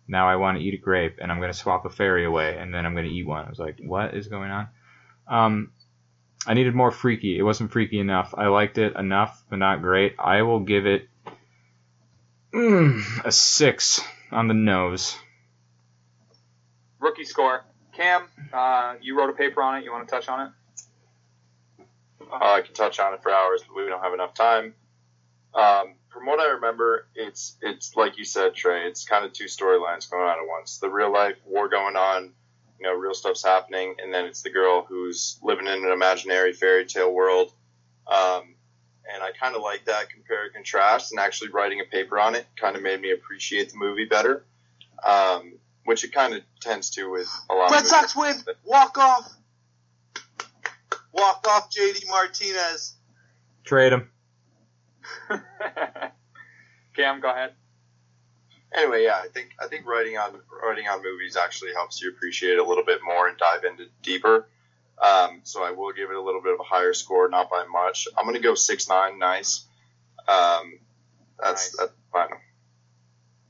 [0.09, 2.73] Now I want to eat a grape, and I'm gonna swap a fairy away, and
[2.73, 3.45] then I'm gonna eat one.
[3.45, 4.67] I was like, "What is going on?"
[5.27, 5.71] Um,
[6.47, 7.37] I needed more freaky.
[7.37, 8.33] It wasn't freaky enough.
[8.35, 10.15] I liked it enough, but not great.
[10.17, 11.07] I will give it
[12.53, 15.15] mm, a six on the nose.
[16.99, 17.65] rookie score.
[17.93, 18.23] Cam,
[18.53, 19.83] uh, you wrote a paper on it.
[19.83, 20.51] You want to touch on it?
[22.31, 24.73] Uh, I can touch on it for hours, but we don't have enough time.
[25.53, 28.87] Um, from what I remember, it's it's like you said, Trey.
[28.87, 30.79] It's kind of two storylines going on at once.
[30.79, 32.31] The real life war going on,
[32.79, 36.53] you know, real stuff's happening, and then it's the girl who's living in an imaginary
[36.53, 37.53] fairy tale world.
[38.07, 38.55] Um,
[39.11, 42.35] and I kind of like that compare and contrast, and actually writing a paper on
[42.35, 44.43] it kind of made me appreciate the movie better,
[45.03, 45.53] um,
[45.85, 48.43] which it kind of tends to with a lot Red of Sox movies.
[48.45, 48.55] win.
[48.65, 49.31] Walk off.
[51.11, 52.95] Walk off, JD Martinez.
[53.63, 54.09] Trade him.
[56.95, 57.53] Cam, go ahead.
[58.73, 62.53] anyway, yeah, I think I think writing on writing on movies actually helps you appreciate
[62.53, 64.47] it a little bit more and dive into deeper.
[65.01, 67.65] Um, so I will give it a little bit of a higher score, not by
[67.71, 68.07] much.
[68.17, 69.17] I'm gonna go six nine.
[69.19, 69.65] Nice.
[70.27, 70.79] Um,
[71.39, 71.77] that's Nice.
[71.77, 72.29] that's fine.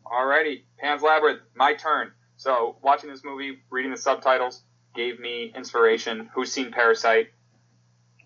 [0.06, 2.11] Alrighty, Pan's Labyrinth, my turn.
[2.38, 4.61] So, watching this movie, reading the subtitles,
[4.95, 6.30] gave me inspiration.
[6.34, 7.30] Who's seen Parasite?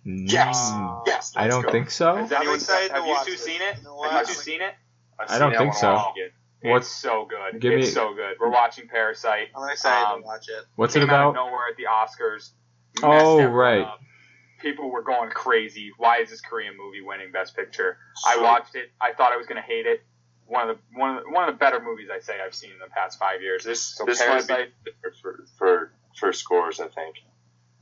[0.06, 1.04] Yes, Mm.
[1.08, 1.34] yes.
[1.36, 1.72] I don't go.
[1.72, 2.16] think so.
[2.16, 3.40] Has anyone, excited have you two it.
[3.40, 3.78] seen it?
[3.84, 4.74] No, have you I- two seen it?
[5.20, 5.94] I've I don't seen it, think wanna so.
[5.94, 6.20] watch it
[6.62, 6.72] again.
[6.72, 7.62] What's- it's so good.
[7.62, 8.38] give it's me- so good.
[8.40, 9.50] We're watching Parasite.
[9.56, 10.66] I'm excited Um, to watch it.
[10.76, 11.46] What's it Came out of about?
[11.48, 12.52] nowhere at the Oscars.
[13.02, 13.82] Oh, right.
[13.82, 14.00] up.
[14.60, 15.92] People were going crazy.
[15.98, 17.98] Why is this Korean movie winning Best Picture?
[18.26, 18.92] I watched it.
[19.02, 20.04] I thought I was going to hate it.
[20.46, 22.72] one of the one of the, one of the better movies I say I've seen
[22.72, 23.64] in the past five years.
[23.64, 26.80] This So this might Parasite, be for, for for scores.
[26.82, 27.16] I think.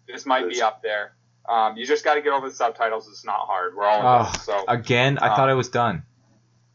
[0.07, 1.13] this might be up there.
[1.49, 3.07] Um, you just got to get over the subtitles.
[3.09, 3.75] It's not hard.
[3.75, 6.03] We're all Oh, adults, so Again, I Um, thought I was done.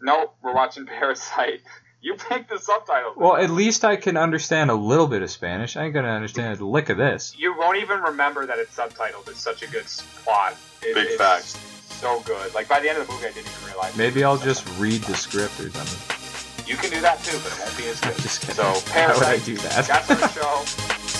[0.01, 0.34] nope.
[0.43, 1.60] We're watching Parasite.
[2.02, 3.16] You picked the subtitles.
[3.16, 5.76] Well, at least I can understand a little bit of Spanish.
[5.76, 7.34] I ain't gonna understand a lick of this.
[7.36, 9.26] you won't even remember that it's subtitled.
[9.28, 10.55] It's such a good s- plot.
[10.82, 11.56] It, Big it's facts.
[12.01, 12.55] So good.
[12.55, 13.97] Like by the end of the movie, I didn't even realize.
[13.97, 16.66] Maybe I'll just read the script or something.
[16.68, 18.14] You can do that too, but it won't be as good.
[18.18, 18.55] Just kidding.
[18.55, 19.44] So How would I Parasite.
[19.44, 19.86] do that?
[19.88, 20.62] That's our show.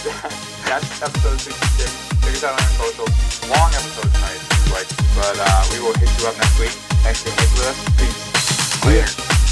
[0.69, 2.09] That's episode 66.
[2.21, 3.36] Check us out on our socials.
[3.49, 4.43] Long episode tonight,
[4.75, 4.89] like.
[5.15, 6.71] But uh, we will hit you up next week.
[7.07, 7.79] Thanks for being with us.
[7.97, 8.85] Peace.
[8.85, 9.46] Later.